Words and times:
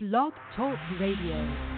Blog 0.00 0.32
Talk 0.54 0.78
Radio. 1.00 1.77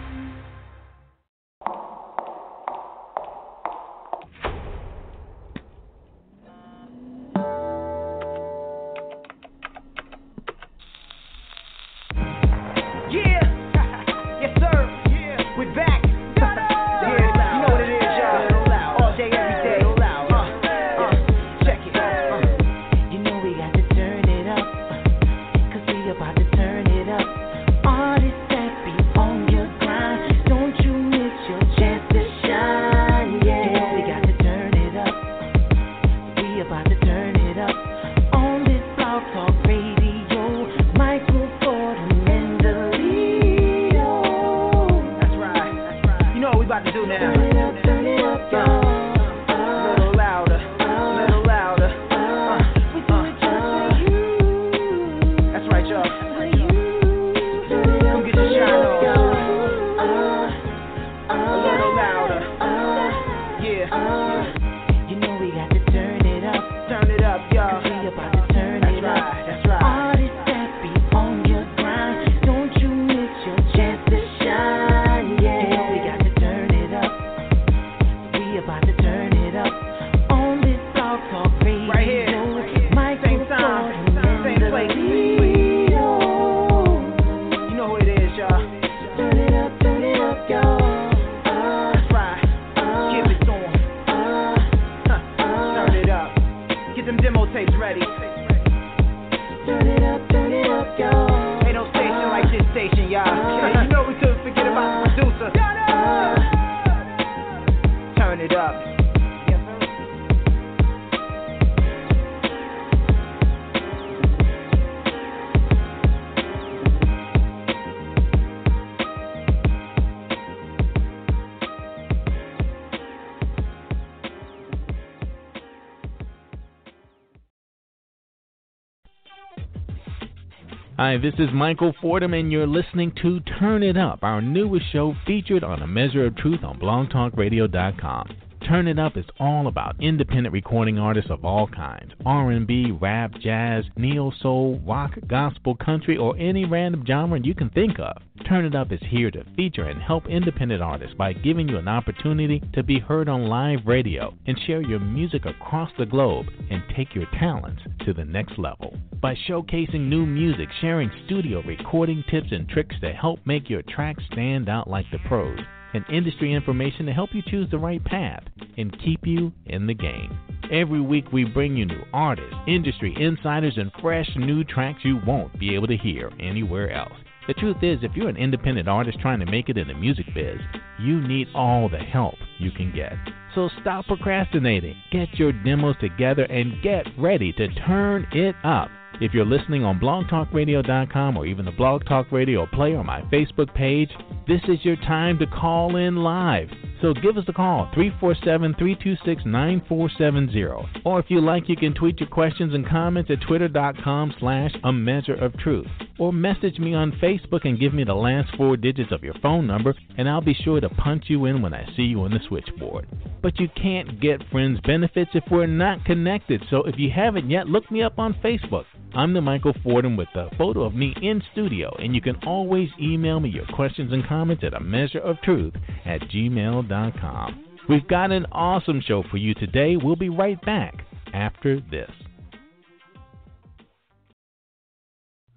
Hi, 131.03 131.17
this 131.17 131.33
is 131.39 131.49
Michael 131.51 131.95
Fordham, 131.99 132.35
and 132.35 132.51
you're 132.51 132.67
listening 132.67 133.11
to 133.23 133.39
Turn 133.59 133.81
It 133.81 133.97
Up, 133.97 134.19
our 134.21 134.39
newest 134.39 134.85
show 134.93 135.15
featured 135.25 135.63
on 135.63 135.81
A 135.81 135.87
Measure 135.87 136.27
of 136.27 136.35
Truth 136.35 136.63
on 136.63 136.77
BlogTalkRadio.com. 136.77 138.29
Turn 138.67 138.87
It 138.87 138.99
Up 138.99 139.17
is 139.17 139.25
all 139.39 139.65
about 139.65 139.95
independent 139.99 140.53
recording 140.53 140.99
artists 140.99 141.31
of 141.31 141.43
all 141.43 141.65
kinds 141.67 142.11
R&B, 142.23 142.91
rap, 143.01 143.31
jazz, 143.41 143.83
neo 143.97 144.31
soul, 144.43 144.79
rock, 144.85 145.13
gospel, 145.25 145.75
country, 145.75 146.17
or 146.17 146.37
any 146.37 146.65
random 146.65 147.03
genre 147.07 147.39
you 147.41 147.55
can 147.55 147.71
think 147.71 147.97
of. 147.97 148.21
Turn 148.51 148.65
It 148.65 148.75
Up 148.75 148.91
is 148.91 148.99
here 149.07 149.31
to 149.31 149.45
feature 149.55 149.85
and 149.85 150.01
help 150.01 150.27
independent 150.27 150.81
artists 150.81 151.15
by 151.17 151.31
giving 151.31 151.69
you 151.69 151.77
an 151.77 151.87
opportunity 151.87 152.61
to 152.73 152.83
be 152.83 152.99
heard 152.99 153.29
on 153.29 153.47
live 153.47 153.79
radio 153.85 154.33
and 154.45 154.59
share 154.67 154.81
your 154.81 154.99
music 154.99 155.45
across 155.45 155.89
the 155.97 156.05
globe 156.05 156.47
and 156.69 156.83
take 156.93 157.15
your 157.15 157.27
talents 157.39 157.81
to 158.05 158.13
the 158.13 158.25
next 158.25 158.59
level. 158.59 158.97
By 159.21 159.35
showcasing 159.47 160.01
new 160.09 160.25
music, 160.25 160.67
sharing 160.81 161.09
studio 161.25 161.63
recording 161.65 162.25
tips 162.29 162.49
and 162.51 162.67
tricks 162.67 162.97
to 162.99 163.13
help 163.13 163.39
make 163.45 163.69
your 163.69 163.83
tracks 163.83 164.21
stand 164.33 164.67
out 164.67 164.89
like 164.89 165.05
the 165.13 165.19
pros, 165.29 165.57
and 165.93 166.03
industry 166.11 166.53
information 166.53 167.05
to 167.05 167.13
help 167.13 167.29
you 167.31 167.41
choose 167.47 167.71
the 167.71 167.79
right 167.79 168.03
path 168.03 168.43
and 168.77 169.01
keep 169.01 169.25
you 169.25 169.53
in 169.67 169.87
the 169.87 169.93
game. 169.93 170.37
Every 170.69 170.99
week 170.99 171.31
we 171.31 171.45
bring 171.45 171.77
you 171.77 171.85
new 171.85 172.03
artists, 172.11 172.53
industry 172.67 173.15
insiders, 173.17 173.77
and 173.77 173.93
fresh 174.01 174.29
new 174.35 174.65
tracks 174.65 175.05
you 175.05 175.21
won't 175.25 175.57
be 175.57 175.73
able 175.73 175.87
to 175.87 175.95
hear 175.95 176.29
anywhere 176.37 176.91
else. 176.91 177.13
The 177.47 177.55
truth 177.55 177.77
is, 177.81 177.99
if 178.03 178.11
you're 178.15 178.29
an 178.29 178.37
independent 178.37 178.87
artist 178.87 179.19
trying 179.19 179.39
to 179.39 179.45
make 179.49 179.67
it 179.67 179.77
in 179.77 179.87
the 179.87 179.95
music 179.95 180.27
biz, 180.33 180.59
you 180.99 181.19
need 181.27 181.47
all 181.55 181.89
the 181.89 181.97
help 181.97 182.35
you 182.59 182.71
can 182.71 182.93
get. 182.93 183.13
So 183.55 183.69
stop 183.81 184.05
procrastinating, 184.05 184.95
get 185.11 185.27
your 185.39 185.51
demos 185.51 185.95
together, 185.99 186.43
and 186.43 186.81
get 186.83 187.07
ready 187.17 187.51
to 187.53 187.67
turn 187.85 188.27
it 188.31 188.55
up. 188.63 188.89
If 189.19 189.33
you're 189.33 189.45
listening 189.45 189.83
on 189.83 189.99
blogtalkradio.com 189.99 191.37
or 191.37 191.45
even 191.45 191.65
the 191.65 191.71
Blog 191.71 192.05
Talk 192.05 192.31
Radio 192.31 192.65
player 192.65 192.97
or 192.97 193.03
my 193.03 193.21
Facebook 193.23 193.73
page, 193.75 194.09
this 194.47 194.61
is 194.67 194.83
your 194.83 194.95
time 194.95 195.37
to 195.39 195.45
call 195.45 195.95
in 195.95 196.17
live. 196.17 196.69
So 197.01 197.13
give 197.15 197.37
us 197.37 197.45
a 197.47 197.53
call, 197.53 197.89
347 197.95 198.75
326 198.75 199.45
9470. 199.45 201.01
Or 201.03 201.19
if 201.19 201.25
you 201.29 201.41
like, 201.41 201.67
you 201.67 201.75
can 201.75 201.93
tweet 201.95 202.19
your 202.19 202.29
questions 202.29 202.73
and 202.73 202.87
comments 202.87 203.31
at 203.31 203.41
twitter.com 203.41 204.35
slash 204.39 204.71
a 204.83 204.91
measure 204.91 205.33
of 205.33 205.57
truth. 205.57 205.87
Or 206.19 206.31
message 206.31 206.77
me 206.77 206.93
on 206.93 207.11
Facebook 207.13 207.65
and 207.65 207.79
give 207.79 207.93
me 207.93 208.03
the 208.03 208.13
last 208.13 208.55
four 208.55 208.77
digits 208.77 209.11
of 209.11 209.23
your 209.23 209.33
phone 209.41 209.65
number, 209.65 209.95
and 210.17 210.29
I'll 210.29 210.41
be 210.41 210.53
sure 210.53 210.79
to 210.79 210.89
punch 210.89 211.25
you 211.27 211.45
in 211.45 211.63
when 211.63 211.73
I 211.73 211.87
see 211.95 212.03
you 212.03 212.21
on 212.21 212.31
the 212.31 212.39
switchboard. 212.47 213.07
But 213.41 213.59
you 213.59 213.67
can't 213.75 214.21
get 214.21 214.47
friends 214.51 214.79
benefits 214.85 215.31
if 215.33 215.43
we're 215.49 215.65
not 215.65 216.05
connected, 216.05 216.63
so 216.69 216.83
if 216.83 216.95
you 216.99 217.09
haven't 217.09 217.49
yet, 217.49 217.67
look 217.67 217.89
me 217.89 218.03
up 218.03 218.19
on 218.19 218.35
Facebook. 218.43 218.85
I'm 219.13 219.33
the 219.33 219.41
Michael 219.41 219.73
Fordham 219.83 220.15
with 220.15 220.29
a 220.35 220.49
photo 220.57 220.83
of 220.83 220.95
me 220.95 221.13
in 221.21 221.43
studio, 221.51 221.93
and 221.99 222.15
you 222.15 222.21
can 222.21 222.37
always 222.47 222.89
email 222.99 223.41
me 223.41 223.49
your 223.49 223.65
questions 223.73 224.13
and 224.13 224.25
comments 224.25 224.63
at 224.63 224.73
a 224.73 224.79
measure 224.79 225.19
of 225.19 225.41
truth 225.41 225.73
at 226.05 226.21
gmail.com. 226.21 227.65
We've 227.89 228.07
got 228.07 228.31
an 228.31 228.45
awesome 228.53 229.01
show 229.01 229.23
for 229.29 229.35
you 229.35 229.53
today. 229.53 229.97
We'll 229.97 230.15
be 230.15 230.29
right 230.29 230.59
back 230.65 231.03
after 231.33 231.81
this. 231.81 232.09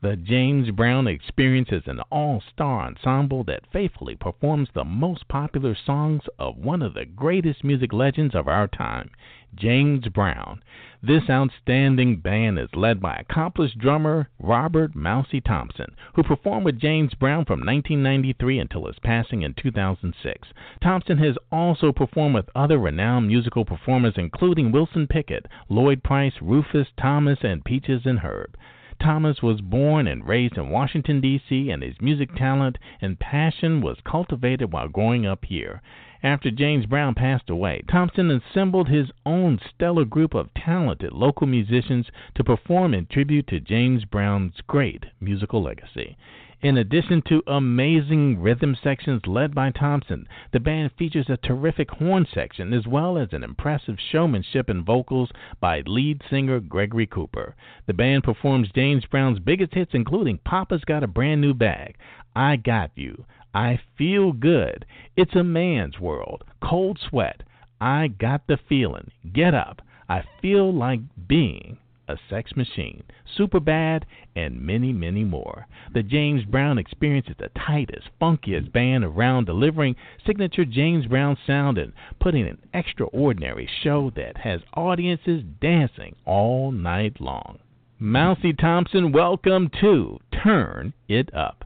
The 0.03 0.17
James 0.17 0.71
Brown 0.73 1.07
Experience 1.07 1.69
is 1.71 1.85
an 1.87 2.01
all 2.11 2.43
star 2.53 2.87
ensemble 2.89 3.45
that 3.45 3.73
faithfully 3.73 4.17
performs 4.17 4.69
the 4.75 4.85
most 4.85 5.29
popular 5.29 5.75
songs 5.87 6.21
of 6.39 6.59
one 6.59 6.83
of 6.83 6.93
the 6.93 7.07
greatest 7.07 7.65
music 7.65 7.93
legends 7.93 8.35
of 8.35 8.47
our 8.47 8.69
time, 8.69 9.11
James 9.57 10.09
Brown. 10.09 10.63
This 11.03 11.29
outstanding 11.29 12.17
band 12.17 12.59
is 12.59 12.75
led 12.75 13.01
by 13.01 13.15
accomplished 13.17 13.79
drummer 13.79 14.31
Robert 14.39 14.95
Mousey 14.95 15.41
Thompson, 15.41 15.95
who 16.15 16.23
performed 16.23 16.65
with 16.65 16.81
James 16.81 17.13
Brown 17.13 17.45
from 17.45 17.61
1993 17.61 18.59
until 18.59 18.87
his 18.87 18.99
passing 19.01 19.43
in 19.43 19.53
2006. 19.53 20.49
Thompson 20.83 21.19
has 21.19 21.37
also 21.53 21.93
performed 21.93 22.35
with 22.35 22.49
other 22.55 22.79
renowned 22.79 23.29
musical 23.29 23.65
performers, 23.65 24.15
including 24.17 24.73
Wilson 24.73 25.07
Pickett, 25.07 25.47
Lloyd 25.69 26.03
Price, 26.03 26.41
Rufus 26.41 26.89
Thomas, 26.97 27.39
and 27.43 27.65
Peaches 27.65 28.07
and 28.07 28.21
Herb. 28.21 28.57
Thomas 29.01 29.43
was 29.43 29.61
born 29.61 30.07
and 30.07 30.27
raised 30.27 30.57
in 30.57 30.71
Washington, 30.71 31.21
D.C., 31.21 31.69
and 31.69 31.83
his 31.83 32.01
music 32.01 32.35
talent 32.37 32.79
and 33.03 33.19
passion 33.19 33.83
was 33.83 33.99
cultivated 34.05 34.73
while 34.73 34.89
growing 34.89 35.27
up 35.27 35.45
here. 35.45 35.83
After 36.25 36.51
James 36.51 36.87
Brown 36.87 37.13
passed 37.13 37.51
away, 37.51 37.83
Thompson 37.87 38.31
assembled 38.31 38.89
his 38.89 39.11
own 39.27 39.61
stellar 39.69 40.07
group 40.07 40.33
of 40.33 40.55
talented 40.55 41.13
local 41.13 41.47
musicians 41.47 42.07
to 42.35 42.43
perform 42.43 42.95
in 42.95 43.05
tribute 43.05 43.47
to 43.49 43.61
James 43.61 44.07
Brown's 44.07 44.63
great 44.67 45.05
musical 45.21 45.63
legacy. 45.63 46.17
In 46.63 46.79
addition 46.79 47.21
to 47.29 47.43
amazing 47.47 48.41
rhythm 48.41 48.75
sections 48.75 49.27
led 49.27 49.55
by 49.55 49.71
Thompson, 49.71 50.27
the 50.51 50.61
band 50.61 50.93
features 50.93 51.29
a 51.29 51.37
terrific 51.37 51.91
horn 51.91 52.25
section 52.33 52.73
as 52.73 52.87
well 52.87 53.19
as 53.19 53.35
an 53.35 53.45
impressive 53.45 53.99
showmanship 54.01 54.71
and 54.71 54.83
vocals 54.83 55.31
by 55.61 55.83
lead 55.85 56.23
singer 56.31 56.59
Gregory 56.59 57.07
Cooper. 57.07 57.55
The 57.85 57.93
band 57.93 58.25
performs 58.25 58.73
James 58.75 59.05
Brown's 59.05 59.41
biggest 59.41 59.75
hits, 59.75 59.93
including 59.93 60.39
Papa's 60.39 60.87
Got 60.87 61.03
a 61.03 61.07
Brand 61.07 61.43
New 61.43 61.53
Bag, 61.53 61.99
I 62.35 62.57
got 62.57 62.93
you. 62.95 63.27
I 63.55 63.79
feel 63.97 64.33
good. 64.33 64.85
It's 65.17 65.37
a 65.37 65.45
man's 65.45 66.01
world. 66.01 66.43
Cold 66.61 66.99
sweat. 67.09 67.43
I 67.81 68.09
got 68.09 68.47
the 68.49 68.59
feeling. 68.69 69.13
Get 69.33 69.55
up. 69.55 69.81
I 70.09 70.25
feel 70.43 70.75
like 70.75 71.01
being 71.29 71.79
a 72.09 72.17
sex 72.29 72.55
machine, 72.57 73.03
super 73.37 73.61
bad, 73.61 74.05
and 74.37 74.61
many, 74.61 74.93
many 74.93 75.25
more. 75.25 75.67
The 75.95 76.03
James 76.03 76.45
Brown 76.45 76.79
Experience 76.79 77.29
is 77.29 77.37
the 77.39 77.51
tightest, 77.59 78.09
funkiest 78.21 78.73
band 78.73 79.05
around, 79.05 79.47
delivering 79.47 79.97
signature 80.27 80.65
James 80.65 81.07
Brown 81.07 81.39
sound 81.47 81.79
and 81.79 81.93
putting 82.21 82.47
an 82.47 82.59
extraordinary 82.75 83.69
show 83.83 84.13
that 84.17 84.37
has 84.39 84.61
audiences 84.75 85.43
dancing 85.61 86.15
all 86.27 86.73
night 86.73 87.21
long. 87.21 87.59
Mousey 87.99 88.53
Thompson, 88.53 89.13
welcome 89.13 89.71
to 89.81 90.19
Turn 90.43 90.93
It 91.09 91.33
Up. 91.33 91.65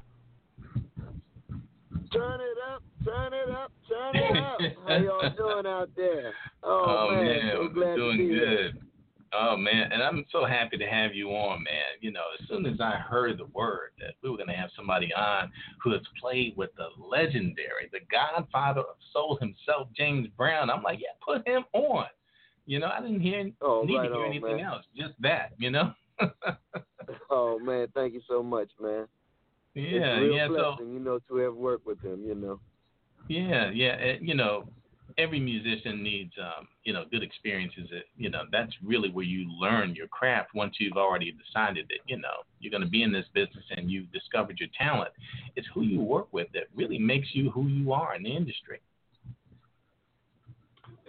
Turn 2.12 2.40
it 2.40 2.58
up, 2.73 2.82
turn 3.05 3.32
it 3.32 3.50
up, 3.50 3.73
turn 3.88 4.17
it 4.17 4.37
up. 4.43 4.61
How 4.87 4.96
y'all 4.96 5.31
doing 5.37 5.67
out 5.67 5.90
there? 5.96 6.32
Oh, 6.62 7.06
Oh, 7.08 7.11
man, 7.11 7.25
man, 7.25 7.50
so 7.55 7.61
we're 7.62 7.69
glad 7.69 7.96
doing 7.96 8.19
to 8.19 8.23
be 8.25 8.29
here. 8.31 8.46
good. 8.73 8.82
Oh 9.35 9.58
man, 9.58 9.93
and 9.93 10.02
I'm 10.02 10.25
so 10.32 10.46
happy 10.46 10.79
to 10.79 10.87
have 10.87 11.14
you 11.14 11.29
on, 11.29 11.62
man. 11.62 11.85
You 12.00 12.11
know, 12.12 12.23
as 12.40 12.49
soon 12.49 12.64
as 12.64 12.81
I 12.81 12.93
heard 12.93 13.37
the 13.37 13.44
word 13.52 13.90
that 14.00 14.14
we 14.23 14.31
were 14.31 14.38
going 14.38 14.49
to 14.49 14.55
have 14.55 14.70
somebody 14.75 15.12
on 15.12 15.52
who 15.85 15.93
has 15.93 16.00
played 16.19 16.56
with 16.56 16.70
the 16.79 16.87
legendary, 16.99 17.90
the 17.93 18.00
godfather 18.11 18.81
of 18.81 18.96
soul 19.12 19.37
himself, 19.38 19.88
James 19.94 20.29
Brown, 20.35 20.70
I'm 20.70 20.82
like, 20.82 20.99
yeah, 21.00 21.08
put 21.23 21.46
him 21.46 21.64
on. 21.75 22.06
You 22.64 22.79
know, 22.79 22.87
I 22.90 23.02
didn't 23.02 23.20
hear 23.20 23.50
Oh, 23.61 23.82
need 23.85 23.96
right 23.99 24.08
to 24.08 24.14
hear 24.14 24.25
on, 24.25 24.31
anything 24.31 24.56
man. 24.56 24.61
else, 24.64 24.85
just 24.96 25.12
that. 25.20 25.50
You 25.58 25.70
know. 25.73 25.93
Oh 27.31 27.58
man, 27.58 27.88
thank 27.94 28.14
you 28.14 28.20
so 28.29 28.43
much, 28.43 28.69
man. 28.81 29.06
Yeah, 29.79 30.19
real 30.19 30.35
yeah. 30.35 30.49
So 30.49 30.77
you 30.81 30.99
know, 30.99 31.19
to 31.29 31.37
have 31.37 31.55
worked 31.55 31.87
with 31.87 32.01
them, 32.03 32.25
You 32.27 32.35
know. 32.35 32.61
Yeah, 33.29 33.71
yeah. 33.71 34.15
you 34.21 34.35
know, 34.35 34.69
every 35.19 35.41
musician 35.41 36.03
needs, 36.03 36.33
um, 36.41 36.69
you 36.85 36.93
know, 36.93 37.05
good 37.11 37.23
experiences. 37.23 37.89
That, 37.91 38.05
you 38.17 38.31
know, 38.31 38.45
that's 38.51 38.73
really 38.83 39.11
where 39.11 39.25
you 39.25 39.51
learn 39.51 39.95
your 39.95 40.07
craft 40.09 40.55
once 40.55 40.77
you've 40.79 40.97
already 40.97 41.33
decided 41.33 41.87
that, 41.89 41.99
you 42.07 42.17
know, 42.17 42.43
you're 42.61 42.71
going 42.71 42.83
to 42.83 42.89
be 42.89 43.03
in 43.03 43.13
this 43.13 43.27
business 43.35 43.65
and 43.77 43.91
you've 43.91 44.11
discovered 44.13 44.59
your 44.59 44.69
talent. 44.79 45.11
It's 45.57 45.67
who 45.75 45.83
you 45.83 46.01
work 46.01 46.33
with 46.33 46.49
that 46.55 46.65
really 46.75 46.99
makes 46.99 47.29
you 47.33 47.51
who 47.51 47.67
you 47.67 47.93
are 47.93 48.15
in 48.15 48.23
the 48.23 48.35
industry. 48.35 48.81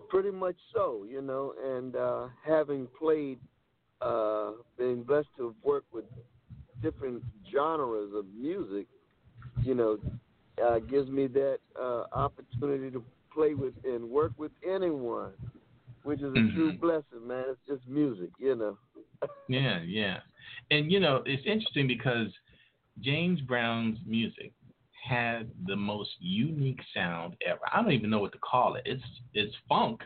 Pretty 0.09 0.31
much 0.31 0.55
so, 0.73 1.05
you 1.07 1.21
know, 1.21 1.53
and 1.63 1.95
uh, 1.95 2.27
having 2.43 2.87
played, 2.99 3.39
uh, 4.01 4.51
being 4.77 5.03
blessed 5.03 5.27
to 5.37 5.45
have 5.45 5.55
worked 5.63 5.93
with 5.93 6.05
different 6.81 7.23
genres 7.51 8.11
of 8.15 8.25
music, 8.35 8.87
you 9.63 9.75
know, 9.75 9.97
uh, 10.63 10.79
gives 10.79 11.09
me 11.09 11.27
that 11.27 11.59
uh, 11.79 12.03
opportunity 12.13 12.91
to 12.91 13.03
play 13.33 13.53
with 13.55 13.73
and 13.83 14.09
work 14.09 14.33
with 14.37 14.51
anyone, 14.67 15.31
which 16.03 16.21
is 16.21 16.33
a 16.35 16.41
true 16.53 16.71
Mhm. 16.71 16.81
blessing, 16.81 17.25
man. 17.27 17.45
It's 17.49 17.59
just 17.67 17.87
music, 17.87 18.31
you 18.39 18.55
know. 18.55 18.77
Yeah, 19.47 19.81
yeah. 19.85 20.17
And, 20.71 20.91
you 20.91 20.99
know, 20.99 21.23
it's 21.25 21.45
interesting 21.45 21.87
because 21.87 22.27
James 22.99 23.41
Brown's 23.41 23.97
music 24.05 24.53
had 25.07 25.49
the 25.65 25.75
most 25.75 26.11
unique 26.19 26.79
sound 26.93 27.35
ever. 27.45 27.59
I 27.71 27.81
don't 27.81 27.91
even 27.91 28.09
know 28.09 28.19
what 28.19 28.33
to 28.33 28.39
call 28.39 28.75
it. 28.75 28.83
It's 28.85 29.03
it's 29.33 29.55
funk, 29.67 30.01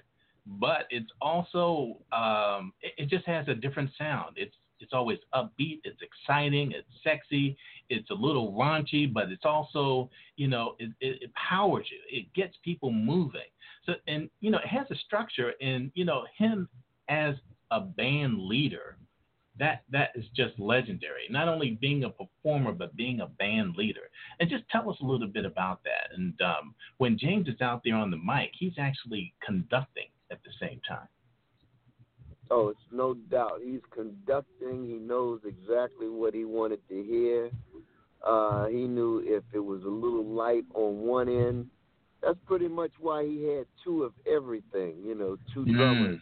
but 0.46 0.86
it's 0.90 1.10
also 1.22 1.98
um, 2.12 2.74
it, 2.82 2.94
it 2.98 3.10
just 3.10 3.26
has 3.26 3.48
a 3.48 3.56
different 3.56 3.90
sound. 3.98 4.36
It's 4.38 4.56
it's 4.84 4.94
always 4.94 5.20
upbeat. 5.34 5.80
It's 5.84 6.00
exciting. 6.02 6.74
It's 6.74 6.88
sexy. 7.04 7.58
It's 7.90 8.10
a 8.10 8.14
little 8.14 8.54
raunchy, 8.54 9.12
but 9.12 9.32
it's 9.32 9.46
also 9.46 10.10
you 10.36 10.48
know 10.48 10.76
it, 10.80 10.92
it, 11.00 11.24
it 11.24 11.32
powers 11.34 11.88
you. 11.92 12.00
It 12.10 12.32
gets 12.34 12.56
people 12.64 12.92
moving. 12.92 13.42
So 13.86 13.94
and 14.08 14.30
you 14.42 14.52
know 14.52 14.60
it 14.60 14.68
has 14.68 14.86
a 14.92 14.96
structure, 14.96 15.54
and 15.62 15.92
you 15.96 16.06
know 16.06 16.26
him 16.38 16.68
as 17.10 17.36
a 17.72 17.80
band 17.82 18.40
leader 18.40 18.98
that 19.60 19.84
that 19.92 20.10
is 20.16 20.26
just 20.36 20.58
legendary. 20.60 21.28
Not 21.30 21.48
only 21.48 21.78
being 21.80 22.04
a 22.04 22.10
performer, 22.10 22.72
but 22.72 22.96
being 22.96 23.22
a 23.22 23.28
band 23.28 23.76
leader. 23.76 24.10
And 24.40 24.50
just 24.50 24.64
tell 24.70 24.90
us 24.90 24.98
a 25.02 25.06
little 25.06 25.28
bit 25.28 25.46
about 25.46 25.84
that. 25.84 26.18
And 26.18 26.34
um, 26.42 26.74
when 26.98 27.18
James 27.18 27.48
is 27.48 27.62
out 27.62 27.82
there 27.86 27.96
on 27.96 28.10
the 28.10 28.18
mic, 28.18 28.52
he's 28.58 28.74
actually 28.80 29.34
conducting 29.46 30.08
at 30.32 30.40
the 30.44 30.52
same 30.60 30.82
time. 30.88 31.08
Oh, 32.56 32.68
it's 32.70 32.80
no 32.92 33.16
doubt. 33.32 33.62
He's 33.66 33.82
conducting. 33.92 34.86
He 34.86 34.98
knows 35.00 35.40
exactly 35.44 36.08
what 36.08 36.36
he 36.36 36.46
wanted 36.46 36.88
to 36.88 37.04
hear. 37.04 37.50
Uh, 38.24 38.68
he 38.68 38.86
knew 38.88 39.24
if 39.26 39.44
it 39.54 39.60
was 39.60 39.82
a 39.84 39.90
little 39.90 40.24
light 40.24 40.64
on 40.76 41.00
one 41.00 41.28
end. 41.28 41.66
That's 42.22 42.38
pretty 42.46 42.68
much 42.68 42.92
why 43.00 43.26
he 43.26 43.44
had 43.44 43.66
two 43.84 44.04
of 44.04 44.14
everything. 44.32 44.98
You 45.04 45.16
know, 45.16 45.38
two 45.52 45.66
Mm. 45.66 45.78
drummers, 45.78 46.20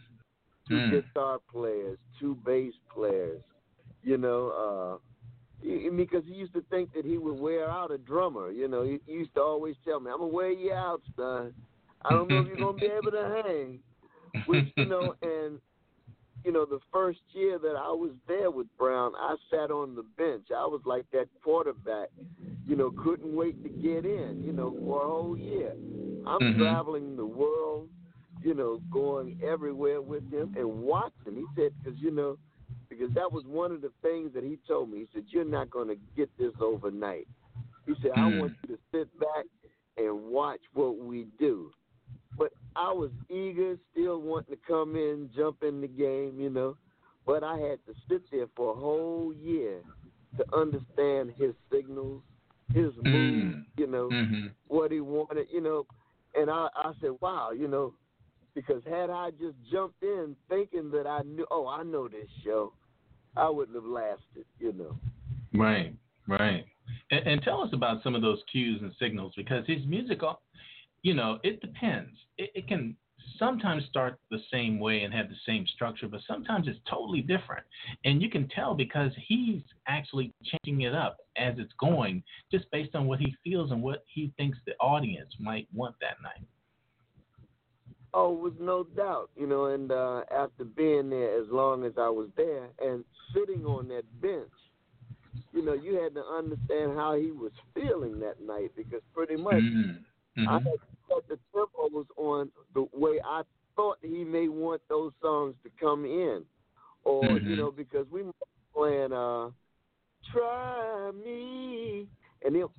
two 0.66 0.80
Mm. 0.80 0.90
guitar 0.90 1.38
players, 1.52 1.98
two 2.18 2.34
bass 2.46 2.72
players. 2.94 3.42
You 4.02 4.16
know, 4.16 4.40
uh, 4.64 4.98
because 5.94 6.24
he 6.24 6.32
used 6.32 6.54
to 6.54 6.62
think 6.70 6.94
that 6.94 7.04
he 7.04 7.18
would 7.18 7.38
wear 7.38 7.70
out 7.70 7.90
a 7.90 7.98
drummer. 7.98 8.50
You 8.50 8.68
know, 8.68 8.84
he, 8.84 9.00
he 9.06 9.12
used 9.12 9.34
to 9.34 9.42
always 9.42 9.76
tell 9.84 10.00
me, 10.00 10.10
"I'm 10.10 10.18
gonna 10.18 10.32
wear 10.32 10.50
you 10.50 10.72
out, 10.72 11.02
son. 11.14 11.52
I 12.02 12.10
don't 12.12 12.30
know 12.30 12.38
if 12.40 12.46
you're 12.48 12.56
gonna 12.56 12.78
be 12.78 12.86
able 12.86 13.10
to 13.10 13.42
hang." 13.44 13.80
Which 14.46 14.64
you 14.76 14.86
know, 14.86 15.14
and 15.22 15.60
you 16.44 16.52
know, 16.52 16.64
the 16.64 16.80
first 16.92 17.20
year 17.32 17.58
that 17.58 17.76
I 17.76 17.88
was 17.92 18.12
there 18.26 18.50
with 18.50 18.66
Brown, 18.78 19.12
I 19.16 19.36
sat 19.50 19.70
on 19.70 19.94
the 19.94 20.02
bench. 20.18 20.46
I 20.50 20.66
was 20.66 20.80
like 20.84 21.04
that 21.12 21.28
quarterback, 21.42 22.08
you 22.66 22.76
know, 22.76 22.90
couldn't 23.02 23.34
wait 23.34 23.62
to 23.62 23.68
get 23.68 24.04
in, 24.04 24.42
you 24.44 24.52
know, 24.52 24.74
for 24.84 25.04
a 25.04 25.06
whole 25.08 25.36
year. 25.36 25.72
I'm 26.26 26.40
Mhm. 26.40 26.58
traveling 26.58 27.16
the 27.16 27.26
world, 27.26 27.88
you 28.42 28.54
know, 28.54 28.80
going 28.90 29.36
everywhere 29.42 30.00
with 30.02 30.28
him 30.30 30.50
and 30.56 30.82
watching. 30.82 31.34
He 31.34 31.44
said, 31.54 31.72
because, 31.82 31.98
you 32.00 32.10
know, 32.10 32.38
because 32.88 33.12
that 33.14 33.30
was 33.32 33.44
one 33.46 33.72
of 33.72 33.80
the 33.80 33.92
things 34.02 34.32
that 34.34 34.44
he 34.44 34.58
told 34.68 34.90
me. 34.90 34.98
He 34.98 35.08
said, 35.14 35.24
You're 35.28 35.44
not 35.44 35.70
going 35.70 35.88
to 35.88 35.96
get 36.16 36.28
this 36.38 36.52
overnight. 36.60 37.26
He 37.86 37.94
said, 38.02 38.10
I 38.12 38.24
Mm. 38.26 38.38
want 38.38 38.52
you 38.62 38.76
to 38.76 38.80
sit 38.92 39.18
back 39.18 39.46
and 39.96 40.24
watch 40.26 40.60
what 40.74 40.98
we 40.98 41.26
do. 41.38 41.70
But 42.36 42.52
I 42.76 42.92
was 42.92 43.10
eager, 43.28 43.76
still 43.90 44.20
wanting 44.20 44.54
to 44.56 44.60
come 44.66 44.96
in, 44.96 45.30
jump 45.36 45.62
in 45.62 45.80
the 45.80 45.88
game, 45.88 46.38
you 46.38 46.50
know. 46.50 46.76
But 47.26 47.44
I 47.44 47.56
had 47.58 47.78
to 47.86 47.94
sit 48.08 48.22
there 48.30 48.46
for 48.56 48.72
a 48.72 48.76
whole 48.78 49.32
year 49.32 49.82
to 50.38 50.44
understand 50.56 51.32
his 51.36 51.54
signals, 51.70 52.22
his 52.72 52.92
moves, 52.96 53.56
Mm. 53.56 53.66
you 53.76 53.86
know, 53.86 54.08
hmm 54.08 54.46
what 54.68 54.90
he 54.90 55.00
wanted, 55.00 55.46
you 55.52 55.60
know. 55.60 55.86
And 56.34 56.50
I, 56.50 56.68
I 56.74 56.92
said, 57.00 57.10
wow, 57.20 57.50
you 57.50 57.68
know, 57.68 57.92
because 58.54 58.82
had 58.84 59.10
I 59.10 59.30
just 59.32 59.56
jumped 59.70 60.02
in 60.02 60.34
thinking 60.48 60.90
that 60.92 61.06
I 61.06 61.22
knew, 61.22 61.46
oh, 61.50 61.66
I 61.68 61.82
know 61.82 62.08
this 62.08 62.28
show, 62.42 62.72
I 63.36 63.48
wouldn't 63.50 63.76
have 63.76 63.84
lasted, 63.84 64.46
you 64.58 64.72
know. 64.72 64.96
Right, 65.52 65.94
right. 66.26 66.64
And, 67.10 67.26
and 67.26 67.42
tell 67.42 67.60
us 67.62 67.70
about 67.72 68.02
some 68.02 68.14
of 68.14 68.22
those 68.22 68.40
cues 68.50 68.80
and 68.82 68.92
signals 68.98 69.34
because 69.36 69.66
his 69.66 69.84
music, 69.86 70.22
you 71.02 71.14
know, 71.14 71.38
it 71.42 71.60
depends. 71.60 72.16
It, 72.38 72.50
it 72.54 72.68
can 72.68 72.96
sometimes 73.38 73.84
start 73.88 74.18
the 74.30 74.38
same 74.50 74.78
way 74.78 75.02
and 75.02 75.12
have 75.14 75.28
the 75.28 75.36
same 75.46 75.66
structure, 75.66 76.08
but 76.08 76.20
sometimes 76.26 76.66
it's 76.68 76.78
totally 76.88 77.20
different. 77.20 77.64
And 78.04 78.20
you 78.22 78.28
can 78.30 78.48
tell 78.48 78.74
because 78.74 79.12
he's 79.26 79.62
actually 79.86 80.32
changing 80.44 80.82
it 80.82 80.94
up 80.94 81.18
as 81.36 81.54
it's 81.58 81.72
going, 81.78 82.22
just 82.50 82.70
based 82.72 82.94
on 82.94 83.06
what 83.06 83.20
he 83.20 83.34
feels 83.44 83.70
and 83.70 83.82
what 83.82 84.04
he 84.06 84.32
thinks 84.36 84.58
the 84.66 84.74
audience 84.80 85.32
might 85.38 85.68
want 85.72 85.94
that 86.00 86.16
night. 86.22 86.46
Oh, 88.14 88.30
with 88.32 88.60
no 88.60 88.84
doubt, 88.84 89.30
you 89.36 89.46
know, 89.46 89.66
and 89.66 89.90
uh, 89.90 90.22
after 90.30 90.64
being 90.64 91.08
there 91.08 91.40
as 91.40 91.48
long 91.50 91.84
as 91.84 91.92
I 91.96 92.08
was 92.10 92.28
there 92.36 92.68
and 92.78 93.04
sitting 93.34 93.64
on 93.64 93.88
that 93.88 94.04
bench, 94.20 94.50
you 95.54 95.64
know, 95.64 95.72
you 95.72 95.94
had 95.94 96.14
to 96.14 96.24
understand 96.24 96.96
how 96.96 97.14
he 97.14 97.30
was 97.30 97.52
feeling 97.74 98.18
that 98.20 98.40
night 98.40 98.72
because 98.76 99.00
pretty 99.14 99.36
much 99.36 99.62
Mhm. 99.62 100.04
I 100.46 100.54
Mhm. 100.54 100.64
had 100.64 100.78
set 101.08 101.28
the 101.28 101.38
tempos 101.54 102.06
on 102.16 102.50
the 102.74 102.86
way 102.92 103.20
I 103.24 103.42
thought 103.76 103.98
he 104.02 104.24
may 104.24 104.48
want 104.48 104.82
those 104.88 105.12
songs 105.20 105.54
to 105.64 105.70
come 105.80 106.04
in, 106.04 106.44
or 107.04 107.38
you 107.38 107.54
Mhm. 107.54 107.56
know, 107.56 107.70
because 107.70 108.06
we 108.10 108.22
were 108.22 108.32
playing 108.74 109.12
uh, 109.12 109.50
"Try 110.32 111.10
Me," 111.12 112.08
and 112.44 112.54
he'll 112.54 112.72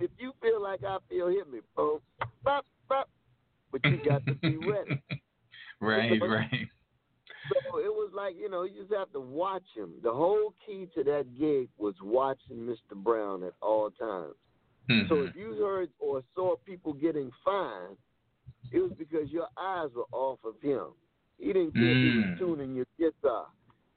if 0.00 0.10
you 0.18 0.32
feel 0.40 0.60
like 0.62 0.84
I 0.84 0.98
feel, 1.08 1.28
hit 1.28 1.50
me, 1.50 1.60
boom, 1.76 2.00
bop, 2.44 2.66
bop. 2.88 3.08
But 3.72 3.84
you 3.84 3.98
got 4.04 4.26
to 4.26 4.34
be 4.34 4.56
ready. 4.56 5.00
right, 5.80 6.20
right. 6.20 6.68
So 7.52 7.78
it 7.78 7.92
was 7.92 8.10
like, 8.14 8.36
you 8.36 8.48
know, 8.48 8.62
you 8.62 8.82
just 8.82 8.92
have 8.92 9.12
to 9.12 9.20
watch 9.20 9.64
him. 9.74 9.94
The 10.02 10.12
whole 10.12 10.54
key 10.64 10.88
to 10.94 11.04
that 11.04 11.26
gig 11.38 11.68
was 11.78 11.94
watching 12.02 12.58
Mr. 12.58 12.94
Brown 12.94 13.42
at 13.42 13.54
all 13.60 13.90
times. 13.90 14.34
So 15.08 15.16
Mhm. 15.16 15.28
if 15.28 15.36
you 15.36 15.54
heard 15.54 15.90
or 15.98 16.22
saw 16.34 16.56
people 16.56 16.92
getting 16.92 17.30
fined, 17.44 17.96
it 18.72 18.80
was 18.80 18.92
because 18.98 19.30
your 19.30 19.48
eyes 19.56 19.90
were 19.94 20.06
off 20.12 20.38
of 20.44 20.60
him. 20.60 20.94
He 21.38 21.52
didn't 21.52 21.72
care 21.72 21.94
he 21.94 22.08
Mm. 22.10 22.30
was 22.30 22.38
tuning 22.38 22.74
your 22.74 22.86
guitar. 22.98 23.46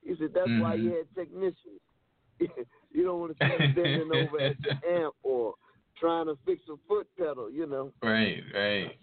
He 0.01 0.15
said 0.15 0.33
that's 0.33 0.51
why 0.57 0.75
you 0.75 0.91
had 0.91 1.13
technicians. 1.15 1.81
you 2.91 3.03
don't 3.03 3.19
want 3.19 3.37
to 3.37 3.45
him 3.45 3.71
bending 3.75 4.11
over 4.11 4.39
at 4.39 4.57
the 4.63 4.89
amp 4.89 5.15
or 5.23 5.55
trying 5.97 6.25
to 6.25 6.37
fix 6.45 6.61
a 6.69 6.77
foot 6.87 7.07
pedal. 7.17 7.49
You 7.49 7.67
know. 7.67 7.93
Right, 8.01 8.43
right. 8.53 8.97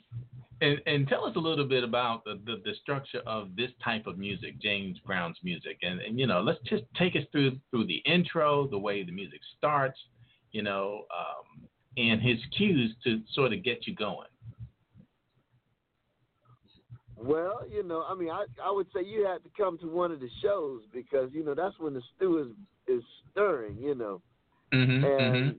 And 0.61 0.80
and 0.87 1.09
tell 1.09 1.25
us 1.25 1.37
a 1.37 1.40
little 1.40 1.64
bit 1.66 1.85
about 1.85 2.25
the, 2.25 2.38
the, 2.44 2.56
the 2.64 2.75
structure 2.82 3.23
of 3.26 3.56
this 3.56 3.70
type 3.82 4.06
of 4.06 4.18
music, 4.18 4.61
James 4.61 4.99
Brown's 5.06 5.38
music, 5.42 5.78
and 5.82 6.00
and 6.00 6.18
you 6.18 6.26
know, 6.26 6.40
let's 6.40 6.61
just 6.64 6.85
take 6.97 7.16
us 7.16 7.23
through 7.32 7.59
through 7.70 7.87
the 7.87 8.02
intro, 8.04 8.66
the 8.66 8.78
way 8.78 9.02
the 9.02 9.12
music 9.12 9.40
starts, 9.56 9.99
you 10.52 10.62
know, 10.62 11.04
um, 11.16 11.68
and 11.97 12.20
his 12.20 12.38
cues 12.56 12.94
to 13.04 13.20
sort 13.35 13.52
of 13.52 13.62
get 13.64 13.87
you 13.87 13.94
going. 13.94 14.28
Well, 17.16 17.62
you 17.70 17.82
know, 17.82 18.02
I 18.09 18.14
mean, 18.14 18.30
I 18.30 18.47
I 18.64 18.70
would 18.70 18.87
say 18.94 19.02
you 19.04 19.26
had 19.26 19.42
to 19.44 19.50
come 19.56 19.76
to 19.78 19.87
one 19.87 20.11
of 20.11 20.20
the 20.20 20.28
shows 20.42 20.82
because 20.92 21.30
you 21.32 21.44
know 21.44 21.54
that's 21.54 21.78
when 21.78 21.92
the 21.94 22.02
stew 22.16 22.38
is 22.38 22.97
is 22.99 23.02
stirring, 23.30 23.76
you 23.78 23.94
know, 23.94 24.23
Mm-hmm, 24.73 25.04
and 25.04 25.56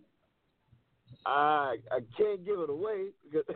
I 1.26 1.76
I 1.92 2.00
can't 2.18 2.44
give 2.46 2.60
it 2.60 2.70
away 2.70 3.08
because. 3.24 3.46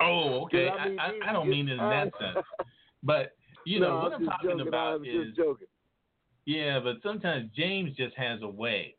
Oh, 0.00 0.44
okay. 0.44 0.68
I 0.68 0.76
I, 0.76 0.88
mean, 0.88 0.98
I, 0.98 1.10
he- 1.12 1.20
I 1.28 1.32
don't 1.32 1.50
mean 1.50 1.68
it 1.68 1.72
in 1.72 1.78
that 1.78 2.10
sense, 2.18 2.38
but 3.02 3.36
you 3.66 3.78
No, 3.80 3.88
know 3.88 3.96
what 3.98 4.12
I'm 4.14 4.22
I'm 4.22 4.26
talking 4.28 4.50
joking. 4.50 4.68
about 4.68 4.94
I'm 4.94 5.04
is 5.04 5.36
joking. 5.36 5.66
Yeah, 6.46 6.80
but 6.80 6.96
sometimes 7.02 7.50
James 7.54 7.94
just 7.96 8.14
has 8.16 8.40
a 8.42 8.48
way. 8.48 8.94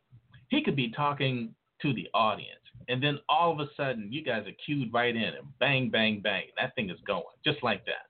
He 0.50 0.62
could 0.62 0.76
be 0.76 0.90
talking 0.90 1.54
to 1.82 1.92
the 1.94 2.08
audience, 2.14 2.57
and 2.88 3.02
then 3.02 3.18
all 3.28 3.52
of 3.52 3.60
a 3.60 3.68
sudden, 3.76 4.12
you 4.12 4.22
guys 4.22 4.46
are 4.46 4.56
cued 4.64 4.92
right 4.92 5.14
in, 5.14 5.22
and 5.22 5.58
bang, 5.58 5.90
bang, 5.90 6.20
bang, 6.20 6.44
that 6.56 6.74
thing 6.74 6.90
is 6.90 6.98
going 7.06 7.22
just 7.44 7.62
like 7.62 7.84
that. 7.86 8.06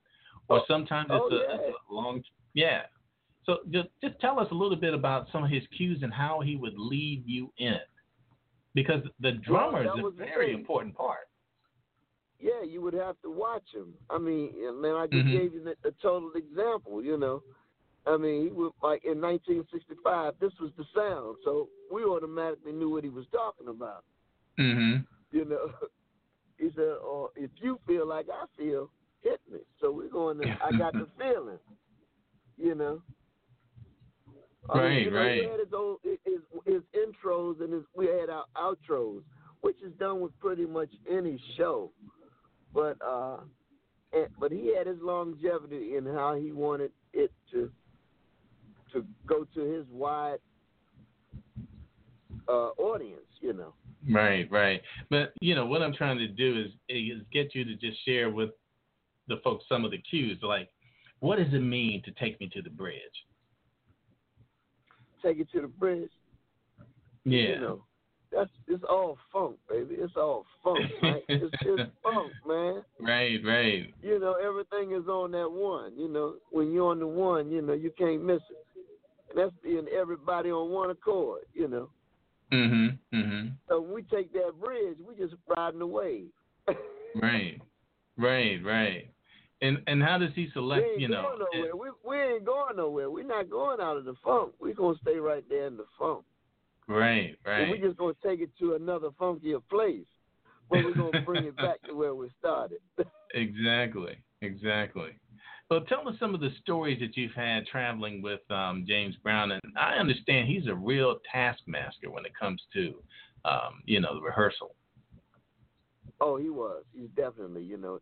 Or 0.47 0.63
sometimes 0.67 1.09
it's, 1.11 1.25
Oh, 1.31 1.35
a, 1.35 1.39
yeah. 1.39 1.67
it's 1.67 1.77
a 1.89 1.93
long, 1.93 2.23
yeah. 2.53 2.81
So 3.45 3.59
just 3.71 3.89
just 4.01 4.19
tell 4.19 4.39
us 4.39 4.47
a 4.51 4.55
little 4.55 4.77
bit 4.77 4.93
about 4.93 5.27
some 5.31 5.43
of 5.43 5.49
his 5.49 5.63
cues 5.75 5.99
and 6.03 6.13
how 6.13 6.39
he 6.39 6.55
would 6.55 6.77
lead 6.77 7.23
you 7.25 7.51
in, 7.57 7.79
because 8.73 9.01
the 9.19 9.33
drummer 9.33 9.83
that 9.83 9.97
is 9.97 10.05
a 10.05 10.11
very 10.11 10.53
important 10.53 10.95
part. 10.95 11.27
Yeah, 12.39 12.63
you 12.63 12.81
would 12.81 12.93
have 12.93 13.15
to 13.23 13.29
watch 13.29 13.65
him. 13.73 13.93
I 14.09 14.17
mean, 14.17 14.53
man, 14.81 14.95
I 14.95 15.07
just 15.07 15.25
Mhm. 15.25 15.31
gave 15.31 15.53
you 15.53 15.75
a 15.83 15.91
total 16.01 16.31
example. 16.35 17.03
You 17.03 17.17
know, 17.17 17.43
I 18.05 18.17
mean, 18.17 18.43
he 18.43 18.49
was 18.49 18.71
like 18.81 19.03
in 19.03 19.19
1965. 19.19 20.39
This 20.39 20.57
was 20.59 20.71
the 20.77 20.85
sound, 20.95 21.37
so 21.43 21.69
we 21.91 22.03
automatically 22.05 22.71
knew 22.71 22.89
what 22.89 23.03
he 23.03 23.09
was 23.09 23.27
talking 23.27 23.67
about. 23.67 24.03
Mm-hmm. 24.59 25.37
You 25.37 25.45
know, 25.45 25.71
he 26.57 26.69
said, 26.75 26.97
"Or 27.03 27.29
if 27.35 27.49
you 27.61 27.79
feel 27.87 28.07
like 28.07 28.27
I 28.29 28.45
feel, 28.57 28.89
hit 29.21 29.39
me." 29.51 29.59
So 29.79 29.91
we're 29.91 30.09
going 30.09 30.39
to. 30.41 30.47
I 30.47 30.77
got 30.77 30.93
the 30.93 31.07
feeling. 31.17 31.59
You 32.57 32.75
know. 32.75 33.01
I 34.69 34.75
mean, 34.75 34.83
Right, 34.83 35.01
you 35.05 35.11
know, 35.11 35.17
right. 35.17 35.41
He 35.41 35.47
had 35.47 35.59
his 35.59 35.73
own 35.75 35.95
his, 36.03 36.41
his 36.65 36.81
intros 36.93 37.61
and 37.61 37.73
his 37.73 37.83
we 37.95 38.07
had 38.07 38.29
our 38.29 38.45
outros, 38.55 39.21
which 39.61 39.77
is 39.81 39.93
done 39.97 40.19
with 40.19 40.37
pretty 40.39 40.65
much 40.65 40.89
any 41.09 41.41
show. 41.57 41.91
But 42.73 42.97
uh, 43.01 43.37
and, 44.13 44.27
but 44.39 44.51
he 44.51 44.75
had 44.75 44.85
his 44.87 44.97
longevity 45.01 45.95
in 45.95 46.05
how 46.05 46.35
he 46.35 46.51
wanted 46.51 46.91
it 47.13 47.31
to 47.51 47.71
to 48.93 49.05
go 49.25 49.45
to 49.55 49.61
his 49.61 49.85
wide 49.91 50.39
uh, 52.47 52.71
audience. 52.77 53.21
You 53.39 53.53
know. 53.53 53.73
Right, 54.09 54.49
right. 54.51 54.81
But 55.09 55.33
you 55.41 55.55
know 55.55 55.65
what 55.65 55.81
I'm 55.81 55.93
trying 55.93 56.17
to 56.19 56.27
do 56.27 56.59
is 56.65 56.71
is 56.87 57.21
get 57.33 57.53
you 57.53 57.65
to 57.65 57.75
just 57.75 58.03
share 58.05 58.29
with 58.29 58.51
the 59.27 59.37
folks 59.43 59.65
some 59.67 59.85
of 59.85 59.91
the 59.91 59.97
cues, 59.97 60.37
like 60.41 60.69
what 61.19 61.37
does 61.37 61.53
it 61.53 61.61
mean 61.61 62.01
to 62.03 62.11
take 62.11 62.39
me 62.39 62.49
to 62.53 62.61
the 62.61 62.69
bridge? 62.69 62.95
Take 65.23 65.39
it 65.39 65.51
to 65.51 65.61
the 65.61 65.67
bridge. 65.67 66.09
Yeah. 67.25 67.49
You 67.49 67.59
know, 67.59 67.83
that's 68.31 68.49
it's 68.67 68.83
all 68.89 69.17
funk, 69.33 69.57
baby. 69.69 69.95
It's 69.97 70.15
all 70.15 70.45
funk, 70.63 70.79
right? 71.03 71.23
it's, 71.29 71.53
it's 71.61 71.91
funk, 72.01 72.31
man. 72.47 72.83
Right, 72.99 73.39
right. 73.45 73.93
You 74.01 74.19
know, 74.19 74.35
everything 74.41 74.95
is 74.95 75.07
on 75.07 75.31
that 75.31 75.49
one. 75.49 75.93
You 75.97 76.07
know, 76.07 76.35
when 76.51 76.71
you're 76.71 76.89
on 76.89 76.99
the 76.99 77.07
one, 77.07 77.51
you 77.51 77.61
know, 77.61 77.73
you 77.73 77.91
can't 77.97 78.23
miss 78.23 78.41
it. 78.49 78.65
And 79.29 79.37
that's 79.37 79.55
being 79.61 79.87
everybody 79.95 80.51
on 80.51 80.71
one 80.71 80.89
accord. 80.89 81.41
You 81.53 81.67
know, 81.67 81.89
Mhm. 82.51 82.97
Mhm. 83.13 83.51
so 83.67 83.81
when 83.81 83.93
we 83.93 84.03
take 84.03 84.31
that 84.33 84.53
bridge, 84.59 84.97
we 84.99 85.15
just 85.15 85.35
riding 85.55 85.79
the 85.79 85.87
wave. 85.87 86.29
Right. 87.15 87.59
Right, 88.17 88.63
right. 88.63 89.09
And 89.61 89.81
and 89.87 90.01
how 90.03 90.17
does 90.19 90.33
he 90.35 90.49
select, 90.53 90.85
you 90.97 91.07
know? 91.07 91.35
We 91.73 91.89
we 92.07 92.17
ain't 92.21 92.45
going 92.45 92.77
nowhere. 92.77 93.09
We're 93.09 93.23
not 93.23 93.49
going 93.49 93.81
out 93.81 93.97
of 93.97 94.05
the 94.05 94.13
funk. 94.23 94.53
We're 94.59 94.73
gonna 94.75 94.97
stay 95.01 95.17
right 95.17 95.43
there 95.49 95.67
in 95.67 95.77
the 95.77 95.85
funk. 95.97 96.23
Right, 96.87 97.35
And 97.45 97.69
right. 97.69 97.69
we're 97.69 97.87
just 97.87 97.97
gonna 97.97 98.13
take 98.23 98.41
it 98.41 98.49
to 98.59 98.75
another 98.75 99.09
funkier 99.11 99.61
place. 99.69 100.05
But 100.69 100.83
we're 100.85 100.93
gonna 100.93 101.21
bring 101.21 101.45
it 101.45 101.55
back 101.55 101.81
to 101.83 101.93
where 101.93 102.13
we 102.15 102.29
started. 102.39 102.79
Exactly, 103.33 104.17
exactly. 104.41 105.11
Well, 105.69 105.81
tell 105.81 106.07
us 106.09 106.15
some 106.19 106.33
of 106.33 106.41
the 106.41 106.49
stories 106.63 106.99
that 106.99 107.15
you've 107.15 107.35
had 107.35 107.67
traveling 107.67 108.23
with 108.23 108.39
um, 108.49 108.85
James 108.87 109.15
Brown, 109.21 109.51
and 109.51 109.61
I 109.77 109.93
understand 109.93 110.47
he's 110.47 110.65
a 110.67 110.73
real 110.73 111.17
taskmaster 111.31 112.09
when 112.09 112.25
it 112.25 112.31
comes 112.39 112.59
to, 112.73 112.95
um, 113.45 113.83
you 113.85 113.99
know, 113.99 114.15
the 114.15 114.21
rehearsal. 114.21 114.73
Oh, 116.19 116.37
he 116.37 116.49
was. 116.49 116.83
He's 116.91 117.09
definitely, 117.15 117.61
you 117.63 117.77
know, 117.77 117.99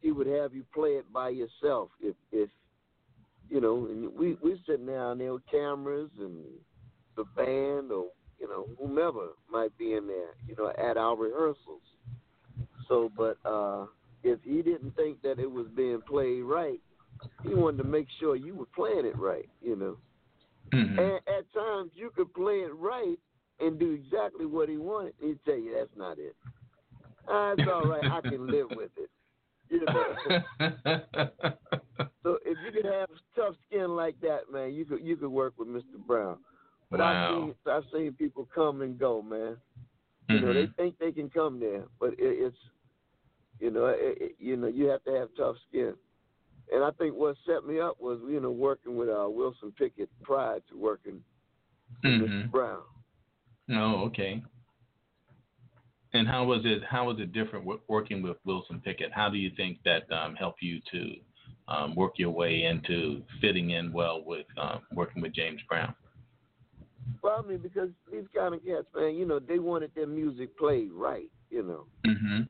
he 0.00 0.12
would 0.12 0.28
have 0.28 0.54
you 0.54 0.64
play 0.72 0.90
it 0.90 1.12
by 1.12 1.30
yourself 1.30 1.90
if, 2.00 2.14
if, 2.30 2.48
you 3.50 3.60
know, 3.60 3.86
and 3.86 4.14
we 4.14 4.36
we 4.40 4.60
sitting 4.64 4.86
down 4.86 5.18
there 5.18 5.32
with 5.32 5.42
cameras 5.50 6.10
and 6.20 6.44
the 7.16 7.24
band 7.34 7.90
or 7.90 8.06
you 8.38 8.46
know 8.46 8.68
whomever 8.78 9.30
might 9.50 9.76
be 9.76 9.94
in 9.94 10.06
there, 10.06 10.36
you 10.46 10.54
know, 10.56 10.70
at 10.78 10.96
our 10.96 11.16
rehearsals. 11.16 11.82
So, 12.88 13.10
but 13.16 13.38
uh 13.44 13.86
if 14.22 14.38
he 14.44 14.62
didn't 14.62 14.94
think 14.96 15.22
that 15.22 15.38
it 15.38 15.50
was 15.50 15.66
being 15.74 16.00
played 16.06 16.42
right, 16.42 16.80
he 17.42 17.54
wanted 17.54 17.78
to 17.78 17.84
make 17.84 18.06
sure 18.18 18.36
you 18.36 18.54
were 18.54 18.66
playing 18.74 19.06
it 19.06 19.16
right, 19.16 19.48
you 19.60 19.76
know. 19.76 19.96
Mhm. 20.72 20.98
And 20.98 21.20
at 21.28 21.52
times 21.52 21.92
you 21.94 22.10
could 22.10 22.32
play 22.34 22.60
it 22.60 22.74
right 22.74 23.18
and 23.60 23.78
do 23.78 23.92
exactly 23.92 24.46
what 24.46 24.68
he 24.68 24.76
wanted. 24.76 25.14
He'd 25.20 25.42
tell 25.44 25.56
you 25.58 25.74
that's 25.74 25.96
not 25.96 26.18
it. 26.18 26.36
Ah, 27.28 27.52
it's 27.52 27.66
all 27.66 27.86
right. 27.86 28.04
I 28.10 28.20
can 28.22 28.50
live 28.50 28.70
with 28.70 28.90
it. 28.96 29.10
You 29.70 29.84
know. 29.84 30.14
so 32.22 32.38
if 32.44 32.58
you 32.64 32.72
could 32.72 32.84
have 32.84 33.08
tough 33.36 33.54
skin 33.66 33.94
like 33.96 34.18
that, 34.20 34.50
man, 34.52 34.72
you 34.72 34.84
could 34.84 35.02
you 35.02 35.16
could 35.16 35.30
work 35.30 35.54
with 35.58 35.68
Mr. 35.68 35.98
Brown. 36.06 36.38
But 36.90 37.00
I've 37.00 37.30
seen 37.30 37.54
I've 37.66 37.84
seen 37.92 38.12
people 38.14 38.48
come 38.54 38.82
and 38.82 38.98
go, 38.98 39.20
man. 39.22 39.56
You 40.28 40.40
know, 40.40 40.52
they 40.52 40.66
Mhm. 40.66 40.76
think 40.76 40.98
they 40.98 41.12
can 41.12 41.30
come 41.30 41.58
there, 41.58 41.84
but 41.98 42.12
it, 42.14 42.16
it's 42.18 42.56
you 43.60 43.70
know, 43.70 43.86
it, 43.86 44.36
you 44.38 44.56
know, 44.56 44.68
you 44.68 44.86
have 44.86 45.02
to 45.04 45.12
have 45.12 45.28
tough 45.36 45.56
skin. 45.68 45.94
And 46.72 46.84
I 46.84 46.90
think 46.92 47.14
what 47.14 47.36
set 47.46 47.64
me 47.66 47.80
up 47.80 47.96
was, 48.00 48.20
you 48.28 48.40
know, 48.40 48.50
working 48.50 48.96
with 48.96 49.08
uh, 49.08 49.26
Wilson 49.28 49.72
Pickett 49.78 50.10
prior 50.22 50.60
to 50.70 50.76
working 50.76 51.22
with 52.02 52.12
Mr. 52.12 52.28
Mhm. 52.28 52.50
Brown. 52.50 52.82
Oh, 53.70 54.04
okay. 54.06 54.42
And 56.14 56.26
how 56.26 56.44
was 56.44 56.64
it? 56.64 56.82
How 56.84 57.06
was 57.06 57.18
it 57.20 57.32
different 57.32 57.66
working 57.86 58.22
with 58.22 58.38
Wilson 58.44 58.80
Pickett? 58.80 59.12
How 59.12 59.28
do 59.28 59.36
you 59.36 59.50
think 59.56 59.78
that 59.84 60.10
um, 60.10 60.34
helped 60.36 60.62
you 60.62 60.80
to 60.90 61.14
um, 61.68 61.94
work 61.94 62.12
your 62.16 62.30
way 62.30 62.64
into 62.64 63.22
fitting 63.42 63.70
in 63.70 63.92
well 63.92 64.24
with 64.24 64.46
um, 64.56 64.80
working 64.94 65.20
with 65.20 65.34
James 65.34 65.60
Brown? 65.68 65.94
Well, 67.22 67.42
I 67.44 67.48
mean, 67.48 67.58
because 67.58 67.90
these 68.10 68.24
kind 68.34 68.54
of 68.54 68.64
cats, 68.64 68.86
man, 68.94 69.16
you 69.16 69.26
know, 69.26 69.38
they 69.38 69.58
wanted 69.58 69.90
their 69.94 70.06
music 70.06 70.56
played 70.58 70.90
right, 70.92 71.30
you 71.50 71.62
know. 71.62 71.84
Mm-hmm. 72.06 72.42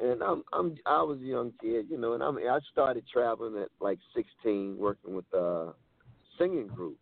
And 0.00 0.22
I'm 0.22 0.42
I'm 0.52 0.76
I 0.86 1.02
was 1.02 1.18
a 1.20 1.24
young 1.24 1.52
kid, 1.60 1.86
you 1.90 1.98
know, 1.98 2.12
and 2.14 2.22
I 2.22 2.30
mean 2.30 2.48
I 2.48 2.58
started 2.72 3.04
traveling 3.12 3.60
at 3.60 3.68
like 3.80 3.98
16, 4.14 4.76
working 4.78 5.14
with 5.14 5.32
uh 5.34 5.72
singing 6.38 6.68
groups. 6.68 7.00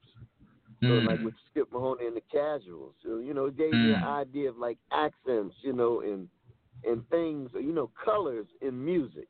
So 0.82 0.88
Mm. 0.88 1.06
like 1.06 1.20
with 1.24 1.34
Skip 1.50 1.72
Mahoney 1.72 2.06
and 2.06 2.16
the 2.16 2.22
Casuals. 2.30 2.94
So, 3.02 3.18
you 3.18 3.32
know, 3.34 3.46
it 3.46 3.56
gave 3.56 3.72
me 3.72 3.92
an 3.92 4.00
Mm. 4.00 4.06
idea 4.20 4.50
of 4.50 4.56
like 4.58 4.78
accents, 4.92 5.54
you 5.62 5.72
know, 5.72 6.00
and 6.02 6.28
and 6.84 7.06
things, 7.08 7.50
you 7.54 7.72
know, 7.72 7.90
colors 8.04 8.46
in 8.60 8.84
music. 8.84 9.28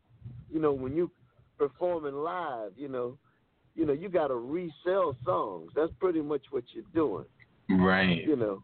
You 0.53 0.61
know, 0.61 0.73
when 0.73 0.95
you 0.97 1.11
performing 1.59 2.15
live, 2.17 2.73
you 2.77 2.89
know, 2.89 3.17
you 3.75 3.87
know, 3.87 3.93
you 3.93 4.09
got 4.09 4.29
to 4.29 4.37
resell 4.37 5.17
songs. 5.25 5.73
That's 5.75 5.93
pretty 6.01 6.21
much 6.21 6.43
what 6.51 6.65
you're 6.73 6.85
doing 6.95 7.25
Right. 7.69 8.25
you 8.27 8.37
know, 8.37 8.63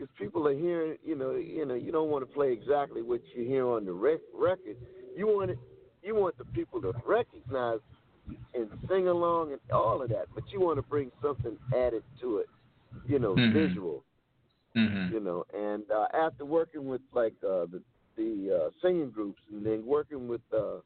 because 0.00 0.14
people 0.18 0.48
are 0.48 0.56
hearing, 0.56 0.96
you 1.04 1.14
know, 1.14 1.32
you 1.32 1.66
know, 1.66 1.74
you 1.74 1.92
don't 1.92 2.08
want 2.08 2.26
to 2.26 2.34
play 2.34 2.52
exactly 2.52 3.02
what 3.02 3.20
you 3.34 3.44
hear 3.44 3.66
on 3.66 3.84
the 3.84 3.92
rec- 3.92 4.20
record. 4.34 4.76
You 5.14 5.26
want 5.26 5.50
it, 5.50 5.58
you 6.02 6.14
want 6.14 6.38
the 6.38 6.44
people 6.46 6.80
to 6.80 6.92
recognize 7.06 7.80
and 8.54 8.68
sing 8.88 9.08
along 9.08 9.52
and 9.52 9.60
all 9.72 10.00
of 10.02 10.08
that, 10.08 10.26
but 10.34 10.44
you 10.52 10.60
want 10.60 10.78
to 10.78 10.82
bring 10.82 11.10
something 11.22 11.56
added 11.74 12.02
to 12.20 12.38
it, 12.38 12.48
you 13.06 13.18
know, 13.18 13.34
Mhm. 13.34 13.52
visual, 13.52 14.04
Mm-hmm. 14.74 15.12
you 15.12 15.20
know. 15.20 15.44
And 15.52 15.90
uh, 15.90 16.06
after 16.14 16.44
working 16.46 16.86
with 16.86 17.02
like 17.12 17.34
uh, 17.44 17.66
the 17.66 17.82
the 18.16 18.64
uh, 18.66 18.70
singing 18.82 19.10
groups, 19.10 19.40
and 19.52 19.64
then 19.64 19.84
working 19.84 20.28
with 20.28 20.40
uh, 20.52 20.80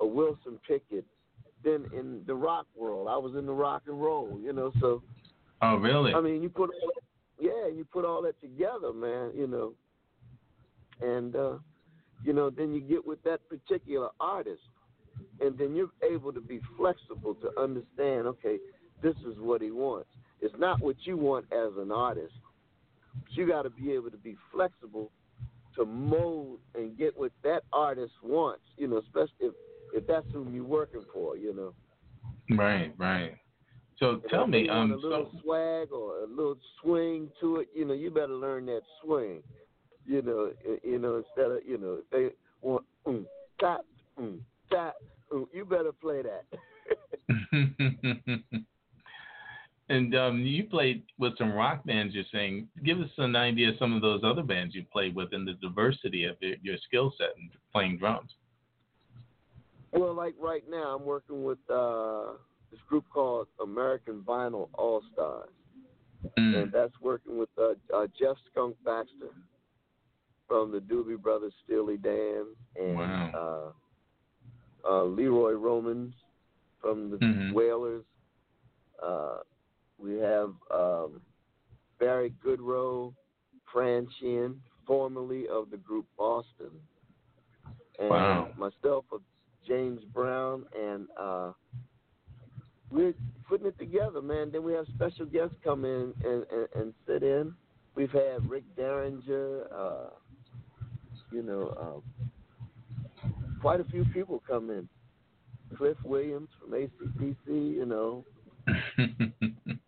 a 0.00 0.06
Wilson 0.06 0.58
Pickett, 0.66 1.04
then 1.64 1.86
in 1.92 2.22
the 2.26 2.34
rock 2.34 2.66
world, 2.76 3.08
I 3.08 3.16
was 3.16 3.34
in 3.34 3.46
the 3.46 3.52
rock 3.52 3.82
and 3.86 4.00
roll, 4.00 4.38
you 4.42 4.52
know, 4.52 4.72
so. 4.80 5.02
Oh, 5.60 5.76
really? 5.76 6.14
I 6.14 6.20
mean, 6.20 6.40
you 6.40 6.48
put 6.48 6.70
all 6.82 6.92
yeah, 7.40 7.68
you 7.74 7.86
put 7.90 8.04
all 8.04 8.22
that 8.22 8.40
together, 8.40 8.92
man. 8.92 9.32
You 9.34 9.46
know, 9.46 9.74
and 11.00 11.34
uh, 11.36 11.54
you 12.24 12.32
know, 12.32 12.50
then 12.50 12.74
you 12.74 12.80
get 12.80 13.06
with 13.06 13.22
that 13.24 13.40
particular 13.48 14.08
artist, 14.20 14.62
and 15.40 15.56
then 15.58 15.74
you're 15.74 15.90
able 16.02 16.32
to 16.32 16.40
be 16.40 16.60
flexible 16.76 17.34
to 17.36 17.50
understand. 17.60 18.26
Okay, 18.26 18.58
this 19.02 19.14
is 19.26 19.38
what 19.38 19.62
he 19.62 19.70
wants. 19.70 20.08
It's 20.40 20.54
not 20.58 20.80
what 20.80 20.96
you 21.04 21.16
want 21.16 21.46
as 21.52 21.72
an 21.78 21.92
artist. 21.92 22.34
You 23.30 23.46
got 23.46 23.62
to 23.62 23.70
be 23.70 23.92
able 23.92 24.10
to 24.10 24.16
be 24.16 24.36
flexible 24.52 25.10
to 25.76 25.84
mold 25.84 26.58
and 26.74 26.96
get 26.96 27.16
what 27.16 27.32
that 27.44 27.62
artist 27.72 28.12
wants. 28.22 28.62
You 28.76 28.88
know, 28.88 28.98
especially 28.98 29.32
if 29.40 29.54
if 29.94 30.06
that's 30.06 30.26
whom 30.32 30.54
you're 30.54 30.64
working 30.64 31.04
for. 31.12 31.36
You 31.36 31.54
know. 31.54 32.56
Right, 32.56 32.92
right. 32.98 33.34
So 33.98 34.20
tell 34.30 34.46
me, 34.46 34.68
um, 34.68 34.92
a 34.92 34.96
little 34.96 35.30
so 35.32 35.40
swag 35.42 35.90
or 35.90 36.22
a 36.22 36.26
little 36.26 36.58
swing 36.80 37.30
to 37.40 37.56
it. 37.56 37.68
You 37.74 37.84
know, 37.84 37.94
you 37.94 38.10
better 38.10 38.28
learn 38.28 38.66
that 38.66 38.82
swing. 39.02 39.42
You 40.06 40.22
know, 40.22 40.52
you 40.84 40.98
know 40.98 41.16
instead 41.16 41.50
of 41.50 41.58
you 41.66 41.78
know 41.78 41.98
if 42.00 42.10
they 42.10 42.28
want 42.62 42.84
mm, 43.06 43.24
tap, 43.60 43.84
mm, 44.18 44.38
tap, 44.70 44.94
mm, 45.32 45.46
you 45.52 45.64
better 45.64 45.92
play 45.92 46.22
that. 46.22 46.44
and 49.88 50.14
um, 50.14 50.40
you 50.42 50.64
played 50.64 51.02
with 51.18 51.36
some 51.36 51.52
rock 51.52 51.84
bands. 51.84 52.14
You're 52.14 52.24
saying, 52.32 52.68
give 52.84 53.00
us 53.00 53.10
an 53.18 53.34
idea 53.34 53.70
of 53.70 53.74
some 53.78 53.94
of 53.94 54.02
those 54.02 54.20
other 54.24 54.42
bands 54.42 54.74
you 54.74 54.84
played 54.92 55.14
with 55.14 55.32
and 55.32 55.46
the 55.46 55.54
diversity 55.54 56.24
of 56.24 56.36
your, 56.40 56.54
your 56.62 56.76
skill 56.86 57.12
set 57.18 57.30
in 57.36 57.50
playing 57.72 57.98
drums. 57.98 58.30
well, 59.92 60.14
like 60.14 60.34
right 60.40 60.64
now, 60.70 60.96
I'm 60.96 61.04
working 61.04 61.42
with 61.42 61.58
uh, 61.68 62.32
this 62.70 62.80
group 62.88 63.04
called 63.12 63.48
American 63.62 64.22
Vinyl 64.22 64.68
All 64.74 65.02
Stars, 65.12 65.50
Mm. 66.36 66.62
and 66.62 66.72
that's 66.72 66.98
working 67.00 67.38
with 67.38 67.48
uh, 67.58 67.74
uh, 67.94 68.06
Jeff 68.18 68.36
Skunk 68.50 68.76
Baxter 68.84 69.32
from 70.46 70.72
the 70.72 70.80
Doobie 70.80 71.20
Brothers, 71.20 71.52
Steely 71.64 71.96
Dan, 71.96 72.46
and 72.76 72.96
Wow. 72.96 73.72
uh, 74.84 74.88
uh, 74.88 75.04
Leroy 75.04 75.52
Romans 75.52 76.14
from 76.80 77.10
the 77.10 77.16
Mhm. 77.18 77.52
Wailers. 77.52 78.04
Uh, 79.02 79.42
we 79.98 80.16
have 80.18 80.54
um, 80.70 81.20
Barry 81.98 82.30
Goudreau, 82.44 83.14
Fran 83.72 84.06
Chin, 84.18 84.62
formerly 84.86 85.48
of 85.48 85.70
the 85.70 85.76
group 85.76 86.06
Boston, 86.16 86.70
and 87.98 88.10
Wow. 88.10 88.52
myself, 88.56 89.04
James 89.66 90.02
Brown, 90.06 90.64
and 90.74 91.08
uh, 91.16 91.52
we're 92.90 93.14
putting 93.48 93.66
it 93.66 93.78
together, 93.78 94.22
man. 94.22 94.50
Then 94.52 94.62
we 94.64 94.72
have 94.72 94.86
special 94.94 95.26
guests 95.26 95.54
come 95.62 95.84
in 95.84 96.14
and, 96.24 96.44
and, 96.50 96.68
and 96.74 96.94
sit 97.06 97.22
in. 97.22 97.54
We've 97.94 98.10
had 98.10 98.48
Rick 98.48 98.64
Derringer, 98.76 99.64
uh, 99.74 100.10
you 101.32 101.42
know, 101.42 102.02
uh, 103.24 103.28
quite 103.60 103.80
a 103.80 103.84
few 103.84 104.04
people 104.06 104.42
come 104.46 104.70
in. 104.70 104.88
Cliff 105.76 105.96
Williams 106.04 106.48
from 106.60 106.74
AC/DC, 106.74 107.36
you 107.46 107.84
know. 107.84 108.24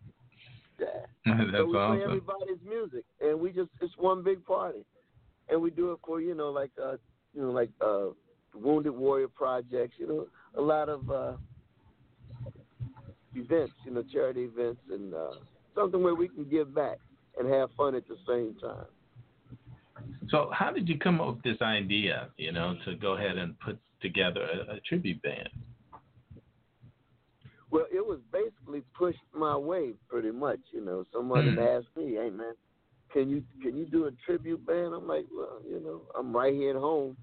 Yeah. 0.81 1.35
That's 1.35 1.51
so 1.51 1.65
we 1.65 1.71
play 1.73 1.79
awesome. 1.79 2.01
everybody's 2.01 2.57
music, 2.67 3.05
and 3.21 3.39
we 3.39 3.51
just 3.51 3.69
it's 3.81 3.93
one 3.97 4.23
big 4.23 4.43
party, 4.43 4.83
and 5.49 5.61
we 5.61 5.69
do 5.69 5.91
it 5.91 5.99
for 6.05 6.19
you 6.19 6.33
know 6.33 6.49
like 6.49 6.71
uh 6.83 6.93
you 7.35 7.41
know 7.43 7.51
like 7.51 7.69
uh 7.81 8.07
Wounded 8.55 8.93
Warrior 8.93 9.27
projects, 9.27 9.95
you 9.99 10.07
know 10.07 10.27
a 10.57 10.61
lot 10.61 10.89
of 10.89 11.09
uh 11.11 11.33
events, 13.35 13.73
you 13.85 13.91
know 13.91 14.03
charity 14.11 14.43
events, 14.43 14.81
and 14.91 15.13
uh 15.13 15.31
something 15.75 16.03
where 16.03 16.15
we 16.15 16.27
can 16.27 16.45
give 16.49 16.73
back 16.75 16.97
and 17.39 17.47
have 17.51 17.69
fun 17.77 17.95
at 17.95 18.07
the 18.07 18.17
same 18.27 18.55
time. 18.61 18.85
So, 20.29 20.49
how 20.53 20.71
did 20.71 20.87
you 20.89 20.97
come 20.97 21.19
up 21.21 21.35
with 21.35 21.43
this 21.43 21.61
idea, 21.61 22.29
you 22.37 22.51
know, 22.51 22.75
to 22.85 22.95
go 22.95 23.13
ahead 23.13 23.37
and 23.37 23.59
put 23.59 23.77
together 24.01 24.41
a, 24.41 24.75
a 24.75 24.79
tribute 24.81 25.21
band? 25.21 25.49
Well, 27.71 27.85
it 27.91 28.05
was 28.05 28.19
basically 28.33 28.83
pushed 28.97 29.19
my 29.33 29.55
way 29.55 29.93
pretty 30.09 30.31
much. 30.31 30.59
You 30.71 30.81
know, 30.83 31.05
someone 31.13 31.55
Mm. 31.55 31.57
asked 31.57 31.95
me, 31.95 32.15
"Hey, 32.15 32.29
man, 32.29 32.53
can 33.13 33.29
you 33.29 33.43
can 33.61 33.77
you 33.77 33.85
do 33.85 34.05
a 34.07 34.11
tribute 34.25 34.65
band?" 34.65 34.93
I'm 34.93 35.07
like, 35.07 35.25
"Well, 35.33 35.61
you 35.65 35.79
know, 35.79 36.01
I'm 36.15 36.35
right 36.35 36.53
here 36.53 36.71
at 36.71 36.75
home." 36.75 37.15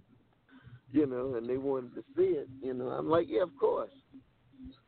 You 0.91 1.05
know, 1.07 1.35
and 1.35 1.47
they 1.47 1.59
wanted 1.59 1.95
to 1.97 2.03
see 2.17 2.31
it. 2.39 2.49
You 2.63 2.73
know, 2.73 2.89
I'm 2.89 3.11
like, 3.11 3.29
"Yeah, 3.29 3.43
of 3.43 3.55
course." 3.59 3.93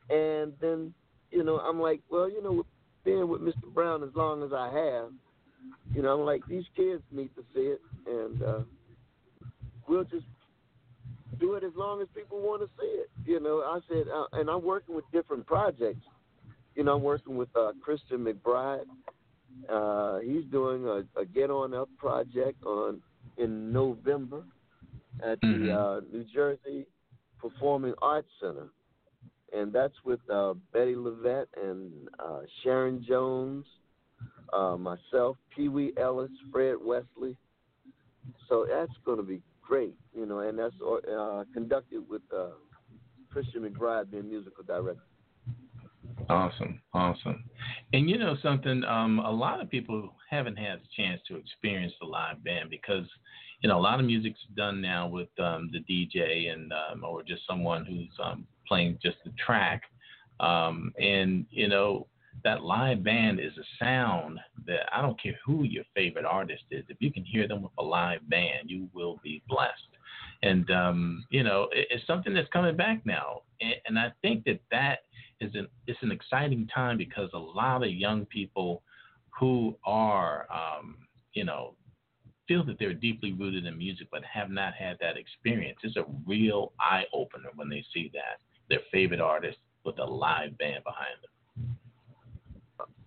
And 0.08 0.54
then, 0.60 0.94
you 1.30 1.42
know, 1.44 1.58
I'm 1.58 1.80
like, 1.80 2.00
"Well, 2.10 2.30
you 2.30 2.42
know, 2.42 2.64
being 3.04 3.28
with 3.28 3.40
Mr. 3.40 3.72
Brown 3.72 4.02
as 4.02 4.10
long 4.14 4.42
as 4.42 4.52
I 4.52 4.66
have, 4.72 5.12
you 5.94 6.02
know, 6.02 6.18
I'm 6.18 6.26
like, 6.26 6.42
these 6.46 6.64
kids 6.76 7.02
need 7.10 7.30
to 7.36 7.42
see 7.54 7.60
it, 7.60 7.80
and 8.06 8.42
uh, 8.42 8.60
we'll 9.88 10.04
just 10.04 10.26
do 11.38 11.54
it 11.54 11.64
as 11.64 11.72
long 11.76 12.00
as 12.02 12.08
people 12.14 12.40
want 12.40 12.62
to 12.62 12.68
see 12.80 12.86
it. 12.86 13.10
You 13.24 13.40
know, 13.40 13.60
I 13.60 13.80
said, 13.88 14.04
uh, 14.08 14.26
and 14.32 14.48
I'm 14.50 14.62
working 14.64 14.94
with 14.94 15.04
different 15.12 15.46
projects. 15.46 16.04
You 16.74 16.84
know, 16.84 16.96
I'm 16.96 17.02
working 17.02 17.36
with 17.36 17.48
uh, 17.56 17.72
Christian 17.82 18.24
McBride. 18.24 18.84
Uh, 19.68 20.18
he's 20.20 20.44
doing 20.50 20.84
a, 20.86 21.20
a 21.20 21.24
Get 21.24 21.50
On 21.50 21.74
Up 21.74 21.88
project 21.98 22.62
on 22.64 23.00
in 23.36 23.72
November 23.72 24.42
at 25.24 25.40
the 25.40 25.48
uh, 25.72 26.00
New 26.12 26.24
Jersey 26.32 26.86
Performing 27.40 27.94
Arts 28.00 28.28
Center, 28.40 28.68
and 29.56 29.72
that's 29.72 29.94
with 30.04 30.20
uh, 30.30 30.54
Bettye 30.74 30.96
LaVette 30.96 31.46
and 31.62 31.90
uh, 32.18 32.40
Sharon 32.62 33.04
Jones, 33.06 33.66
uh, 34.52 34.76
myself, 34.76 35.36
Pee 35.54 35.68
Wee 35.68 35.92
Ellis, 35.96 36.30
Fred 36.52 36.76
Wesley. 36.80 37.36
So 38.48 38.66
that's 38.68 38.92
going 39.04 39.18
to 39.18 39.22
be 39.22 39.40
great, 39.62 39.94
you 40.14 40.26
know, 40.26 40.40
and 40.40 40.58
that's 40.58 40.74
uh, 40.82 41.44
conducted 41.52 42.02
with 42.08 42.22
uh, 42.36 42.50
Christian 43.32 43.62
McBride, 43.62 44.10
being 44.10 44.28
musical 44.28 44.64
director. 44.64 45.02
Awesome, 46.28 46.80
awesome. 46.92 47.44
And 47.92 48.08
you 48.08 48.18
know 48.18 48.36
something, 48.42 48.84
um, 48.84 49.20
a 49.20 49.30
lot 49.30 49.60
of 49.60 49.70
people 49.70 50.12
haven't 50.28 50.56
had 50.56 50.80
the 50.80 50.88
chance 50.96 51.20
to 51.28 51.36
experience 51.36 51.92
the 52.00 52.06
live 52.06 52.42
band 52.44 52.70
because, 52.70 53.06
you 53.62 53.68
know, 53.68 53.78
a 53.78 53.80
lot 53.80 54.00
of 54.00 54.06
music's 54.06 54.38
done 54.56 54.80
now 54.80 55.08
with 55.08 55.28
um, 55.38 55.70
the 55.72 55.80
DJ 55.80 56.52
and 56.52 56.72
um, 56.72 57.04
or 57.04 57.22
just 57.22 57.42
someone 57.48 57.84
who's 57.84 58.10
um, 58.22 58.46
playing 58.70 58.98
just 59.02 59.16
the 59.24 59.32
track. 59.44 59.82
Um, 60.38 60.92
and 60.98 61.44
you 61.50 61.68
know, 61.68 62.06
that 62.44 62.62
live 62.62 63.02
band 63.02 63.40
is 63.40 63.52
a 63.58 63.84
sound 63.84 64.38
that 64.66 64.88
I 64.94 65.02
don't 65.02 65.20
care 65.20 65.38
who 65.44 65.64
your 65.64 65.84
favorite 65.94 66.24
artist 66.24 66.62
is. 66.70 66.84
If 66.88 66.98
you 67.00 67.12
can 67.12 67.24
hear 67.24 67.48
them 67.48 67.62
with 67.62 67.72
a 67.78 67.82
live 67.82 68.26
band, 68.30 68.70
you 68.70 68.88
will 68.94 69.20
be 69.22 69.42
blessed. 69.48 69.72
And 70.42 70.70
um, 70.70 71.24
you 71.30 71.42
know, 71.42 71.68
it, 71.72 71.88
it's 71.90 72.06
something 72.06 72.32
that's 72.32 72.48
coming 72.52 72.76
back 72.76 73.04
now, 73.04 73.42
and, 73.60 73.74
and 73.86 73.98
I 73.98 74.12
think 74.22 74.44
that 74.44 74.60
that 74.70 75.00
is 75.40 75.54
an 75.54 75.66
it's 75.86 76.02
an 76.02 76.12
exciting 76.12 76.68
time 76.72 76.96
because 76.96 77.28
a 77.34 77.38
lot 77.38 77.82
of 77.82 77.90
young 77.90 78.24
people 78.26 78.82
who 79.38 79.76
are 79.84 80.46
um, 80.52 80.96
you 81.34 81.44
know 81.44 81.74
feel 82.48 82.64
that 82.64 82.78
they're 82.78 82.94
deeply 82.94 83.32
rooted 83.32 83.64
in 83.66 83.78
music 83.78 84.08
but 84.10 84.22
have 84.24 84.50
not 84.50 84.74
had 84.74 84.96
that 85.00 85.16
experience. 85.16 85.78
It's 85.82 85.96
a 85.96 86.04
real 86.26 86.72
eye 86.80 87.04
opener 87.12 87.50
when 87.54 87.68
they 87.68 87.84
see 87.94 88.10
that 88.14 88.40
their 88.70 88.80
favorite 88.90 89.20
artist 89.20 89.58
with 89.84 89.98
a 89.98 90.04
live 90.04 90.56
band 90.58 90.84
behind 90.84 91.18
them. 91.22 91.30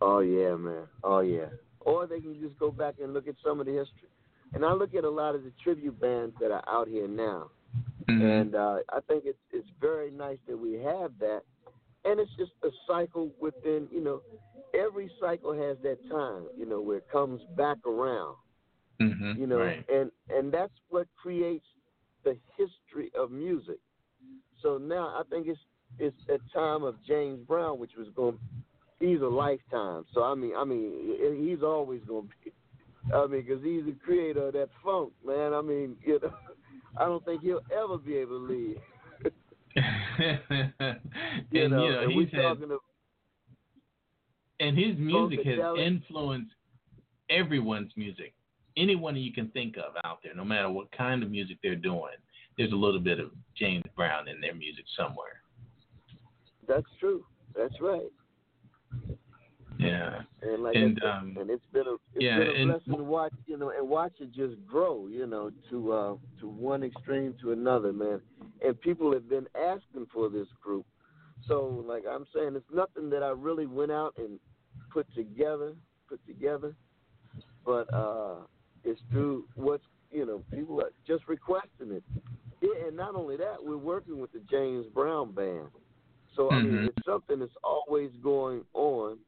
Oh 0.02 0.20
yeah, 0.20 0.56
man. 0.56 0.88
Oh 1.04 1.22
yeah. 1.22 1.48
Or 1.80 2.06
they 2.06 2.20
can 2.20 2.40
just 2.40 2.58
go 2.60 2.72
back 2.72 2.96
and 3.02 3.14
look 3.14 3.28
at 3.28 3.36
some 3.44 3.60
of 3.60 3.66
the 3.66 3.72
history. 3.72 4.10
And 4.54 4.64
I 4.64 4.74
look 4.74 4.94
at 4.94 5.04
a 5.04 5.10
lot 5.10 5.36
of 5.36 5.44
the 5.44 5.52
tribute 5.64 6.00
bands 6.00 6.36
that 6.40 6.52
are 6.52 6.64
out 6.68 6.88
here 6.88 7.08
now, 7.08 7.50
and 8.08 8.54
uh, 8.56 8.78
I 8.92 9.00
think 9.08 9.24
it's 9.26 9.40
it's 9.52 9.68
very 9.82 10.12
nice 10.12 10.38
that 10.48 10.58
we 10.58 10.74
have 10.74 11.12
that. 11.20 11.42
And 12.06 12.20
it's 12.20 12.32
just 12.38 12.52
a 12.64 12.70
cycle 12.86 13.32
within, 13.40 13.88
you 13.92 14.04
know, 14.04 14.22
every 14.78 15.10
cycle 15.20 15.54
has 15.54 15.78
that 15.84 15.98
time, 16.10 16.44
you 16.58 16.66
know, 16.66 16.82
where 16.82 16.98
it 16.98 17.08
comes 17.12 17.42
back 17.56 17.78
around. 17.88 18.36
Mhm, 19.02 19.38
you 19.40 19.48
know, 19.48 19.60
right. 19.60 19.84
and 19.90 20.12
and 20.30 20.52
that's 20.52 20.74
what 20.90 21.08
creates 21.22 21.66
the 22.24 22.38
history 22.58 23.12
of 23.18 23.32
music. 23.32 23.80
So 24.64 24.80
now 24.80 25.14
I 25.20 25.22
think 25.30 25.48
it's 25.48 25.60
it's 26.00 26.18
a 26.30 26.40
time 26.58 26.84
of 26.84 26.96
James 27.08 27.40
Brown, 27.48 27.80
which 27.80 27.92
was 27.96 28.08
going. 28.16 28.40
He's 29.00 29.22
a 29.22 29.28
lifetime. 29.28 30.06
So 30.14 30.24
I 30.24 30.34
mean, 30.34 30.54
I 30.58 30.64
mean, 30.64 31.46
he's 31.46 31.62
always 31.62 32.02
going 32.08 32.24
to 32.24 32.30
be. 32.44 32.52
I 33.14 33.28
mean, 33.28 33.42
because 33.46 33.62
he's 33.64 33.84
the 33.86 33.96
creator 34.04 34.48
of 34.48 34.54
that 34.54 34.70
funk, 34.84 35.12
man. 35.28 35.54
I 35.54 35.62
mean, 35.62 35.98
you 36.04 36.20
know, 36.24 36.34
I 36.98 37.06
don't 37.06 37.24
think 37.26 37.42
he'll 37.42 37.62
ever 37.72 37.98
be 37.98 38.16
able 38.16 38.40
to 38.40 38.54
leave. 38.54 38.78
and 39.76 41.00
You 41.52 41.70
know, 41.70 41.86
you 41.86 41.92
know, 41.92 42.00
and 42.04 42.12
he's 42.14 42.32
had 42.32 42.60
to 42.60 42.80
and 44.60 44.78
his 44.78 44.98
music 44.98 45.46
has 45.46 45.60
influenced 45.78 46.54
everyone's 47.30 47.92
music. 47.96 48.34
Anyone 48.78 49.16
you 49.16 49.34
can 49.34 49.50
think 49.50 49.76
of 49.78 49.94
out 50.04 50.20
there, 50.24 50.34
no 50.34 50.46
matter 50.46 50.70
what 50.70 50.92
kind 50.92 51.22
of 51.22 51.30
music 51.30 51.58
they're 51.62 51.76
doing, 51.76 52.16
there's 52.58 52.72
a 52.72 52.76
little 52.76 53.00
bit 53.00 53.20
of 53.20 53.32
James 53.58 53.84
Brown 53.96 54.28
in 54.28 54.40
their 54.42 54.54
music 54.56 54.86
somewhere. 54.98 55.42
That's 56.68 56.88
true. 57.00 57.26
That's 57.56 57.74
right. 57.82 58.12
Yeah. 59.80 60.22
And 60.42 60.64
like 60.64 60.76
And, 60.76 61.00
said, 61.02 61.10
um, 61.10 61.38
and 61.40 61.50
it's 61.50 61.66
been 61.74 61.88
a 61.88 61.94
it's 61.94 62.00
yeah, 62.24 62.38
been 62.40 62.48
a 62.48 62.52
and- 62.52 62.72
blessing 62.72 62.98
to 62.98 63.04
watch, 63.04 63.34
you 63.48 63.58
know, 63.58 63.72
and 63.76 63.88
watch 63.90 64.14
it 64.20 64.32
just 64.32 64.56
grow, 64.66 65.08
you 65.08 65.26
know, 65.28 65.52
to 65.70 65.92
uh 65.92 66.16
to 66.40 66.48
one 66.48 66.84
extreme 66.84 67.34
to 67.42 67.52
another, 67.52 67.92
man. 67.92 68.22
And 68.66 68.80
people 68.82 69.12
have 69.14 69.28
been 69.30 69.48
asking 69.60 70.08
for 70.14 70.30
this 70.30 70.48
group. 70.62 70.86
So 71.48 71.84
like 71.88 72.04
I'm 72.10 72.26
saying, 72.34 72.56
it's 72.56 72.66
nothing 72.74 73.10
that 73.10 73.24
I 73.24 73.30
really 73.30 73.66
went 73.66 73.92
out 73.92 74.14
and 74.18 74.40
put 74.92 75.12
together, 75.16 75.74
put 76.08 76.26
together, 76.28 76.76
but 77.66 77.92
uh 77.94 78.36
it's 78.84 79.02
through 79.12 79.46
what's 79.56 79.84
you 80.12 80.26
know 80.26 80.44
people 80.54 80.80
are 80.82 80.92
just 81.08 81.28
requesting 81.28 81.92
it. 81.92 82.04
Yeah, 82.64 82.88
and 82.88 82.96
not 82.96 83.16
only 83.16 83.36
that, 83.38 83.58
we're 83.62 83.78
working 83.78 84.20
with 84.22 84.32
the 84.32 84.40
James 84.50 84.86
Brown 84.94 85.34
band. 85.34 85.68
So 86.36 86.52
I 86.52 86.60
mean, 86.60 86.76
Mhm. 86.76 86.88
it's 86.88 87.06
something 87.06 87.40
that's 87.40 87.58
always 87.64 88.12
going 88.24 88.64
on 88.74 89.20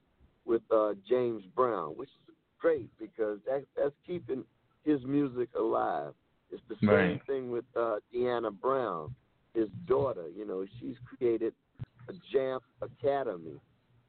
with 0.46 0.62
uh, 0.72 0.94
James 1.08 1.44
Brown, 1.56 1.98
which 1.98 2.10
is 2.30 2.36
great 2.60 2.90
because 2.98 3.40
that, 3.46 3.66
that's 3.76 3.96
keeping 4.08 4.46
his 4.86 5.04
music 5.04 5.50
alive. 5.56 6.14
It's 6.50 6.64
the 6.70 6.76
same 6.76 6.88
Right. 6.90 7.26
thing 7.28 7.52
with 7.52 7.66
uh, 7.76 7.98
Deanna 8.14 8.52
Brown, 8.52 9.12
his 9.54 9.68
daughter. 9.86 10.30
You 10.30 10.46
know, 10.46 10.66
she's 10.80 10.96
created 11.06 11.54
a 12.08 12.14
Jamf 12.34 12.62
Academy, 12.82 13.60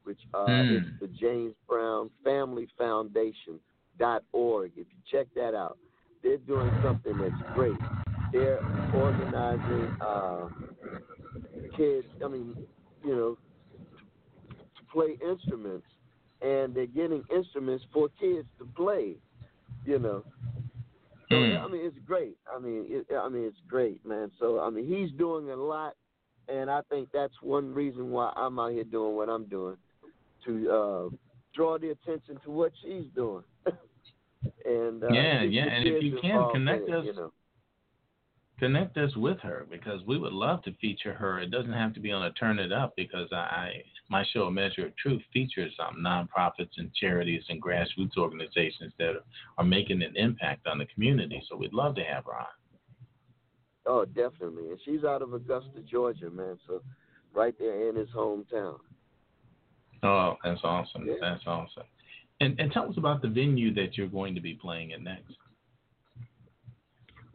which 0.03 0.21
uh, 0.33 0.63
Hmm. 0.63 0.75
is 0.77 0.83
the 1.01 1.07
James 1.07 1.53
Brown 1.67 2.09
Family 2.23 2.67
Foundation 2.77 3.59
dot 3.99 4.23
org. 4.31 4.71
If 4.77 4.87
you 4.93 4.99
check 5.11 5.27
that 5.35 5.53
out, 5.53 5.77
they're 6.23 6.37
doing 6.37 6.71
something 6.81 7.17
that's 7.19 7.41
great. 7.55 7.77
They're 8.31 8.59
organizing 8.93 9.87
uh, 10.01 10.47
kids. 11.75 12.05
I 12.23 12.27
mean, 12.27 12.55
you 13.03 13.15
know, 13.15 13.37
to 14.49 14.83
play 14.91 15.17
instruments, 15.27 15.87
and 16.41 16.73
they're 16.75 16.85
getting 16.87 17.23
instruments 17.33 17.85
for 17.93 18.09
kids 18.19 18.47
to 18.59 18.65
play. 18.75 19.15
You 19.85 19.99
know, 19.99 20.23
so 21.29 21.35
Mm. 21.35 21.63
I 21.63 21.67
mean, 21.67 21.81
it's 21.85 21.97
great. 22.05 22.37
I 22.53 22.59
mean, 22.59 22.85
it, 22.89 23.05
I 23.15 23.29
mean, 23.29 23.43
it's 23.45 23.57
great, 23.67 24.05
man. 24.05 24.31
So 24.39 24.59
I 24.59 24.69
mean, 24.69 24.85
he's 24.85 25.11
doing 25.17 25.49
a 25.49 25.55
lot, 25.55 25.95
and 26.49 26.69
I 26.69 26.81
think 26.89 27.09
that's 27.13 27.33
one 27.41 27.73
reason 27.73 28.11
why 28.11 28.33
I'm 28.35 28.59
out 28.59 28.71
here 28.71 28.83
doing 28.83 29.15
what 29.15 29.29
I'm 29.29 29.45
doing 29.45 29.77
to 30.45 30.71
uh, 30.71 31.09
draw 31.53 31.77
the 31.77 31.89
attention 31.91 32.39
to 32.43 32.51
what 32.51 32.71
she's 32.81 33.05
doing. 33.15 33.43
and 34.65 35.03
uh, 35.03 35.11
Yeah, 35.11 35.41
yeah, 35.43 35.65
and 35.65 35.87
if 35.87 36.03
you 36.03 36.19
can, 36.21 36.49
connect 36.51 36.89
us- 36.89 37.05
You 37.05 37.13
know. 37.13 37.31
Connect 38.59 38.97
us 38.97 39.15
with 39.15 39.39
her 39.39 39.67
because 39.69 40.01
we 40.07 40.17
would 40.17 40.33
love 40.33 40.63
to 40.63 40.73
feature 40.81 41.13
her. 41.13 41.39
It 41.39 41.51
doesn't 41.51 41.73
have 41.73 41.93
to 41.93 41.99
be 41.99 42.11
on 42.11 42.23
a 42.23 42.31
Turn 42.33 42.59
It 42.59 42.71
Up 42.71 42.93
because 42.95 43.31
I, 43.31 43.83
my 44.09 44.23
show 44.33 44.43
A 44.43 44.51
Measure 44.51 44.87
of 44.87 44.95
Truth 44.97 45.21
features 45.31 45.73
um, 45.79 45.97
nonprofits 45.99 46.71
and 46.77 46.93
charities 46.93 47.43
and 47.49 47.61
grassroots 47.61 48.17
organizations 48.17 48.93
that 48.97 49.13
are 49.57 49.63
making 49.63 50.01
an 50.01 50.15
impact 50.15 50.65
on 50.67 50.79
the 50.79 50.85
community. 50.85 51.41
So 51.49 51.55
we'd 51.55 51.73
love 51.73 51.95
to 51.95 52.03
have 52.03 52.25
her 52.25 52.35
on. 52.35 52.45
Oh, 53.85 54.05
definitely. 54.05 54.69
And 54.69 54.79
she's 54.83 55.03
out 55.03 55.21
of 55.21 55.33
Augusta, 55.33 55.79
Georgia, 55.89 56.29
man. 56.29 56.57
So 56.67 56.81
right 57.33 57.55
there 57.57 57.89
in 57.89 57.95
his 57.95 58.09
hometown. 58.09 58.79
Oh, 60.03 60.35
that's 60.43 60.61
awesome. 60.63 61.05
Yeah. 61.07 61.13
That's 61.21 61.43
awesome. 61.45 61.83
And 62.39 62.59
and 62.59 62.71
tell 62.71 62.89
us 62.89 62.97
about 62.97 63.21
the 63.21 63.29
venue 63.29 63.73
that 63.73 63.97
you're 63.97 64.07
going 64.07 64.35
to 64.35 64.41
be 64.41 64.53
playing 64.53 64.93
at 64.93 65.01
next. 65.01 65.33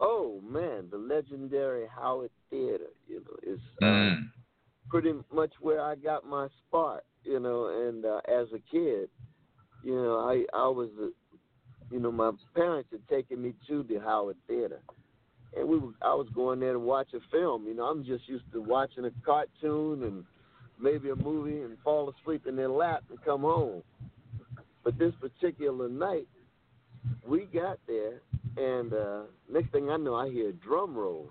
Oh 0.01 0.41
man, 0.49 0.89
the 0.91 0.99
legendary 0.99 1.87
Howard 1.87 2.31
Theater, 2.51 2.91
you 3.09 3.25
know, 3.25 3.53
is 3.55 3.61
uh, 3.81 3.85
Mm. 3.85 4.31
pretty 4.89 5.15
much 5.33 5.53
where 5.61 5.81
I 5.81 5.95
got 5.95 6.27
my 6.27 6.49
spark, 6.59 7.05
you 7.25 7.41
know, 7.41 7.67
and 7.89 8.05
uh, 8.05 8.21
as 8.29 8.49
a 8.53 8.59
kid, 8.71 9.09
you 9.83 9.95
know, 9.95 10.19
I 10.19 10.45
I 10.57 10.69
was 10.69 10.91
uh, 11.01 11.09
you 11.91 12.01
know, 12.01 12.11
my 12.11 12.33
parents 12.55 12.89
had 12.91 13.07
taken 13.09 13.43
me 13.43 13.55
to 13.69 13.83
the 13.83 13.99
Howard 13.99 14.37
Theater. 14.49 14.81
And 15.55 15.69
we 15.69 15.79
were, 15.79 15.93
I 16.01 16.15
was 16.15 16.27
going 16.35 16.61
there 16.61 16.73
to 16.73 16.79
watch 16.79 17.09
a 17.13 17.21
film, 17.31 17.67
you 17.67 17.75
know, 17.75 17.85
I'm 17.85 18.03
just 18.05 18.27
used 18.27 18.51
to 18.53 18.63
watching 18.63 19.05
a 19.05 19.11
cartoon 19.25 20.03
and 20.05 20.25
maybe 20.81 21.11
a 21.11 21.17
movie 21.17 21.61
and 21.61 21.77
fall 21.85 22.11
asleep 22.11 22.47
in 22.47 22.57
their 22.57 22.71
lap 22.71 23.05
and 23.11 23.23
come 23.23 23.43
home. 23.43 23.83
But 24.83 24.99
this 24.99 25.13
particular 25.21 25.89
night, 25.91 26.27
we 27.27 27.45
got 27.53 27.79
there, 27.87 28.23
and 28.57 28.93
uh, 28.93 29.23
next 29.51 29.73
thing 29.73 29.91
I 29.91 29.97
know, 29.97 30.15
I 30.15 30.31
hear 30.31 30.51
a 30.51 30.53
drum 30.53 30.95
roll. 30.95 31.31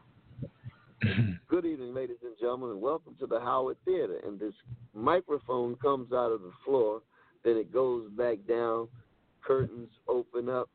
Good 1.47 1.65
evening, 1.65 1.93
ladies 1.93 2.17
and 2.23 2.37
gentlemen, 2.39 2.71
and 2.71 2.81
welcome 2.81 3.15
to 3.19 3.27
the 3.27 3.39
Howard 3.39 3.77
Theater. 3.85 4.19
And 4.25 4.39
this 4.39 4.53
microphone 4.93 5.75
comes 5.75 6.11
out 6.13 6.31
of 6.31 6.41
the 6.41 6.51
floor, 6.63 7.01
then 7.43 7.57
it 7.57 7.73
goes 7.73 8.09
back 8.11 8.37
down, 8.47 8.87
curtains 9.45 9.89
open 10.07 10.47
up, 10.49 10.69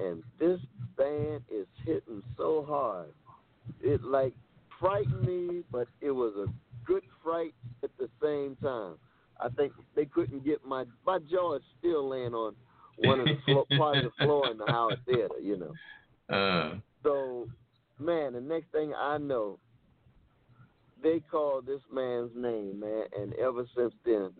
and 0.00 0.22
this 0.38 0.60
band 0.96 1.42
is 1.52 1.66
hitting 1.84 2.22
so 2.36 2.64
hard. 2.68 3.12
It 3.82 4.02
like 4.02 4.34
frightened 4.78 5.26
me, 5.26 5.62
but 5.70 5.88
it 6.00 6.10
was 6.10 6.32
a 6.36 6.46
good 6.86 7.02
fright 7.22 7.54
at 7.82 7.90
the 7.98 8.08
same 8.22 8.56
time. 8.62 8.94
I 9.40 9.48
think 9.48 9.72
they 9.96 10.04
couldn't 10.04 10.44
get 10.44 10.64
my 10.64 10.84
my 11.06 11.18
jaw 11.30 11.56
is 11.56 11.62
still 11.78 12.08
laying 12.08 12.34
on 12.34 12.54
one 13.00 13.20
of 13.20 13.26
the 13.26 13.36
floor, 13.44 13.64
part 13.76 13.98
of 13.98 14.04
the 14.04 14.10
floor 14.18 14.50
in 14.50 14.58
the 14.58 14.66
Howard 14.66 15.00
Theater, 15.06 15.34
you 15.40 15.56
know. 15.56 16.34
Uh, 16.34 16.76
So, 17.02 17.48
man, 17.98 18.34
the 18.34 18.40
next 18.40 18.70
thing 18.72 18.92
I 18.94 19.18
know, 19.18 19.58
they 21.02 21.20
called 21.30 21.66
this 21.66 21.80
man's 21.92 22.30
name, 22.34 22.80
man, 22.80 23.04
and 23.18 23.32
ever 23.34 23.66
since 23.76 23.94
then, 24.04 24.32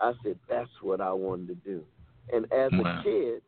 I 0.00 0.12
said 0.22 0.38
that's 0.48 0.70
what 0.82 1.00
I 1.00 1.12
wanted 1.12 1.48
to 1.48 1.54
do. 1.56 1.84
And 2.32 2.44
as 2.52 2.70
Wow. 2.72 3.00
a 3.00 3.02
kid, 3.02 3.42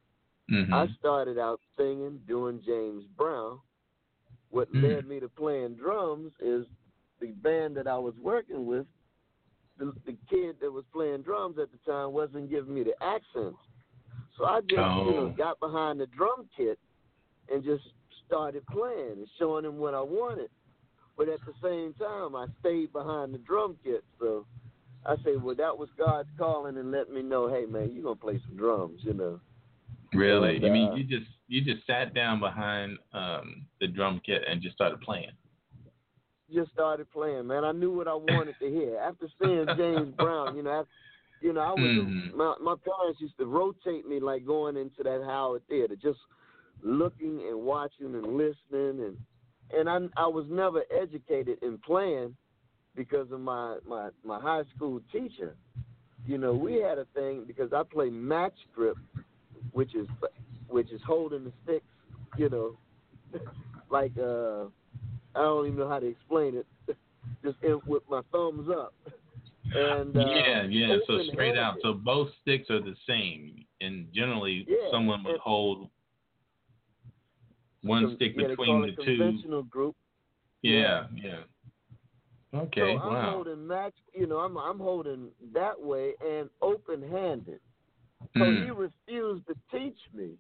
mhm. 0.50 0.72
I 0.72 0.88
started 0.98 1.38
out 1.38 1.60
singing, 1.76 2.20
doing 2.26 2.60
James 2.64 3.04
Brown. 3.16 3.60
What 4.50 4.72
Mm. 4.72 4.82
led 4.82 5.06
me 5.06 5.20
to 5.20 5.28
playing 5.28 5.74
drums 5.74 6.32
is 6.40 6.66
the 7.20 7.32
band 7.32 7.76
that 7.76 7.86
I 7.86 7.98
was 7.98 8.14
working 8.18 8.66
with. 8.66 8.86
The, 9.78 9.92
the 10.06 10.16
kid 10.28 10.56
that 10.60 10.72
was 10.72 10.84
playing 10.92 11.22
drums 11.22 11.58
at 11.58 11.70
the 11.70 11.78
time 11.90 12.12
wasn't 12.12 12.50
giving 12.50 12.74
me 12.74 12.82
the 12.82 13.00
accents, 13.02 13.58
so 14.38 14.44
I 14.44 14.61
just 14.61 14.72
you 14.72 14.79
know 14.79 15.27
Oh. 15.27 15.35
got 15.37 15.61
behind 15.61 16.01
the 16.01 16.07
drum 16.07 16.48
kit 16.57 16.79
and 17.53 17.64
just 17.64 17.85
started 18.27 18.64
playing 18.66 19.12
and 19.18 19.29
showing 19.38 19.64
him 19.64 19.79
what 19.79 19.94
I 19.94 20.01
wanted. 20.01 20.51
But 21.16 21.29
at 21.29 21.40
the 21.44 21.55
same 21.62 21.94
time, 21.94 22.37
I 22.37 22.46
stayed 22.61 22.92
behind 22.92 23.35
the 23.35 23.38
drum 23.38 23.77
kit. 23.83 24.05
So 24.20 24.46
I 25.05 25.16
say, 25.24 25.37
well, 25.37 25.57
that 25.57 25.77
was 25.77 25.88
God's 25.98 26.29
calling 26.38 26.77
and 26.77 26.92
let 26.92 27.11
me 27.11 27.22
know, 27.22 27.48
hey 27.48 27.66
man, 27.66 27.92
you're 27.92 28.05
gonna 28.05 28.16
play 28.16 28.40
some 28.46 28.57
drums, 28.57 29.01
you 29.03 29.14
know. 29.14 29.40
Really? 30.14 30.57
And, 30.57 30.64
you 30.64 30.70
mean 30.70 30.88
uh, 30.88 30.94
you 30.94 31.05
just 31.05 31.31
you 31.48 31.62
just 31.62 31.87
sat 31.87 32.14
down 32.14 32.40
behind 32.40 32.98
um, 33.12 33.66
the 33.81 33.88
drum 33.88 34.20
kit 34.24 34.42
and 34.48 34.62
just 34.62 34.74
started 34.74 35.01
playing? 35.01 35.33
just 36.55 36.72
started 36.72 37.11
playing, 37.11 37.46
man. 37.46 37.64
I 37.64 37.72
knew 37.72 37.92
what 37.94 38.09
I 38.09 38.14
wanted 38.14 38.59
to 38.61 38.70
hear. 38.70 38.98
After 38.98 39.29
seeing 39.40 39.66
James 39.77 40.14
Brown, 40.16 40.57
you 40.57 40.62
know, 40.62 40.70
after, 40.70 40.90
you 41.40 41.53
know, 41.53 41.61
I 41.61 41.72
was 41.72 41.90
Mhm. 41.90 42.35
my 42.35 42.55
my 42.61 42.74
parents 42.85 43.20
used 43.20 43.37
to 43.38 43.46
rotate 43.46 44.07
me 44.07 44.20
like 44.20 44.44
going 44.46 44.77
into 44.77 45.03
that 45.03 45.22
Howard 45.24 45.66
Theater, 45.68 45.96
just 45.96 46.18
looking 46.83 47.42
and 47.48 47.61
watching 47.61 48.14
and 48.14 48.37
listening 48.37 49.05
and 49.05 49.16
and 49.72 49.88
I 49.88 50.22
I 50.22 50.27
was 50.27 50.46
never 50.48 50.83
educated 50.90 51.62
in 51.62 51.79
playing 51.79 52.37
because 52.94 53.31
of 53.33 53.40
my 53.40 53.79
my 53.87 54.11
my 54.24 54.40
high 54.40 54.64
school 54.74 55.01
teacher. 55.12 55.57
You 56.27 56.38
know, 56.38 56.55
we 56.55 56.74
had 56.74 56.98
a 56.98 57.07
thing 57.14 57.44
because 57.46 57.72
I 57.72 57.83
play 57.85 58.11
match 58.11 58.57
grip, 58.74 58.98
which 59.72 59.94
is 59.94 60.07
which 60.68 60.90
is 60.92 61.01
holding 61.07 61.44
the 61.44 61.53
sticks, 61.64 61.87
you 62.37 62.48
know, 62.48 62.77
like 63.90 64.12
uh 64.18 64.64
I 65.35 65.42
don't 65.42 65.66
even 65.66 65.79
know 65.79 65.88
how 65.88 66.01
to 66.01 66.07
explain 66.07 66.57
it. 66.57 66.66
Just 67.44 67.59
in, 67.62 67.81
with 67.87 68.03
my 68.11 68.22
thumbs 68.33 68.68
up. 68.70 68.92
And 69.74 70.16
uh, 70.16 70.20
yeah, 70.20 70.62
yeah. 70.64 70.96
So 71.07 71.18
straight 71.33 71.57
out. 71.57 71.78
So 71.83 71.92
both 71.92 72.28
sticks 72.42 72.70
are 72.70 72.81
the 72.81 72.94
same, 73.07 73.64
and 73.81 74.07
generally 74.12 74.66
Yeah, 74.68 74.90
someone 74.90 75.22
would 75.24 75.38
hold 75.40 75.88
one 77.83 78.16
stick 78.16 78.35
yeah, 78.37 78.48
between 78.48 78.83
the 78.83 79.04
two. 79.04 79.62
Group. 79.70 79.94
Yeah, 80.62 81.07
yeah. 81.14 81.40
Okay, 82.54 82.81
so 82.81 82.98
I'm 82.98 83.12
wow. 83.12 83.31
holding 83.35 83.66
match. 83.66 83.94
You 84.14 84.26
know, 84.26 84.38
I'm 84.38 84.57
I'm 84.57 84.78
holding 84.78 85.28
that 85.52 85.78
way 85.81 86.14
and 86.26 86.48
open-handed. 86.62 87.61
So 88.37 88.44
Mm. 88.44 88.64
he 88.64 88.70
refused 88.70 89.46
to 89.48 89.57
teach 89.70 89.98
me. 90.14 90.31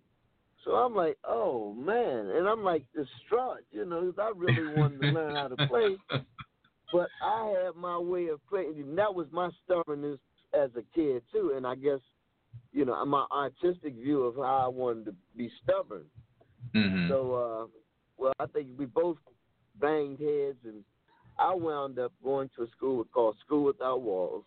So 0.64 0.72
I'm 0.72 0.94
like, 0.94 1.16
oh 1.24 1.72
man, 1.74 2.30
and 2.30 2.48
I'm 2.48 2.62
like 2.64 2.84
distraught. 2.94 3.60
You 3.70 3.84
know, 3.84 4.12
I 4.18 4.32
really 4.34 4.64
wanted 4.64 4.98
to 4.98 5.04
learn 5.06 5.34
how 5.34 5.48
to 5.48 5.56
play, 5.66 5.96
but 6.92 7.08
I 7.20 7.54
had 7.64 7.76
my 7.76 7.98
way 7.98 8.28
of 8.28 8.40
playing. 8.48 8.74
And 8.78 8.96
that 8.98 9.14
was 9.14 9.26
my 9.30 9.50
stubbornness 9.64 10.18
as 10.54 10.70
a 10.76 10.82
kid 10.94 11.22
too. 11.32 11.52
And 11.56 11.66
I 11.66 11.74
guess, 11.74 12.00
you 12.72 12.84
know, 12.84 13.04
my 13.04 13.26
artistic 13.30 13.94
view 13.94 14.22
of 14.22 14.36
how 14.36 14.64
I 14.64 14.68
wanted 14.68 15.06
to 15.06 15.14
be 15.36 15.50
stubborn. 15.62 16.04
Mm-hmm. 16.74 17.08
So, 17.08 17.34
uh, 17.34 17.66
well, 18.16 18.32
I 18.40 18.46
think 18.46 18.68
we 18.76 18.86
both 18.86 19.16
banged 19.80 20.18
heads, 20.18 20.58
and 20.64 20.82
I 21.38 21.54
wound 21.54 21.98
up 21.98 22.12
going 22.24 22.50
to 22.56 22.64
a 22.64 22.70
school 22.76 23.04
called 23.12 23.36
School 23.46 23.64
Without 23.64 24.02
Walls, 24.02 24.44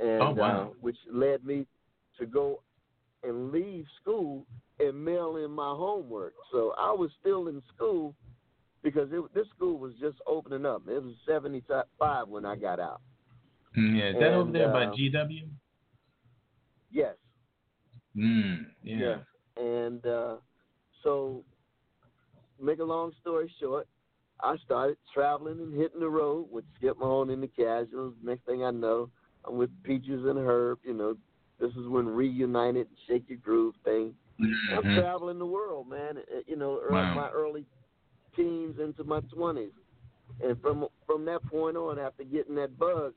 and 0.00 0.22
Oh, 0.22 0.30
wow. 0.30 0.60
uh, 0.62 0.64
which 0.80 0.96
led 1.12 1.44
me, 1.44 1.66
to 2.18 2.26
go 2.26 2.60
and 3.24 3.50
leave 3.52 3.84
school 4.00 4.46
and 4.78 5.04
mail 5.04 5.36
in 5.36 5.50
my 5.50 5.74
homework. 5.74 6.34
So 6.52 6.72
I 6.78 6.92
was 6.92 7.10
still 7.20 7.48
in 7.48 7.60
school 7.74 8.14
because 8.84 9.08
it, 9.10 9.34
this 9.34 9.48
school 9.56 9.78
was 9.78 9.94
just 10.00 10.18
opening 10.28 10.64
up. 10.64 10.82
It 10.88 11.02
was 11.02 11.14
75 11.26 12.28
when 12.28 12.44
I 12.44 12.54
got 12.54 12.78
out. 12.78 13.00
Mm, 13.76 13.98
yeah, 13.98 14.08
is 14.10 14.14
that 14.20 14.34
over 14.34 14.52
there 14.52 14.68
by 14.68 14.84
uh, 14.84 14.92
GW? 14.92 15.48
Yes. 16.92 17.16
Mm, 18.16 18.66
yeah. 18.84 18.96
Yes. 18.98 19.18
And 19.56 20.06
uh, 20.06 20.36
so, 21.02 21.42
make 22.60 22.78
a 22.78 22.84
long 22.84 23.12
story 23.20 23.52
short, 23.60 23.88
I 24.40 24.56
started 24.64 24.96
traveling 25.12 25.60
and 25.60 25.74
hitting 25.74 26.00
the 26.00 26.08
road 26.08 26.46
with 26.52 26.64
Skip 26.76 26.98
Mahoney 26.98 27.34
and 27.34 27.42
the 27.42 27.48
Casuals. 27.48 28.14
Next 28.22 28.44
thing 28.44 28.64
I 28.64 28.70
know, 28.70 29.10
I'm 29.44 29.56
with 29.56 29.70
Peaches 29.82 30.24
and 30.26 30.38
Herb. 30.38 30.78
You 30.84 30.94
know, 30.94 31.16
this 31.58 31.70
is 31.72 31.88
when 31.88 32.06
Reunited, 32.06 32.88
Shake 33.08 33.24
Your 33.28 33.38
Groove 33.38 33.74
thing. 33.84 34.14
I'm 34.40 34.82
Mhm. 34.84 34.94
traveling 34.94 35.38
the 35.38 35.46
world, 35.46 35.88
man. 35.88 36.18
uh, 36.18 36.40
You 36.46 36.56
know, 36.56 36.78
early, 36.80 36.92
Wow. 36.94 37.14
my 37.14 37.30
early 37.30 37.66
teens 38.36 38.78
into 38.80 39.04
my 39.04 39.20
twenties, 39.34 39.72
and 40.42 40.60
from 40.60 40.86
from 41.06 41.24
that 41.26 41.44
point 41.46 41.76
on, 41.76 41.98
after 41.98 42.24
getting 42.24 42.54
that 42.56 42.78
bug, 42.78 43.12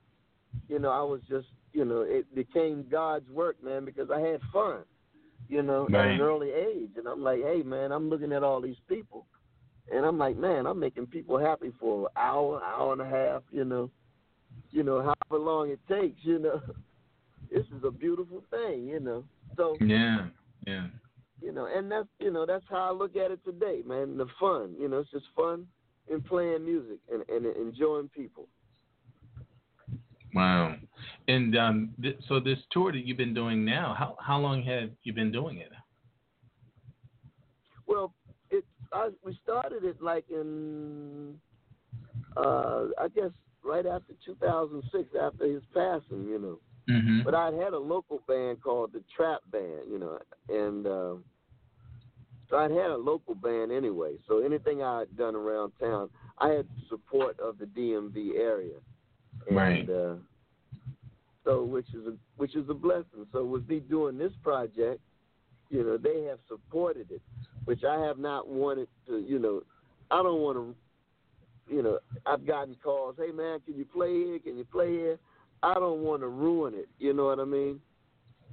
you 0.68 0.80
know, 0.80 0.90
I 0.90 1.02
was 1.02 1.22
just, 1.30 1.48
you 1.74 1.86
know, 1.86 2.02
it 2.02 2.34
became 2.36 2.86
God's 2.90 3.30
work, 3.30 3.62
man, 3.64 3.86
because 3.86 4.10
I 4.12 4.20
had 4.20 4.42
fun, 4.52 4.80
you 5.50 5.62
know, 5.62 5.88
at 5.88 6.06
an 6.16 6.22
early 6.22 6.52
age, 6.52 6.92
and 6.98 7.08
I'm 7.08 7.24
like, 7.24 7.42
hey, 7.42 7.64
man, 7.64 7.92
I'm 7.92 8.10
looking 8.10 8.34
at 8.34 8.44
all 8.44 8.62
these 8.62 8.80
people, 8.88 9.26
and 9.92 10.06
I'm 10.06 10.18
like, 10.18 10.38
man, 10.38 10.66
I'm 10.66 10.80
making 10.80 11.08
people 11.08 11.38
happy 11.38 11.72
for 11.80 12.08
an 12.08 12.12
hour, 12.18 12.62
hour 12.64 12.94
and 12.94 13.02
a 13.02 13.06
half, 13.10 13.44
you 13.52 13.66
know, 13.66 13.90
you 14.72 14.84
know, 14.84 15.02
however 15.02 15.44
long 15.44 15.70
it 15.70 15.80
takes, 15.88 16.20
you 16.24 16.40
know. 16.40 16.62
This 17.50 17.66
is 17.68 17.84
a 17.86 17.92
beautiful 17.92 18.44
thing, 18.52 18.88
you 18.88 19.00
know. 19.00 19.24
So 19.56 19.78
Yeah, 19.80 20.28
yeah. 20.66 20.88
You 21.42 21.52
know, 21.52 21.68
and 21.74 21.92
that's 21.92 22.08
you 22.20 22.32
know 22.32 22.46
that's 22.46 22.66
how 22.70 22.90
I 22.90 22.92
look 22.92 23.16
at 23.16 23.32
it 23.32 23.40
today, 23.46 23.82
man. 23.86 24.18
The 24.18 24.28
fun, 24.40 24.76
you 24.80 24.88
know, 24.88 25.00
it's 25.00 25.12
just 25.12 25.26
fun 25.36 25.68
in 26.12 26.22
playing 26.22 26.66
music 26.66 27.00
and, 27.12 27.24
and 27.30 27.46
enjoying 27.56 28.10
people. 28.10 28.48
Wow. 30.34 30.76
And 31.28 31.58
um, 31.58 31.94
th- 32.02 32.18
so 32.28 32.40
this 32.40 32.60
tour 32.72 32.92
that 32.92 33.06
you've 33.06 33.18
been 33.18 33.34
doing 33.34 33.64
now, 33.64 33.96
how 33.98 34.18
how 34.20 34.40
long 34.40 34.64
have 34.64 34.90
you 35.04 35.14
been 35.14 35.32
doing 35.32 35.58
it? 35.58 35.72
Well, 37.88 38.14
it 38.50 38.66
I, 38.92 39.10
we 39.24 39.38
started 39.44 39.84
it 39.84 40.02
like 40.02 40.26
in 40.30 41.36
uh 42.36 42.86
I 43.00 43.08
guess 43.14 43.32
right 43.64 43.86
after 43.86 44.14
2006, 44.26 45.10
after 45.22 45.46
his 45.46 45.64
passing, 45.74 46.26
you 46.28 46.40
know. 46.40 46.60
Mm-hmm. 46.90 47.24
But 47.24 47.36
I'd 47.36 47.54
had 47.54 47.74
a 47.74 47.80
local 47.80 48.22
band 48.28 48.62
called 48.62 48.94
the 48.94 49.04
Trap 49.16 49.42
Band, 49.52 49.90
you 49.92 50.00
know, 50.00 50.20
and 50.50 50.88
uh, 50.88 51.16
so 52.50 52.56
I'd 52.56 52.72
had 52.72 52.92
a 52.92 52.98
local 52.98 53.36
band 53.36 53.72
anyway. 53.74 54.14
So 54.28 54.40
anything 54.40 54.82
I 54.82 55.00
had 55.00 55.18
done 55.18 55.36
around 55.36 55.74
town, 55.82 56.10
I 56.38 56.50
had 56.50 56.66
support 56.90 57.38
of 57.42 57.58
the 57.58 57.66
DMV 57.66 58.36
area, 58.38 58.76
and 59.48 59.58
Right. 59.58 59.90
uh, 59.90 60.16
so 61.44 61.64
which 61.64 61.88
is 61.94 62.06
a 62.08 62.14
which 62.38 62.56
is 62.56 62.70
a 62.70 62.74
blessing. 62.74 63.26
So 63.34 63.44
with 63.44 63.68
me 63.68 63.80
doing 63.82 64.18
this 64.18 64.34
project, 64.42 65.02
you 65.70 65.84
know, 65.84 65.98
they 65.98 66.24
have 66.24 66.40
supported 66.48 67.12
it, 67.12 67.22
which 67.66 67.84
I 67.84 68.00
have 68.00 68.18
not 68.18 68.48
wanted 68.48 68.88
to. 69.08 69.20
You 69.20 69.40
know, 69.40 69.64
I 70.10 70.24
don't 70.24 70.40
want 70.42 70.58
to. 70.58 70.76
You 71.70 71.84
know, 71.84 72.00
I've 72.26 72.46
gotten 72.48 72.78
calls. 72.82 73.16
Hey 73.18 73.32
man, 73.34 73.60
can 73.66 73.76
you 73.76 73.84
play 73.84 74.14
here? 74.14 74.40
Can 74.40 74.58
you 74.58 74.64
play 74.64 74.90
here? 74.92 75.20
I 75.64 75.74
don't 75.76 76.02
want 76.02 76.22
to 76.22 76.28
ruin 76.28 76.74
it. 76.76 76.88
You 77.00 77.14
know 77.14 77.26
what 77.26 77.40
I 77.40 77.46
mean? 77.46 77.80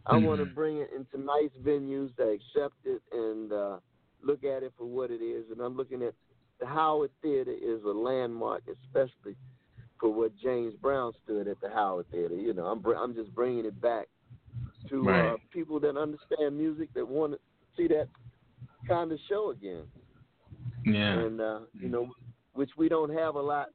I 0.06 0.16
want 0.18 0.40
to 0.40 0.46
bring 0.46 0.78
it 0.78 0.90
into 0.94 1.24
nice 1.24 1.50
venues 1.62 2.14
that 2.16 2.28
accept 2.28 2.74
it 2.84 3.00
and 3.12 3.52
uh, 3.52 3.76
look 4.22 4.44
at 4.44 4.62
it 4.62 4.72
for 4.76 4.84
what 4.84 5.10
it 5.10 5.22
is. 5.22 5.44
And 5.50 5.60
I'm 5.60 5.76
looking 5.76 6.02
at 6.02 6.12
the 6.60 6.66
Howard 6.66 7.10
Theater 7.22 7.52
is 7.52 7.82
a 7.84 7.88
landmark, 7.90 8.62
especially 8.70 9.34
for 9.98 10.12
what 10.12 10.36
James 10.36 10.74
Brown 10.80 11.12
stood 11.24 11.48
at 11.48 11.58
the 11.62 11.70
Howard 11.70 12.06
Theater. 12.10 12.34
You 12.34 12.52
know, 12.52 12.66
I'm 12.66 12.80
br- 12.80 12.96
I'm 12.96 13.14
just 13.14 13.34
bringing 13.34 13.64
it 13.64 13.80
back 13.80 14.08
to 14.90 15.08
uh, 15.10 15.36
people 15.50 15.80
that 15.80 15.96
understand 15.96 16.58
music 16.58 16.92
that 16.94 17.08
want 17.08 17.32
to 17.32 17.38
see 17.76 17.88
that 17.88 18.08
kind 18.86 19.10
of 19.10 19.18
show 19.30 19.50
again 19.50 19.84
Yeah. 20.84 21.18
and 21.20 21.40
uh, 21.40 21.60
you 21.72 21.88
know, 21.88 22.12
which 22.52 22.70
we 22.76 22.90
don't 22.90 23.10
have 23.12 23.36
a 23.36 23.40
lot 23.40 23.70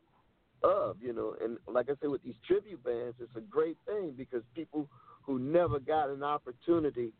of, 0.63 0.97
you 1.01 1.13
know. 1.13 1.35
And 1.43 1.57
like 1.67 1.89
I 1.89 1.93
said, 2.01 2.09
with 2.09 2.23
these 2.23 2.35
tribute 2.47 2.83
bands, 2.83 3.15
it's 3.19 3.35
a 3.35 3.41
great 3.41 3.77
thing 3.85 4.13
because 4.17 4.41
people 4.55 4.87
who 5.23 5.39
never 5.39 5.79
got 5.79 6.09
an 6.09 6.23
opportunity 6.23 7.11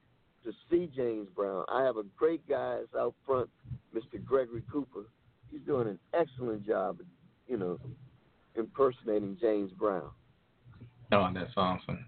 to 0.44 0.52
see 0.70 0.90
James 0.96 1.28
Brown. 1.36 1.66
I 1.68 1.84
have 1.84 1.98
a 1.98 2.04
great 2.18 2.48
guy 2.48 2.78
that's 2.80 2.96
out 2.96 3.14
front, 3.26 3.50
Mr. 3.96 4.24
Gregory 4.24 4.64
Cooper. 4.72 5.06
He's 5.52 5.62
doing 5.62 5.88
an 5.88 6.00
excellent 6.14 6.66
job, 6.66 7.00
you 7.48 7.58
know, 7.58 7.80
impersonating 8.56 9.38
James 9.40 9.72
Brown. 9.72 10.10
Oh, 11.12 11.30
that's 11.34 11.54
awesome. 11.58 12.06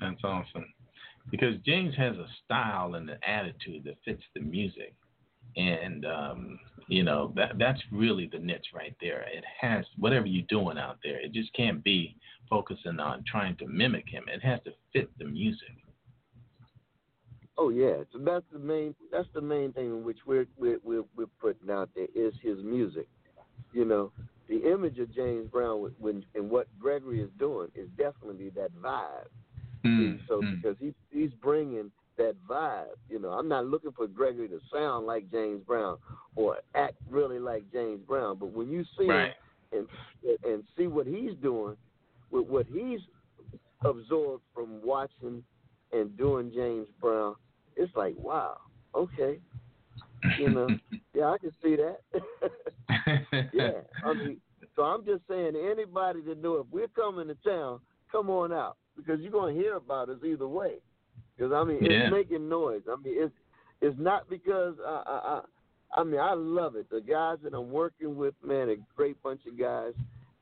That's 0.00 0.22
awesome. 0.22 0.66
Because 1.30 1.54
James 1.64 1.94
has 1.96 2.16
a 2.16 2.26
style 2.44 2.94
and 2.94 3.08
an 3.10 3.18
attitude 3.26 3.84
that 3.84 3.96
fits 4.04 4.22
the 4.34 4.40
music. 4.40 4.94
And 5.56 6.04
um, 6.04 6.58
you 6.88 7.02
know, 7.02 7.32
that 7.36 7.58
that's 7.58 7.80
really 7.92 8.28
the 8.30 8.38
niche 8.38 8.66
right 8.74 8.94
there. 9.00 9.22
It 9.32 9.44
has 9.60 9.84
whatever 9.98 10.26
you're 10.26 10.46
doing 10.48 10.78
out 10.78 10.98
there, 11.02 11.20
it 11.20 11.32
just 11.32 11.52
can't 11.54 11.82
be 11.82 12.16
focusing 12.50 13.00
on 13.00 13.24
trying 13.26 13.56
to 13.56 13.66
mimic 13.66 14.08
him. 14.08 14.24
It 14.28 14.42
has 14.42 14.60
to 14.64 14.72
fit 14.92 15.10
the 15.18 15.24
music. 15.24 15.76
Oh 17.56 17.68
yeah, 17.68 18.02
so 18.12 18.18
that's 18.18 18.44
the 18.52 18.58
main 18.58 18.94
that's 19.12 19.28
the 19.32 19.40
main 19.40 19.72
thing 19.72 19.86
in 19.86 20.04
which 20.04 20.18
we're 20.26 20.46
we're 20.56 20.78
we're, 20.82 21.04
we're 21.16 21.28
putting 21.40 21.70
out 21.70 21.88
there 21.94 22.08
is 22.14 22.34
his 22.42 22.58
music. 22.64 23.06
You 23.72 23.84
know, 23.84 24.10
the 24.48 24.58
image 24.70 24.98
of 24.98 25.14
James 25.14 25.48
Brown 25.50 25.80
with- 25.80 25.98
when 25.98 26.24
and 26.34 26.50
what 26.50 26.66
Gregory 26.78 27.20
is 27.20 27.30
doing 27.38 27.68
is 27.74 27.88
definitely 27.96 28.50
that 28.50 28.70
vibe. 28.82 29.28
Mm, 29.84 30.18
So 30.26 30.40
mm. 30.42 30.56
because 30.56 30.76
he 30.80 30.94
he's 31.10 31.32
bringing 31.40 31.92
that 32.16 32.34
vibe. 32.48 32.94
You 33.08 33.18
know, 33.18 33.30
I'm 33.30 33.48
not 33.48 33.66
looking 33.66 33.92
for 33.92 34.06
Gregory 34.06 34.48
to 34.48 34.60
sound 34.72 35.06
like 35.06 35.30
James 35.30 35.62
Brown 35.66 35.98
or 36.36 36.58
act 36.74 36.94
really 37.08 37.38
like 37.38 37.64
James 37.72 38.00
Brown, 38.06 38.36
but 38.38 38.52
when 38.52 38.70
you 38.70 38.84
see 38.98 39.08
Right 39.08 39.32
and 39.74 39.86
and 40.44 40.62
see 40.76 40.86
what 40.86 41.06
he's 41.06 41.32
doing 41.42 41.76
with 42.30 42.46
what 42.46 42.66
he's 42.66 43.00
absorbed 43.84 44.42
from 44.54 44.80
watching 44.82 45.42
and 45.92 46.16
doing 46.16 46.52
James 46.54 46.88
Brown, 47.00 47.34
it's 47.76 47.94
like 47.96 48.14
wow, 48.18 48.58
okay, 48.94 49.38
you 50.38 50.50
know, 50.50 50.68
yeah, 51.14 51.26
I 51.26 51.38
can 51.38 51.52
see 51.62 51.76
that. 51.76 52.00
yeah, 53.52 53.80
I 54.04 54.14
mean, 54.14 54.40
so 54.76 54.82
I'm 54.82 55.04
just 55.04 55.22
saying, 55.28 55.54
anybody 55.56 56.20
that 56.22 56.42
know 56.42 56.56
if 56.56 56.66
we're 56.70 56.88
coming 56.88 57.28
to 57.28 57.34
town, 57.46 57.80
come 58.10 58.30
on 58.30 58.52
out 58.52 58.76
because 58.96 59.20
you're 59.20 59.32
gonna 59.32 59.52
hear 59.52 59.76
about 59.76 60.08
us 60.08 60.18
either 60.24 60.48
way. 60.48 60.74
Because 61.36 61.52
I 61.64 61.68
mean, 61.68 61.78
it's 61.80 61.92
Yeah. 61.92 62.10
making 62.10 62.48
noise. 62.48 62.82
I 62.90 62.96
mean, 62.96 63.14
it's 63.16 63.34
it's 63.80 63.96
not 63.98 64.28
because 64.28 64.74
I, 64.84 65.02
I 65.06 65.12
I 65.96 66.00
I 66.00 66.04
mean 66.04 66.20
I 66.20 66.34
love 66.34 66.76
it. 66.76 66.88
The 66.90 67.00
guys 67.00 67.38
that 67.42 67.54
I'm 67.54 67.70
working 67.70 68.16
with, 68.16 68.34
man, 68.44 68.68
a 68.68 68.76
great 68.96 69.20
bunch 69.22 69.40
of 69.46 69.58
guys, 69.58 69.92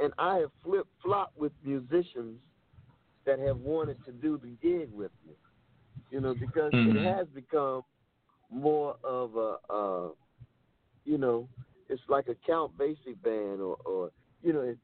and 0.01 0.13
I 0.19 0.37
have 0.39 0.51
flip 0.65 0.87
flopped 1.03 1.39
with 1.39 1.53
musicians 1.65 2.39
that 3.25 3.39
have 3.39 3.59
wanted 3.59 3.99
to 4.05 4.13
do 4.13 4.39
the 4.39 4.57
gig 4.61 4.89
with 4.93 5.13
me. 5.27 5.35
You 6.11 6.21
know, 6.21 6.35
because 6.35 6.73
Mhm. 6.75 6.97
it 6.97 7.05
has 7.05 7.27
become 7.29 7.83
more 8.51 8.97
of 9.03 9.37
a, 9.37 9.57
uh, 9.73 10.09
you 11.05 11.17
know, 11.17 11.49
it's 11.89 12.03
like 12.09 12.29
a 12.29 12.35
Count 12.47 12.77
Basie 12.77 13.21
band 13.23 13.61
or, 13.61 13.77
or 13.87 14.11
you 14.43 14.53
know, 14.53 14.61
it, 14.61 14.79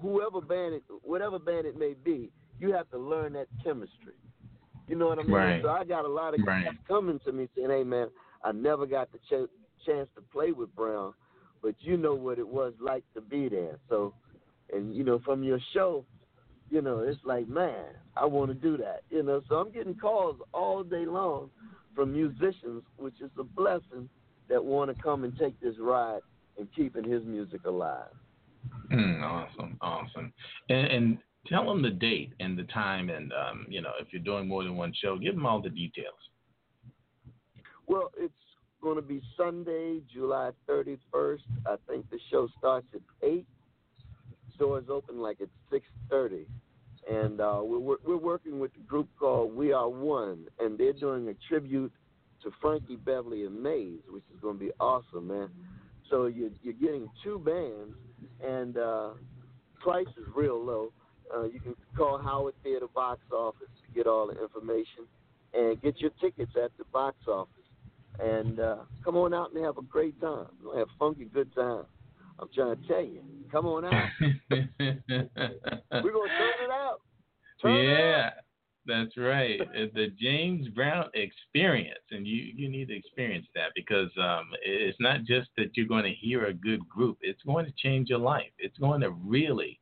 whoever 0.00 0.40
band 0.40 0.74
it, 0.74 0.82
whatever 1.02 1.38
band 1.38 1.66
it 1.66 1.76
may 1.78 1.94
be, 1.94 2.32
you 2.58 2.72
have 2.72 2.90
to 2.90 2.98
learn 2.98 3.34
that 3.34 3.46
chemistry. 3.62 4.14
You 4.88 4.96
know 4.96 5.06
what 5.08 5.18
I 5.18 5.22
mean? 5.22 5.32
Right. 5.32 5.62
So 5.62 5.68
I 5.70 5.84
got 5.84 6.04
a 6.04 6.08
lot 6.08 6.34
of 6.34 6.44
Right. 6.44 6.64
guys 6.64 6.74
coming 6.86 7.20
to 7.20 7.32
me 7.32 7.48
saying, 7.54 7.70
"Hey, 7.70 7.84
man, 7.84 8.08
I 8.44 8.52
never 8.52 8.86
got 8.86 9.08
the 9.12 9.18
ch- 9.18 9.50
chance 9.84 10.08
to 10.14 10.22
play 10.32 10.52
with 10.52 10.74
Brown, 10.74 11.14
but 11.62 11.74
you 11.80 11.96
know 11.96 12.14
what 12.14 12.38
it 12.38 12.46
was 12.46 12.74
like 12.80 13.04
to 13.14 13.20
be 13.20 13.48
there." 13.48 13.78
So, 13.88 14.14
and 14.72 14.94
you 14.94 15.04
know, 15.04 15.18
from 15.20 15.42
your 15.42 15.58
show, 15.72 16.04
you 16.70 16.82
know, 16.82 17.00
it's 17.00 17.20
like, 17.24 17.48
man, 17.48 17.86
I 18.16 18.24
want 18.24 18.50
to 18.50 18.54
do 18.54 18.76
that. 18.78 19.02
You 19.10 19.22
know, 19.22 19.42
so 19.48 19.56
I'm 19.56 19.70
getting 19.70 19.94
calls 19.94 20.36
all 20.52 20.82
day 20.82 21.06
long 21.06 21.50
from 21.94 22.12
musicians, 22.12 22.82
which 22.96 23.20
is 23.20 23.30
a 23.38 23.44
blessing 23.44 24.08
that 24.48 24.62
want 24.64 24.94
to 24.94 25.02
come 25.02 25.24
and 25.24 25.36
take 25.38 25.58
this 25.60 25.78
ride 25.78 26.20
and 26.58 26.68
keeping 26.74 27.04
his 27.04 27.22
music 27.24 27.64
alive. 27.66 28.10
Mm, 28.90 29.22
awesome, 29.22 29.76
awesome. 29.80 30.32
And, 30.68 30.86
and 30.86 31.18
tell 31.46 31.66
them 31.66 31.82
the 31.82 31.90
date 31.90 32.32
and 32.40 32.58
the 32.58 32.64
time, 32.64 33.10
and 33.10 33.32
um, 33.32 33.66
you 33.68 33.82
know, 33.82 33.92
if 34.00 34.08
you're 34.12 34.22
doing 34.22 34.48
more 34.48 34.64
than 34.64 34.76
one 34.76 34.92
show, 35.02 35.16
give 35.18 35.34
them 35.34 35.46
all 35.46 35.60
the 35.60 35.70
details. 35.70 36.14
Well, 37.86 38.10
it's 38.16 38.32
going 38.82 38.96
to 38.96 39.02
be 39.02 39.22
Sunday, 39.36 40.00
July 40.12 40.50
31st. 40.68 41.40
I 41.66 41.76
think 41.88 42.08
the 42.10 42.18
show 42.30 42.48
starts 42.58 42.86
at 42.94 43.00
8. 43.22 43.46
Doors 44.58 44.84
open 44.88 45.18
like 45.20 45.40
at 45.40 45.48
6.30. 45.72 46.44
and 47.10 47.40
uh, 47.40 47.60
we're 47.64 47.96
we're 48.06 48.16
working 48.16 48.60
with 48.60 48.70
a 48.76 48.86
group 48.88 49.08
called 49.18 49.56
We 49.56 49.72
Are 49.72 49.88
One, 49.88 50.46
and 50.60 50.78
they're 50.78 50.92
doing 50.92 51.26
a 51.28 51.34
tribute 51.48 51.92
to 52.44 52.50
Frankie 52.60 52.96
Beverly 52.96 53.44
and 53.44 53.60
Maze, 53.60 54.00
which 54.08 54.22
is 54.32 54.40
going 54.40 54.58
to 54.58 54.64
be 54.64 54.70
awesome, 54.78 55.28
man. 55.28 55.48
So 56.10 56.26
you're 56.26 56.50
you're 56.62 56.74
getting 56.74 57.08
two 57.24 57.40
bands, 57.40 57.96
and 58.46 58.76
uh, 58.76 59.10
price 59.80 60.06
is 60.16 60.26
real 60.36 60.62
low. 60.64 60.92
Uh, 61.34 61.44
you 61.44 61.60
can 61.60 61.74
call 61.96 62.18
Howard 62.18 62.54
Theater 62.62 62.86
box 62.94 63.20
office 63.32 63.68
to 63.86 63.94
get 63.94 64.06
all 64.06 64.26
the 64.26 64.40
information, 64.42 65.06
and 65.54 65.80
get 65.82 66.00
your 66.00 66.10
tickets 66.20 66.52
at 66.62 66.70
the 66.78 66.84
box 66.92 67.16
office. 67.26 67.52
And 68.18 68.60
uh, 68.60 68.76
come 69.04 69.16
on 69.16 69.32
out 69.32 69.52
and 69.54 69.64
have 69.64 69.78
a 69.78 69.82
great 69.82 70.20
time. 70.20 70.46
We'll 70.62 70.76
have 70.76 70.88
funky 70.98 71.24
good 71.24 71.54
time. 71.54 71.84
I'm 72.38 72.48
trying 72.54 72.76
to 72.76 72.88
tell 72.88 73.02
you. 73.02 73.22
Come 73.50 73.66
on 73.66 73.84
out. 73.84 74.08
We're 74.50 74.68
gonna 75.90 76.28
turn 76.38 76.64
it 76.64 76.70
out. 76.70 77.00
Turn 77.62 77.76
it 77.76 77.96
yeah, 77.96 78.26
out. 78.26 78.32
that's 78.86 79.16
right. 79.16 79.60
Uh, 79.60 79.86
the 79.94 80.08
James 80.20 80.66
Brown 80.68 81.04
experience, 81.14 82.00
and 82.10 82.26
you 82.26 82.52
you 82.56 82.68
need 82.68 82.88
to 82.88 82.96
experience 82.96 83.46
that 83.54 83.68
because 83.76 84.10
um, 84.20 84.48
it's 84.64 84.98
not 84.98 85.22
just 85.22 85.48
that 85.56 85.76
you're 85.76 85.86
going 85.86 86.02
to 86.02 86.10
hear 86.10 86.46
a 86.46 86.52
good 86.52 86.88
group. 86.88 87.18
It's 87.20 87.42
going 87.44 87.66
to 87.66 87.72
change 87.80 88.08
your 88.08 88.18
life. 88.18 88.50
It's 88.58 88.76
going 88.78 89.02
to 89.02 89.10
really, 89.10 89.78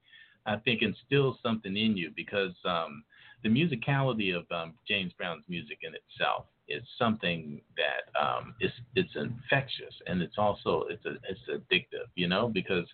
I 0.47 0.57
think, 0.57 0.83
instills 0.83 1.37
something 1.43 1.77
in 1.77 1.97
you 1.97 2.11
because 2.15 2.55
um, 2.65 3.05
the 3.43 3.49
musicality 3.49 4.37
of 4.37 4.45
um, 4.51 4.75
James 4.87 5.13
Brown's 5.15 5.45
music 5.49 5.79
in 5.83 5.93
itself 5.95 6.47
is 6.69 6.83
something 6.99 7.61
that 7.77 8.21
um, 8.21 8.55
is 8.61 8.71
it's 8.95 9.15
infectious 9.17 9.95
and 10.07 10.23
it's 10.23 10.39
also 10.39 10.85
it's 10.89 11.05
a, 11.05 11.15
it's 11.29 11.41
addictive, 11.49 12.07
you 12.15 12.29
know, 12.29 12.49
because 12.49 12.87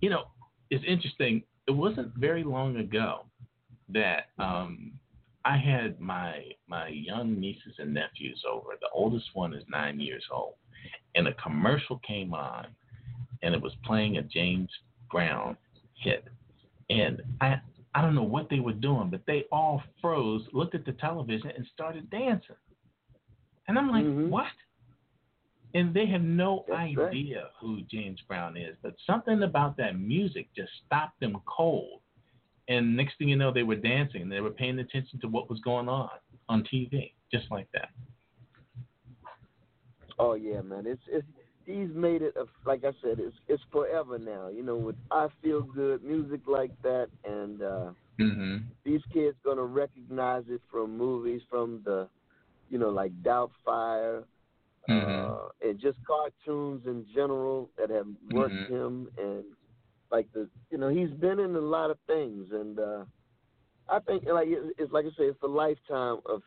you 0.00 0.10
know 0.10 0.24
it's 0.70 0.84
interesting. 0.86 1.42
It 1.66 1.72
wasn't 1.72 2.14
very 2.16 2.42
long 2.42 2.76
ago 2.76 3.26
that 3.90 4.26
um, 4.38 4.92
I 5.44 5.56
had 5.56 6.00
my 6.00 6.42
my 6.68 6.88
young 6.88 7.38
nieces 7.38 7.74
and 7.78 7.94
nephews 7.94 8.42
over. 8.50 8.70
The 8.80 8.88
oldest 8.92 9.26
one 9.34 9.54
is 9.54 9.64
nine 9.68 10.00
years 10.00 10.24
old, 10.32 10.54
and 11.14 11.28
a 11.28 11.34
commercial 11.34 11.98
came 12.06 12.34
on, 12.34 12.66
and 13.42 13.54
it 13.54 13.62
was 13.62 13.72
playing 13.84 14.16
a 14.16 14.22
James 14.22 14.70
Brown 15.10 15.56
hit, 15.94 16.24
and 16.90 17.22
I 17.40 17.60
I 17.94 18.02
don't 18.02 18.14
know 18.14 18.22
what 18.22 18.48
they 18.50 18.60
were 18.60 18.72
doing, 18.72 19.08
but 19.10 19.22
they 19.26 19.46
all 19.50 19.82
froze, 20.00 20.46
looked 20.52 20.74
at 20.76 20.84
the 20.84 20.92
television, 20.92 21.50
and 21.56 21.66
started 21.72 22.08
dancing. 22.10 22.54
And 23.66 23.76
I'm 23.78 23.90
like, 23.90 24.04
Mhm. 24.04 24.28
what? 24.28 24.52
And 25.74 25.92
they 25.94 26.06
have 26.06 26.22
no 26.22 26.64
That's 26.68 26.96
right. 26.96 27.08
idea 27.08 27.50
who 27.60 27.82
James 27.82 28.20
Brown 28.22 28.56
is, 28.56 28.76
but 28.82 28.94
something 29.06 29.42
about 29.42 29.76
that 29.78 29.98
music 29.98 30.52
just 30.54 30.72
stopped 30.86 31.18
them 31.20 31.40
cold. 31.46 32.00
And 32.68 32.96
next 32.96 33.18
thing 33.18 33.28
you 33.28 33.36
know, 33.36 33.50
they 33.52 33.64
were 33.64 33.76
dancing. 33.76 34.28
They 34.28 34.40
were 34.40 34.50
paying 34.50 34.78
attention 34.78 35.20
to 35.20 35.28
what 35.28 35.48
was 35.50 35.60
going 35.60 35.88
on 35.88 36.10
on 36.48 36.62
TV, 36.64 37.14
just 37.32 37.50
like 37.50 37.70
that. 37.72 37.90
Oh 40.18 40.34
yeah, 40.34 40.60
man. 40.60 40.86
It's 40.86 41.02
it's 41.08 41.26
he's 41.66 41.88
made 41.94 42.22
it 42.22 42.34
a, 42.36 42.44
like 42.68 42.84
I 42.84 42.92
said, 43.02 43.18
it's 43.18 43.36
it's 43.48 43.62
forever 43.72 44.18
now. 44.18 44.48
You 44.48 44.62
know, 44.62 44.76
with 44.76 44.96
I 45.10 45.28
feel 45.42 45.62
good 45.62 46.02
music 46.02 46.40
like 46.46 46.72
that, 46.82 47.08
and 47.24 47.62
uh, 47.62 47.90
hmm 48.18 48.56
these 48.84 49.02
kids 49.12 49.36
gonna 49.44 49.64
recognize 49.64 50.44
it 50.48 50.62
from 50.70 50.96
movies, 50.96 51.42
from 51.50 51.82
the, 51.84 52.08
you 52.68 52.78
know, 52.78 52.90
like 52.90 53.12
Doubtfire, 53.22 54.24
Mhm. 54.88 55.36
uh, 55.36 55.48
and 55.62 55.78
just 55.80 55.98
cartoons 56.06 56.86
in 56.86 57.06
general 57.14 57.70
that 57.78 57.90
have 57.90 58.06
worked 58.30 58.56
Mhm. 58.56 58.66
him, 58.66 59.08
and 59.18 59.44
like 60.10 60.26
the, 60.32 60.48
you 60.70 60.78
know, 60.78 60.88
he's 60.88 61.10
been 61.20 61.38
in 61.40 61.54
a 61.56 61.60
lot 61.60 61.90
of 61.90 61.98
things, 62.06 62.48
and 62.52 62.78
uh, 62.78 63.04
I 63.88 64.00
think 64.00 64.24
like 64.26 64.48
it's 64.50 64.92
like 64.92 65.04
I 65.06 65.10
say, 65.10 65.24
it's 65.24 65.40
the 65.40 65.48
lifetime 65.48 66.18
of 66.26 66.42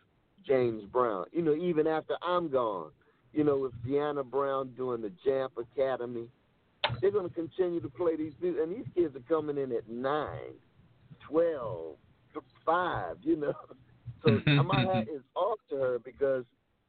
James 0.45 0.83
Brown. 0.85 1.25
You 1.31 1.41
know, 1.41 1.55
even 1.55 1.87
after 1.87 2.15
I'm 2.21 2.49
gone, 2.49 2.91
you 3.33 3.43
know, 3.43 3.57
with 3.57 3.73
Deanna 3.85 4.23
Brown 4.23 4.69
doing 4.77 5.01
the 5.01 5.11
Jamp 5.25 5.53
Academy, 5.57 6.27
they're 7.01 7.11
going 7.11 7.27
to 7.27 7.33
continue 7.33 7.79
to 7.81 7.89
play 7.89 8.15
these 8.15 8.33
music, 8.41 8.61
and 8.61 8.75
these 8.75 8.85
kids 8.95 9.15
are 9.15 9.27
coming 9.27 9.57
in 9.57 9.71
at 9.71 9.89
nine, 9.89 10.53
twelve, 11.27 11.95
five. 12.65 13.17
You 13.21 13.37
know, 13.37 13.53
so 14.25 14.63
my 14.63 14.81
hat 14.81 15.07
is 15.13 15.21
off 15.35 15.59
to 15.69 15.75
her 15.77 15.99
because, 15.99 16.43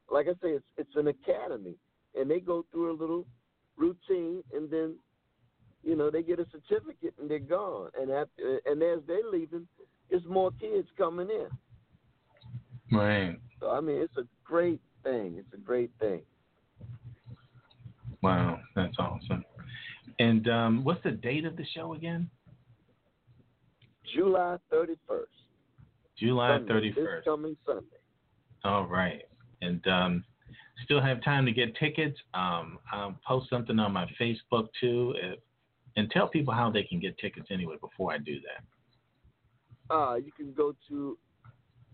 like 0.09 0.27
I 0.27 0.33
say, 0.33 0.49
it's 0.49 0.65
it's 0.77 0.95
an 0.95 1.07
academy, 1.07 1.75
and 2.15 2.29
they 2.29 2.39
go 2.39 2.65
through 2.71 2.91
a 2.91 2.97
little 2.97 3.25
routine, 3.77 4.43
and 4.53 4.69
then, 4.69 4.95
you 5.83 5.95
know, 5.95 6.09
they 6.09 6.23
get 6.23 6.39
a 6.39 6.45
certificate 6.51 7.13
and 7.19 7.29
they're 7.29 7.39
gone, 7.39 7.89
and 7.99 8.11
after, 8.11 8.61
and 8.65 8.81
as 8.81 8.99
they're 9.07 9.29
leaving, 9.31 9.67
there's 10.09 10.25
more 10.25 10.51
kids 10.59 10.87
coming 10.97 11.29
in. 11.29 12.97
Right. 12.97 13.37
So 13.59 13.71
I 13.71 13.81
mean, 13.81 13.97
it's 13.97 14.15
a 14.17 14.25
great 14.43 14.81
thing. 15.03 15.35
It's 15.37 15.53
a 15.53 15.57
great 15.57 15.91
thing. 15.99 16.21
Wow, 18.21 18.59
that's 18.75 18.95
awesome. 18.99 19.43
And 20.19 20.47
um, 20.49 20.83
what's 20.83 21.01
the 21.03 21.11
date 21.11 21.45
of 21.45 21.55
the 21.57 21.65
show 21.75 21.93
again? 21.93 22.29
July 24.13 24.57
31st. 24.71 24.97
July 26.17 26.57
Sunday, 26.57 26.71
thirty 26.71 26.93
This 26.93 27.07
coming 27.25 27.57
Sunday. 27.65 27.97
All 28.63 28.85
right. 28.85 29.23
And 29.61 29.85
um, 29.87 30.23
still 30.83 31.01
have 31.01 31.23
time 31.23 31.45
to 31.45 31.51
get 31.51 31.75
tickets. 31.75 32.17
Um, 32.33 32.79
I'll 32.91 33.15
post 33.27 33.49
something 33.49 33.77
on 33.79 33.91
my 33.91 34.07
Facebook 34.19 34.67
too, 34.79 35.13
if, 35.17 35.39
and 35.95 36.09
tell 36.11 36.27
people 36.27 36.53
how 36.53 36.69
they 36.71 36.83
can 36.83 36.99
get 36.99 37.17
tickets 37.17 37.47
anyway. 37.51 37.75
Before 37.81 38.13
I 38.13 38.17
do 38.17 38.37
that. 38.41 38.63
Uh, 39.93 40.15
you 40.15 40.31
can 40.31 40.51
go 40.53 40.73
to 40.89 41.17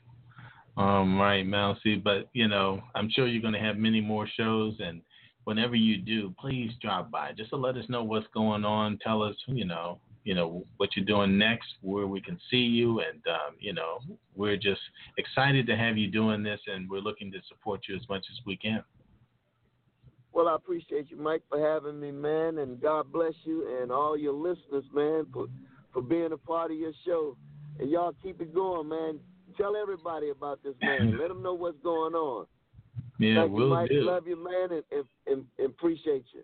Right, 0.77 1.45
Mousey. 1.45 1.95
But 1.95 2.29
you 2.33 2.47
know, 2.47 2.81
I'm 2.95 3.09
sure 3.09 3.27
you're 3.27 3.41
going 3.41 3.53
to 3.53 3.59
have 3.59 3.77
many 3.77 4.01
more 4.01 4.27
shows, 4.37 4.75
and 4.79 5.01
whenever 5.45 5.75
you 5.75 5.97
do, 5.97 6.33
please 6.39 6.71
drop 6.81 7.11
by 7.11 7.31
just 7.33 7.49
to 7.51 7.55
let 7.55 7.77
us 7.77 7.85
know 7.89 8.03
what's 8.03 8.27
going 8.33 8.65
on. 8.65 8.99
Tell 9.03 9.23
us, 9.23 9.35
you 9.47 9.65
know, 9.65 9.99
you 10.23 10.35
know 10.35 10.65
what 10.77 10.89
you're 10.95 11.05
doing 11.05 11.37
next, 11.37 11.67
where 11.81 12.07
we 12.07 12.21
can 12.21 12.39
see 12.49 12.57
you, 12.57 12.99
and 12.99 13.21
um, 13.27 13.55
you 13.59 13.73
know, 13.73 13.99
we're 14.35 14.57
just 14.57 14.81
excited 15.17 15.67
to 15.67 15.77
have 15.77 15.97
you 15.97 16.09
doing 16.09 16.43
this, 16.43 16.59
and 16.67 16.89
we're 16.89 16.99
looking 16.99 17.31
to 17.31 17.39
support 17.47 17.81
you 17.87 17.95
as 17.95 18.07
much 18.09 18.25
as 18.31 18.45
we 18.45 18.57
can. 18.57 18.83
Well, 20.35 20.49
I 20.49 20.55
appreciate 20.55 21.09
you, 21.09 21.15
Mike, 21.15 21.43
for 21.49 21.57
having 21.59 21.97
me, 21.97 22.11
man, 22.11 22.57
and 22.57 22.79
God 22.81 23.11
bless 23.11 23.33
you 23.45 23.79
and 23.81 23.89
all 23.89 24.17
your 24.17 24.33
listeners, 24.33 24.83
man, 24.93 25.25
for 25.33 25.47
for 25.93 26.01
being 26.01 26.33
a 26.33 26.37
part 26.37 26.71
of 26.71 26.77
your 26.77 26.91
show. 27.05 27.37
And 27.79 27.89
y'all 27.89 28.13
keep 28.21 28.41
it 28.41 28.53
going, 28.53 28.89
man. 28.89 29.19
Tell 29.57 29.77
everybody 29.77 30.31
about 30.31 30.61
this, 30.61 30.73
man. 30.81 31.17
Let 31.21 31.29
them 31.29 31.41
know 31.41 31.53
what's 31.53 31.77
going 31.81 32.13
on. 32.15 32.47
Yeah, 33.17 33.43
Thank 33.43 33.51
you, 33.51 33.55
we'll 33.55 33.69
Mike. 33.69 33.89
do. 33.89 34.01
Love 34.01 34.27
you, 34.27 34.35
man, 34.35 34.83
and, 34.91 35.05
and, 35.25 35.45
and 35.57 35.69
appreciate 35.69 36.25
you. 36.33 36.41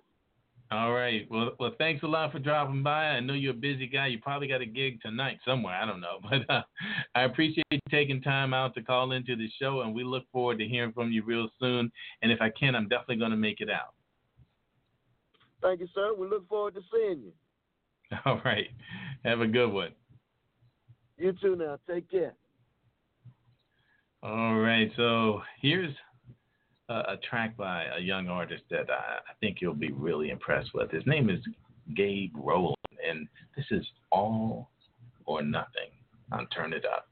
All 0.71 0.93
right. 0.93 1.27
Well, 1.29 1.51
well, 1.59 1.71
thanks 1.77 2.01
a 2.03 2.07
lot 2.07 2.31
for 2.31 2.39
dropping 2.39 2.81
by. 2.81 3.07
I 3.07 3.19
know 3.19 3.33
you're 3.33 3.51
a 3.51 3.55
busy 3.55 3.87
guy. 3.87 4.07
You 4.07 4.19
probably 4.19 4.47
got 4.47 4.61
a 4.61 4.65
gig 4.65 5.01
tonight 5.01 5.37
somewhere. 5.43 5.75
I 5.75 5.85
don't 5.85 5.99
know, 5.99 6.19
but 6.29 6.49
uh, 6.49 6.61
I 7.13 7.23
appreciate 7.23 7.65
you 7.71 7.79
taking 7.89 8.21
time 8.21 8.53
out 8.53 8.73
to 8.75 8.81
call 8.81 9.11
into 9.11 9.35
the 9.35 9.49
show, 9.61 9.81
and 9.81 9.93
we 9.93 10.05
look 10.05 10.23
forward 10.31 10.59
to 10.59 10.65
hearing 10.65 10.93
from 10.93 11.11
you 11.11 11.23
real 11.25 11.49
soon. 11.59 11.91
And 12.21 12.31
if 12.31 12.39
I 12.39 12.49
can, 12.49 12.75
I'm 12.75 12.87
definitely 12.87 13.17
going 13.17 13.31
to 13.31 13.37
make 13.37 13.59
it 13.59 13.69
out. 13.69 13.93
Thank 15.61 15.81
you, 15.81 15.87
sir. 15.93 16.13
We 16.17 16.27
look 16.27 16.47
forward 16.47 16.75
to 16.75 16.81
seeing 16.91 17.21
you. 17.21 17.33
All 18.25 18.41
right. 18.45 18.69
Have 19.25 19.41
a 19.41 19.47
good 19.47 19.71
one. 19.71 19.91
You 21.17 21.33
too 21.33 21.57
now. 21.57 21.77
Take 21.87 22.09
care. 22.09 22.33
All 24.23 24.55
right. 24.55 24.89
So 24.95 25.41
here's 25.61 25.93
a 26.89 27.17
track 27.29 27.55
by 27.55 27.85
a 27.97 28.01
young 28.01 28.27
artist 28.27 28.63
that 28.69 28.89
I, 28.89 29.17
I 29.17 29.33
think 29.39 29.57
you'll 29.61 29.73
be 29.73 29.91
really 29.91 30.29
impressed 30.29 30.73
with. 30.73 30.91
His 30.91 31.05
name 31.05 31.29
is 31.29 31.39
Gabe 31.95 32.33
Rowland, 32.35 32.75
and 33.07 33.27
this 33.55 33.65
is 33.71 33.85
All 34.11 34.69
or 35.25 35.41
Nothing 35.41 35.91
on 36.31 36.47
Turn 36.47 36.73
It 36.73 36.85
Up. 36.85 37.07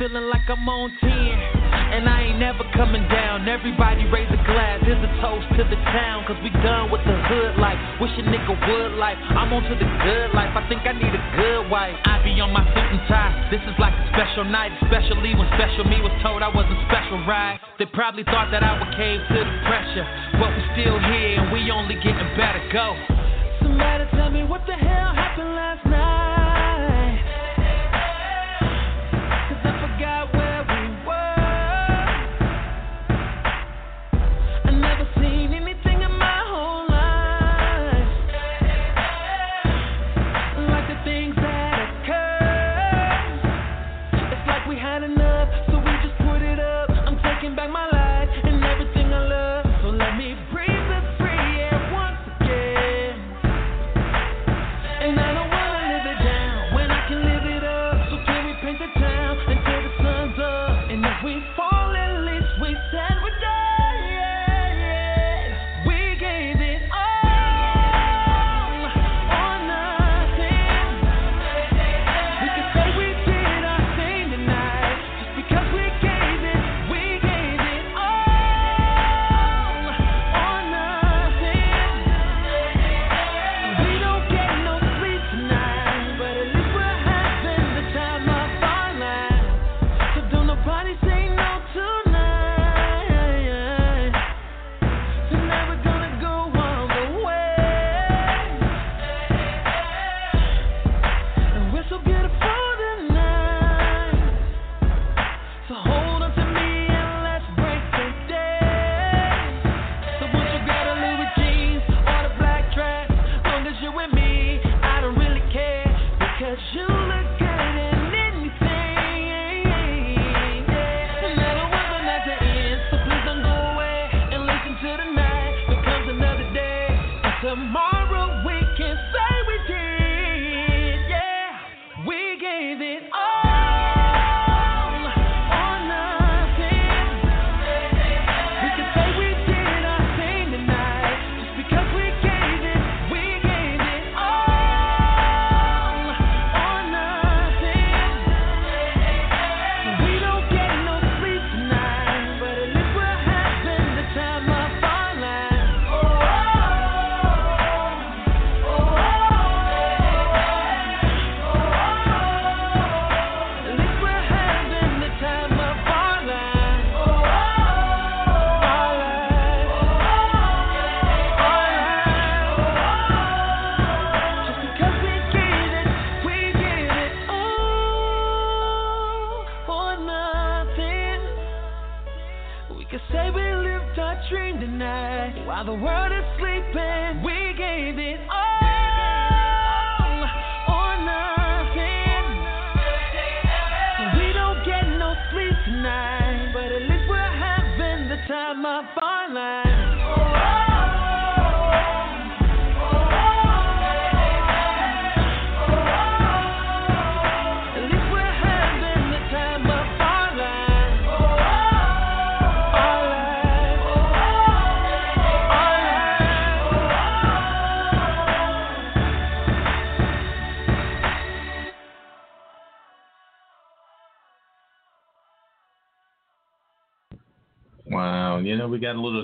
feeling 0.00 0.32
like 0.32 0.48
I'm 0.48 0.64
on 0.64 0.88
10. 0.96 1.12
And 1.12 2.08
I 2.08 2.32
ain't 2.32 2.40
never 2.40 2.64
coming 2.72 3.04
down. 3.12 3.44
Everybody 3.44 4.08
raise 4.08 4.32
a 4.32 4.40
glass. 4.48 4.80
Here's 4.80 4.96
a 4.96 5.12
toast 5.20 5.44
to 5.60 5.62
the 5.68 5.76
town. 5.92 6.24
Cause 6.24 6.40
we 6.40 6.48
done 6.64 6.88
with 6.88 7.04
the 7.04 7.12
hood 7.28 7.60
life. 7.60 7.76
Wish 8.00 8.16
a 8.16 8.24
nigga 8.24 8.56
would 8.56 8.96
life. 8.96 9.20
I'm 9.36 9.52
on 9.52 9.60
to 9.68 9.76
the 9.76 9.84
good 10.00 10.32
life. 10.32 10.56
I 10.56 10.64
think 10.72 10.88
I 10.88 10.96
need 10.96 11.12
a 11.12 11.24
good 11.36 11.68
wife. 11.68 11.92
I 12.08 12.24
be 12.24 12.32
on 12.40 12.48
my 12.48 12.64
feet 12.72 12.88
and 12.96 13.04
tie. 13.12 13.52
This 13.52 13.60
is 13.68 13.76
like 13.76 13.92
a 13.92 14.04
special 14.16 14.48
night. 14.48 14.72
Especially 14.80 15.36
when 15.36 15.44
special 15.60 15.84
me 15.84 16.00
was 16.00 16.16
told 16.24 16.40
I 16.40 16.48
wasn't 16.48 16.80
special, 16.88 17.20
right? 17.28 17.60
They 17.76 17.84
probably 17.92 18.24
thought 18.24 18.48
that 18.56 18.64
I 18.64 18.80
would 18.80 18.96
cave 18.96 19.20
to 19.20 19.36
the 19.36 19.56
pressure. 19.68 20.06
But 20.40 20.48
we 20.56 20.64
still 20.80 20.96
here 20.96 21.44
and 21.44 21.52
we 21.52 21.68
only 21.68 22.00
getting 22.00 22.30
better. 22.40 22.64
Go. 22.72 22.96
Somebody 23.60 24.08
tell 24.16 24.32
me 24.32 24.48
what 24.48 24.64
the 24.64 24.72
hell 24.72 25.12
happened 25.12 25.59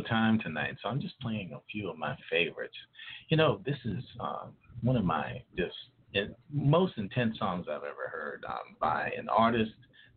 time 0.09 0.39
tonight, 0.41 0.77
so 0.83 0.89
I'm 0.89 1.01
just 1.01 1.19
playing 1.21 1.53
a 1.53 1.61
few 1.71 1.91
of 1.91 1.99
my 1.99 2.17
favorites. 2.31 2.77
You 3.29 3.37
know, 3.37 3.61
this 3.65 3.79
is 3.85 4.03
um, 4.21 4.53
one 4.83 4.97
of 4.97 5.05
my 5.05 5.43
just 5.57 5.75
in, 6.15 6.35
most 6.53 6.95
intense 6.97 7.39
songs 7.39 7.67
I've 7.69 7.83
ever 7.83 8.09
heard 8.11 8.45
um, 8.49 8.77
by 8.81 9.11
an 9.19 9.29
artist 9.29 9.73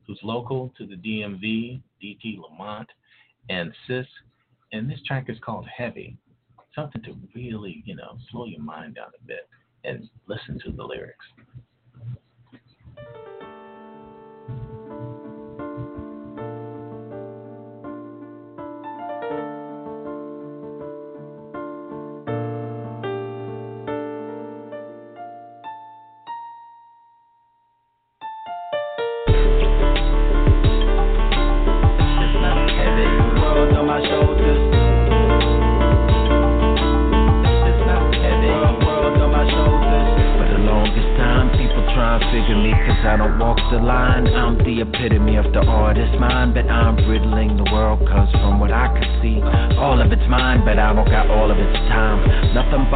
who's 0.06 0.20
local 0.24 0.74
to 0.78 0.86
the 0.86 0.96
DMV, 0.96 1.82
DT 2.04 2.40
Lamont, 2.40 2.90
and 3.50 3.74
Sis. 3.88 4.06
And 4.72 4.90
this 4.90 5.00
track 5.06 5.26
is 5.30 5.38
called 5.44 5.68
Heavy, 5.76 6.18
something 6.76 7.02
to 7.04 7.16
really, 7.36 7.84
you 7.86 7.96
know, 7.96 8.18
slow 8.32 8.46
your 8.46 8.62
mind 8.62 8.96
down 8.96 9.12
a 9.20 9.26
bit 9.26 9.48
and 9.84 10.10
listen 10.28 10.60
to 10.66 10.72
the 10.72 10.84
lyrics. 10.84 11.26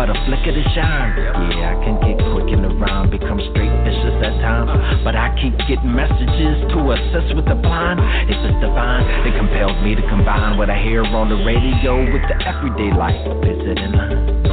by 0.04 0.12
the 0.12 0.20
flick 0.28 0.44
of 0.48 0.56
the 0.56 0.64
shine. 0.76 1.16
Yeah, 1.56 1.72
I 1.72 1.84
can 1.84 1.96
get 2.04 2.20
quick 2.36 2.52
in 2.52 2.62
the 2.62 2.76
rhyme, 2.76 3.10
become 3.10 3.40
straight 3.52 3.72
vicious 3.88 4.20
at 4.20 4.36
times. 4.44 5.00
But 5.04 5.16
I 5.16 5.32
keep 5.40 5.56
getting 5.60 5.96
messages 5.96 6.60
to 6.76 6.78
assist 6.92 7.36
with 7.36 7.46
the 7.46 7.56
blind. 7.56 8.04
If 8.28 8.36
It's 8.36 8.60
divine. 8.60 9.04
It 9.24 9.38
compels 9.38 9.80
me 9.84 9.96
to 9.96 10.02
combine 10.10 10.58
what 10.58 10.70
I 10.70 10.82
hear 10.84 11.06
on 11.06 11.30
the 11.30 11.40
radio 11.46 12.04
with 12.12 12.24
the 12.28 12.36
everyday 12.44 12.92
life. 12.92 13.16
Is 13.48 13.64
it 13.64 13.80
in 13.80 13.92
line? 13.94 14.53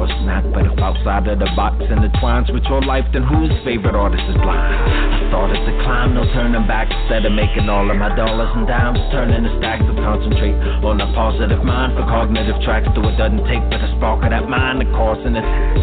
Of 0.00 0.08
course 0.08 0.24
not, 0.24 0.48
but 0.56 0.64
if 0.64 0.80
outside 0.80 1.28
of 1.28 1.44
the 1.44 1.50
box 1.52 1.76
intertwines 1.84 2.48
with 2.48 2.64
your 2.72 2.80
life, 2.80 3.04
then 3.12 3.20
whose 3.20 3.52
favorite 3.68 3.92
artist 3.92 4.24
is 4.32 4.38
blind? 4.40 4.72
I 4.72 5.28
thought 5.28 5.52
it's 5.52 5.60
a 5.60 5.76
climb, 5.84 6.16
no 6.16 6.24
turning 6.32 6.64
back. 6.64 6.88
Instead 6.88 7.28
of 7.28 7.36
making 7.36 7.68
all 7.68 7.84
of 7.84 8.00
my 8.00 8.08
dollars 8.16 8.48
and 8.56 8.64
dimes, 8.64 8.96
turning 9.12 9.44
to 9.44 9.52
stacks 9.60 9.84
to 9.84 9.92
concentrate 10.00 10.56
on 10.80 11.04
a 11.04 11.08
positive 11.12 11.60
mind 11.60 12.00
for 12.00 12.08
cognitive 12.08 12.56
tracks. 12.64 12.88
Though 12.96 13.12
it 13.12 13.20
doesn't 13.20 13.44
take 13.44 13.60
but 13.68 13.76
a 13.76 13.92
spark 14.00 14.24
of 14.24 14.32
that 14.32 14.48
mind 14.48 14.80
to 14.80 14.88
cause 14.96 15.20
an 15.20 15.36
attack. 15.36 15.76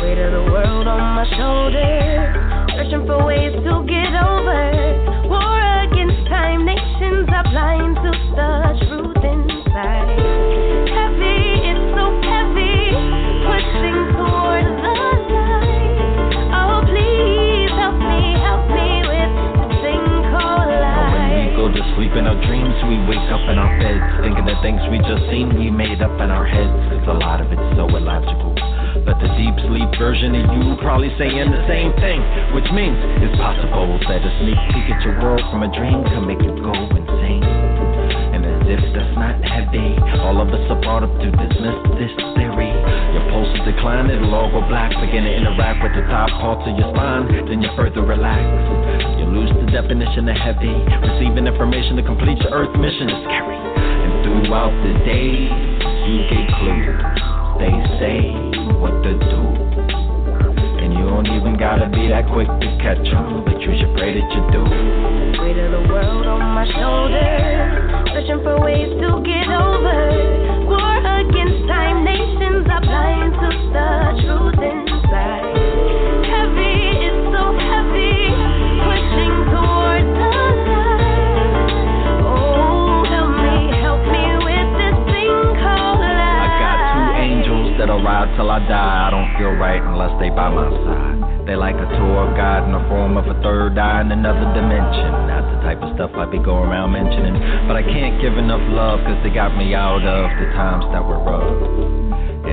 Weight 0.00 0.16
of 0.16 0.32
the 0.32 0.48
world 0.48 0.88
on 0.88 1.20
my 1.20 1.28
shoulders. 1.36 2.72
Searching 2.72 3.04
for 3.04 3.20
ways 3.20 3.52
to 3.52 3.84
get 3.84 4.16
over. 4.16 5.28
War 5.28 5.60
against 5.84 6.24
time, 6.32 6.64
nations 6.64 7.28
are 7.28 7.44
blind 7.52 8.00
to 8.00 8.16
the 8.32 8.51
sleep 21.96 22.12
in 22.16 22.24
our 22.24 22.38
dreams, 22.46 22.72
we 22.88 22.96
wake 23.08 23.28
up 23.32 23.44
in 23.48 23.56
our 23.60 23.72
beds, 23.76 24.04
thinking 24.24 24.46
the 24.48 24.56
things 24.64 24.80
we 24.88 24.98
just 25.04 25.24
seen 25.28 25.52
we 25.56 25.68
made 25.68 26.00
up 26.00 26.14
in 26.20 26.30
our 26.30 26.46
heads. 26.46 26.72
Cause 26.88 27.08
a 27.08 27.18
lot 27.18 27.40
of 27.40 27.52
it's 27.52 27.68
so 27.76 27.88
illogical. 27.88 28.52
But 29.04 29.18
the 29.20 29.28
deep 29.36 29.56
sleep 29.66 29.90
version 29.98 30.36
of 30.36 30.46
you 30.52 30.76
probably 30.80 31.12
saying 31.18 31.48
the 31.50 31.64
same 31.68 31.92
thing, 32.00 32.20
which 32.56 32.68
means 32.72 32.96
it's 33.24 33.36
possible 33.36 33.98
that 34.08 34.20
a 34.24 34.32
sneak 34.40 34.60
peek 34.72 34.86
at 34.92 35.00
your 35.04 35.16
world 35.20 35.42
from 35.50 35.64
a 35.64 35.70
dream 35.72 36.04
can 36.08 36.24
make 36.24 36.40
you 36.40 36.54
go 36.60 36.72
insane. 36.72 37.44
And 37.44 38.44
as 38.44 38.62
if 38.68 38.82
that's 38.96 39.16
not 39.16 39.36
heavy, 39.44 39.96
all 40.24 40.40
of 40.40 40.48
us 40.48 40.64
are 40.72 40.80
brought 40.80 41.04
up 41.04 41.12
to 41.12 41.28
dismiss 41.28 41.78
this 42.00 42.14
theory. 42.36 42.72
Your 43.16 43.24
pulse 43.32 43.51
it'll 44.10 44.34
all 44.34 44.50
go 44.50 44.60
black. 44.68 44.90
Begin 45.00 45.24
to 45.24 45.32
interact 45.32 45.82
with 45.82 45.92
the 45.92 46.02
top 46.08 46.30
parts 46.40 46.64
of 46.68 46.78
your 46.78 46.92
spine, 46.94 47.26
then 47.48 47.60
you 47.60 47.70
further 47.76 48.02
relax. 48.02 48.42
You 49.18 49.26
lose 49.26 49.50
the 49.52 49.66
definition 49.70 50.28
of 50.28 50.36
heavy. 50.36 50.72
Receiving 51.02 51.46
information 51.46 51.96
to 51.96 52.02
complete 52.02 52.38
your 52.38 52.52
earth 52.52 52.74
mission 52.76 53.08
is 53.10 53.20
scary. 53.24 53.56
And 53.56 54.12
throughout 54.24 54.74
the 54.82 54.94
day, 55.04 55.50
you 56.08 56.16
get 56.30 56.44
clues. 56.58 57.00
They 57.60 57.74
say 58.00 58.18
what 58.80 58.94
to 59.04 59.12
do. 59.14 59.40
And 60.82 60.92
you 60.94 61.04
don't 61.06 61.30
even 61.30 61.56
gotta 61.56 61.86
be 61.88 62.08
that 62.08 62.26
quick 62.32 62.48
to 62.48 62.68
catch 62.82 63.06
'em, 63.06 63.44
but 63.44 63.60
you 63.62 63.70
should 63.78 63.94
pray 63.96 64.18
that 64.18 64.28
you 64.34 64.42
do. 64.50 64.62
Weight 65.42 65.58
of 65.58 65.70
the 65.70 65.82
world 65.92 66.26
on 66.26 66.42
my 66.54 66.66
shoulders. 66.66 68.10
Searching 68.12 68.42
for 68.42 68.58
ways 68.60 68.90
to 69.00 69.22
get 69.22 69.48
over. 69.48 70.00
War 70.66 70.98
against 71.22 71.68
time, 71.68 72.02
nations 72.04 72.66
are 72.68 72.80
blind 72.80 73.32
to 73.34 73.51
the 73.72 73.90
truth 74.20 74.60
inside. 74.60 75.56
Heavy, 76.28 77.08
it's 77.08 77.24
so 77.32 77.56
heavy. 77.56 78.28
Pushing 78.84 79.36
towards 79.48 80.10
the 80.12 80.28
light. 80.68 81.72
Oh, 82.20 83.00
help 83.08 83.32
me, 83.32 83.56
help 83.80 84.02
me 84.04 84.24
with 84.44 84.70
this 84.76 84.98
thing 85.08 85.36
called 85.56 86.04
life. 86.04 86.44
I 86.44 86.48
got 86.60 86.76
two 86.92 87.08
angels 87.16 87.80
that'll 87.80 88.04
ride 88.04 88.28
till 88.36 88.52
I 88.52 88.60
die. 88.68 89.08
I 89.08 89.10
don't 89.10 89.32
feel 89.40 89.56
right 89.56 89.80
unless 89.80 90.12
they 90.20 90.28
by 90.28 90.52
my 90.52 90.68
side. 90.84 91.48
They 91.48 91.56
like 91.56 91.74
a 91.74 91.88
tour 91.98 92.30
guide 92.36 92.68
in 92.68 92.72
the 92.76 92.84
form 92.92 93.16
of 93.16 93.26
a 93.26 93.34
third 93.42 93.76
eye 93.78 94.00
in 94.02 94.12
another 94.12 94.46
dimension. 94.54 95.10
Not 95.26 95.42
the 95.48 95.58
type 95.64 95.82
of 95.82 95.96
stuff 95.96 96.12
I 96.14 96.30
be 96.30 96.38
going 96.38 96.68
around 96.70 96.92
mentioning. 96.92 97.34
But 97.66 97.76
I 97.76 97.82
can't 97.82 98.20
give 98.20 98.36
enough 98.38 98.62
love 98.70 99.00
cause 99.00 99.18
they 99.24 99.30
got 99.34 99.56
me 99.56 99.74
out 99.74 100.04
of 100.04 100.30
the 100.38 100.46
times 100.54 100.84
that 100.92 101.02
were 101.02 101.18
rough. 101.18 102.01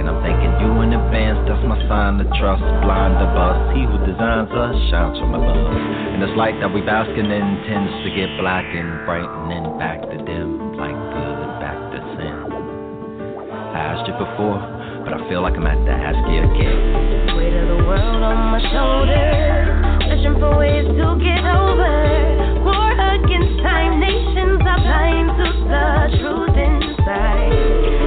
And 0.10 0.18
I'm 0.18 0.26
thanking 0.26 0.58
you 0.58 0.74
in 0.82 0.90
advance, 0.90 1.38
that's 1.46 1.62
my 1.70 1.78
sign 1.86 2.18
to 2.18 2.26
trust. 2.42 2.66
Blind 2.82 3.22
of 3.22 3.30
us, 3.30 3.78
he 3.78 3.86
who 3.86 3.94
designs 4.10 4.50
us 4.50 4.74
shines 4.90 5.22
from 5.22 5.38
above. 5.38 5.54
And 5.54 6.18
this 6.18 6.34
light 6.34 6.58
that 6.66 6.74
we 6.74 6.82
bask 6.82 7.14
in 7.14 7.30
tends 7.30 7.94
to 8.02 8.10
get 8.18 8.26
black 8.42 8.66
and 8.66 9.06
brightening 9.06 9.70
back 9.78 10.02
to 10.02 10.18
dim, 10.18 10.82
like 10.82 10.98
good 10.98 11.62
back 11.62 11.78
to 11.94 12.00
sin. 12.18 12.42
I 13.54 13.94
asked 13.94 14.10
you 14.10 14.18
before, 14.18 14.58
but 15.06 15.14
I 15.14 15.22
feel 15.30 15.46
like 15.46 15.54
I'm 15.54 15.70
at 15.70 15.78
to 15.78 15.94
ask 15.94 16.18
you 16.26 16.42
again. 16.42 17.38
Weight 17.38 17.54
of 17.54 17.70
the 17.70 17.80
world 17.86 18.24
on 18.26 18.50
my 18.50 18.62
shoulders. 18.66 20.10
Searching 20.10 20.42
for 20.42 20.58
ways 20.58 20.90
to 20.90 21.08
get 21.22 21.46
over. 21.46 22.66
War 22.66 22.98
against 23.14 23.62
time, 23.62 24.02
nations 24.02 24.58
are 24.58 24.82
blind 24.82 25.38
to 25.38 25.46
the 25.70 25.86
truth 26.18 26.58
inside. 26.58 27.99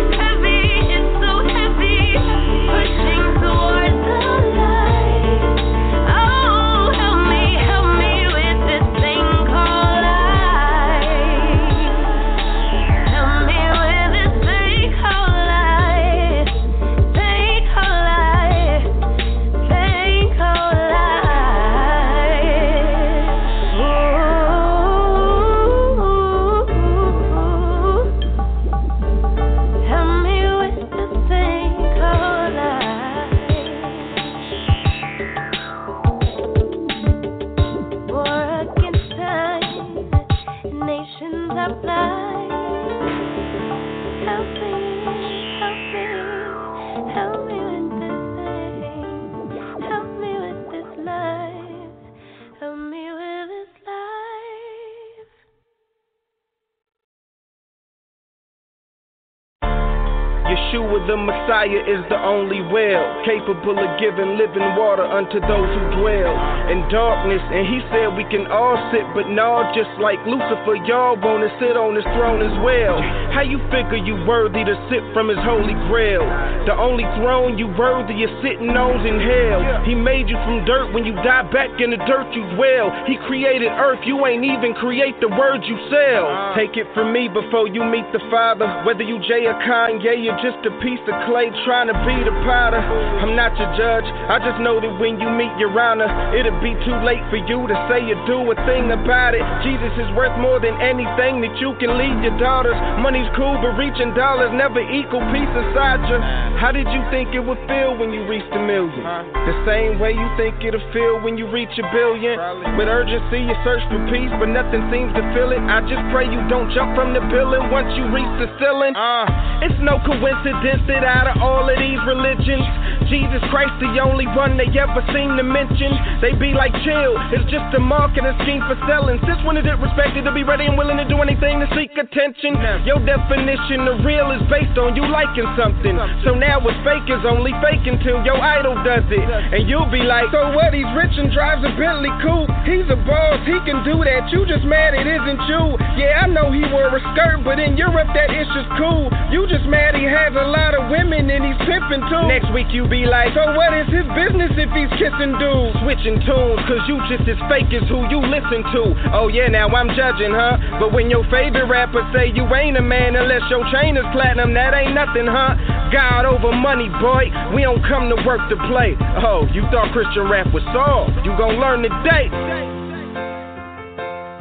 The 61.26 61.41
Messiah 61.42 61.82
is 61.90 62.06
the 62.06 62.22
only 62.22 62.62
well, 62.70 63.02
capable 63.26 63.74
of 63.74 63.90
giving 63.98 64.38
living 64.38 64.62
water 64.78 65.02
unto 65.02 65.42
those 65.42 65.66
who 65.74 65.82
dwell 65.98 66.38
in 66.70 66.86
darkness. 66.86 67.42
And 67.50 67.66
he 67.66 67.82
said 67.90 68.14
we 68.14 68.22
can 68.30 68.46
all 68.46 68.78
sit, 68.94 69.02
but 69.10 69.26
no, 69.26 69.66
just 69.74 69.90
like 69.98 70.22
Lucifer, 70.22 70.78
y'all 70.86 71.18
wanna 71.18 71.50
sit 71.58 71.74
on 71.74 71.98
his 71.98 72.06
throne 72.14 72.46
as 72.46 72.54
well. 72.62 72.94
How 73.34 73.42
you 73.42 73.58
figure 73.74 73.98
you 73.98 74.22
worthy 74.22 74.62
to 74.62 74.76
sit 74.86 75.02
from 75.10 75.34
his 75.34 75.40
holy 75.42 75.74
grail? 75.90 76.22
The 76.62 76.78
only 76.78 77.02
throne 77.18 77.58
you 77.58 77.66
worthy 77.74 78.22
is 78.22 78.30
sitting 78.38 78.70
on 78.78 79.02
in 79.02 79.18
hell. 79.18 79.82
He 79.82 79.98
made 79.98 80.30
you 80.30 80.38
from 80.46 80.62
dirt 80.62 80.94
when 80.94 81.02
you 81.02 81.18
die 81.26 81.42
back 81.50 81.82
in 81.82 81.90
the 81.90 81.98
dirt 82.06 82.30
you 82.38 82.46
dwell. 82.54 82.94
He 83.10 83.18
created 83.26 83.66
earth, 83.82 84.06
you 84.06 84.14
ain't 84.30 84.46
even 84.46 84.78
create 84.78 85.18
the 85.18 85.26
words 85.26 85.66
you 85.66 85.74
sell. 85.90 86.54
Take 86.54 86.78
it 86.78 86.86
from 86.94 87.10
me 87.10 87.26
before 87.26 87.66
you 87.66 87.82
meet 87.82 88.06
the 88.14 88.22
Father. 88.30 88.86
Whether 88.86 89.02
you 89.02 89.18
Jay 89.26 89.42
or 89.50 89.58
Kanye, 89.66 90.22
you're 90.22 90.38
just 90.38 90.62
a 90.62 90.70
piece 90.78 91.02
of 91.10 91.18
clay 91.32 91.48
trying 91.64 91.88
to 91.88 91.96
be 92.04 92.12
the 92.28 92.34
powder. 92.44 92.76
I'm 92.76 93.32
not 93.32 93.56
your 93.56 93.72
judge, 93.72 94.04
I 94.04 94.36
just 94.36 94.60
know 94.60 94.76
that 94.84 94.92
when 95.00 95.16
you 95.16 95.32
meet 95.32 95.48
your 95.56 95.72
honor, 95.72 96.04
it'll 96.36 96.60
be 96.60 96.76
too 96.84 96.98
late 97.00 97.24
for 97.32 97.40
you 97.40 97.64
to 97.64 97.76
say 97.88 98.04
or 98.04 98.20
do 98.28 98.44
a 98.52 98.56
thing 98.68 98.92
about 98.92 99.32
it. 99.32 99.40
Jesus 99.64 99.88
is 99.96 100.12
worth 100.12 100.36
more 100.36 100.60
than 100.60 100.76
anything 100.76 101.40
that 101.40 101.56
you 101.56 101.72
can 101.80 101.96
leave 101.96 102.20
your 102.20 102.36
daughters. 102.36 102.76
Money's 103.00 103.28
cool, 103.32 103.56
but 103.64 103.80
reaching 103.80 104.12
dollars 104.12 104.52
never 104.52 104.84
equal 104.84 105.24
peace 105.32 105.48
inside 105.56 106.04
you. 106.12 106.20
How 106.60 106.68
did 106.68 106.84
you 106.92 107.00
think 107.08 107.32
it 107.32 107.40
would 107.40 107.58
feel 107.64 107.96
when 107.96 108.12
you 108.12 108.28
reached 108.28 108.52
a 108.52 108.60
million? 108.60 109.00
The 109.32 109.56
same 109.64 109.96
way 109.96 110.12
you 110.12 110.28
think 110.36 110.60
it'll 110.60 110.84
feel 110.92 111.24
when 111.24 111.40
you 111.40 111.48
reach 111.48 111.72
a 111.80 111.86
billion. 111.96 112.36
With 112.76 112.92
urgency, 112.92 113.48
you 113.48 113.56
search 113.64 113.80
for 113.88 114.04
peace, 114.12 114.30
but 114.36 114.52
nothing 114.52 114.84
seems 114.92 115.16
to 115.16 115.24
fill 115.32 115.56
it. 115.56 115.64
I 115.64 115.80
just 115.88 116.04
pray 116.12 116.28
you 116.28 116.44
don't 116.52 116.68
jump 116.76 116.92
from 116.92 117.16
the 117.16 117.24
building 117.32 117.72
once 117.72 117.88
you 117.96 118.04
reach 118.12 118.28
the 118.36 118.52
ceiling. 118.60 118.92
Uh, 118.92 119.64
it's 119.64 119.80
no 119.80 119.96
coincidence 120.04 120.84
that 120.92 121.02
out 121.22 121.36
of 121.36 121.42
all 121.42 121.70
of 121.70 121.78
these 121.78 121.98
religions, 122.04 122.66
Jesus 123.12 123.44
Christ, 123.52 123.76
the 123.76 124.00
only 124.00 124.24
one 124.32 124.56
they 124.56 124.72
ever 124.72 125.04
seem 125.12 125.36
to 125.36 125.44
mention. 125.44 125.92
They 126.24 126.32
be 126.32 126.56
like, 126.56 126.72
chill, 126.80 127.12
it's 127.28 127.44
just 127.52 127.68
a 127.76 127.82
marketing 127.82 128.32
scheme 128.40 128.64
for 128.64 128.72
selling. 128.88 129.20
Since 129.28 129.44
when 129.44 129.60
is 129.60 129.68
it 129.68 129.76
respected 129.84 130.24
to 130.24 130.32
be 130.32 130.40
ready 130.48 130.64
and 130.64 130.80
willing 130.80 130.96
to 130.96 131.04
do 131.04 131.20
anything 131.20 131.60
to 131.60 131.68
seek 131.76 131.92
attention? 132.00 132.56
Your 132.88 133.04
definition 133.04 133.84
of 133.84 134.00
real 134.00 134.32
is 134.32 134.40
based 134.48 134.80
on 134.80 134.96
you 134.96 135.04
liking 135.12 135.44
something. 135.60 135.92
So 136.24 136.32
now 136.32 136.56
what's 136.64 136.80
fake 136.80 137.04
is 137.12 137.20
only 137.28 137.52
fake 137.60 137.84
until 137.84 138.24
your 138.24 138.40
idol 138.40 138.80
does 138.80 139.04
it. 139.12 139.28
And 139.28 139.68
you'll 139.68 139.92
be 139.92 140.00
like, 140.00 140.32
so 140.32 140.56
what? 140.56 140.72
He's 140.72 140.88
rich 140.96 141.12
and 141.20 141.28
drives 141.28 141.60
a 141.68 141.72
Bentley 141.76 142.16
coupe. 142.24 142.48
He's 142.64 142.88
a 142.88 142.96
boss, 142.96 143.44
he 143.44 143.60
can 143.68 143.84
do 143.84 144.00
that. 144.08 144.32
You 144.32 144.48
just 144.48 144.64
mad 144.64 144.96
it 144.96 145.04
isn't 145.04 145.40
you. 145.52 145.76
Yeah, 146.00 146.24
I 146.24 146.32
know 146.32 146.48
he 146.48 146.64
wore 146.72 146.88
a 146.88 147.02
skirt, 147.12 147.44
but 147.44 147.60
in 147.60 147.76
Europe 147.76 148.08
that 148.16 148.32
is 148.32 148.48
cool. 148.80 149.12
You 149.28 149.44
just 149.52 149.68
mad 149.68 150.00
he 150.00 150.08
has 150.08 150.32
a 150.32 150.48
lot 150.48 150.72
of 150.72 150.88
women 150.88 151.28
and 151.28 151.44
he's 151.44 151.60
pimping 151.68 152.00
too. 152.08 152.24
Next 152.24 152.48
week 152.56 152.72
you 152.72 152.88
be 152.88 153.01
like, 153.06 153.32
so 153.34 153.54
what 153.56 153.72
is 153.72 153.88
his 153.88 154.06
business 154.12 154.52
if 154.58 154.70
he's 154.74 154.92
kissing 155.00 155.34
dudes? 155.40 155.74
Switching 155.80 156.18
tunes, 156.22 156.60
cause 156.68 156.82
you 156.86 157.00
just 157.08 157.24
as 157.24 157.40
fake 157.48 157.70
as 157.72 157.86
who 157.88 158.04
you 158.12 158.20
listen 158.20 158.60
to. 158.74 158.82
Oh 159.14 159.28
yeah, 159.28 159.48
now 159.48 159.68
I'm 159.72 159.88
judging, 159.96 160.32
huh? 160.34 160.78
But 160.78 160.92
when 160.92 161.08
your 161.08 161.24
favorite 161.32 161.66
rapper 161.66 162.04
say 162.12 162.30
you 162.34 162.44
ain't 162.54 162.76
a 162.76 162.84
man 162.84 163.16
unless 163.16 163.42
your 163.48 163.64
chain 163.72 163.96
is 163.96 164.06
platinum, 164.12 164.52
that 164.54 164.74
ain't 164.74 164.94
nothing, 164.94 165.26
huh? 165.26 165.56
God 165.92 166.24
over 166.24 166.52
money, 166.52 166.88
boy. 167.00 167.28
We 167.54 167.62
don't 167.62 167.82
come 167.88 168.08
to 168.12 168.18
work 168.26 168.44
to 168.50 168.56
play. 168.68 168.96
Oh, 169.24 169.46
you 169.52 169.62
thought 169.72 169.92
Christian 169.92 170.28
rap 170.28 170.52
was 170.52 170.62
soft? 170.72 171.12
You 171.24 171.36
gon' 171.36 171.60
learn 171.60 171.82
today. 171.82 172.26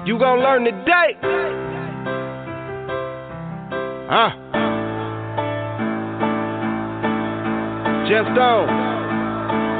You 0.05 0.17
gon' 0.17 0.39
learn 0.39 0.65
today. 0.65 1.17
Huh? 4.11 4.60
Gemstone. 8.11 8.67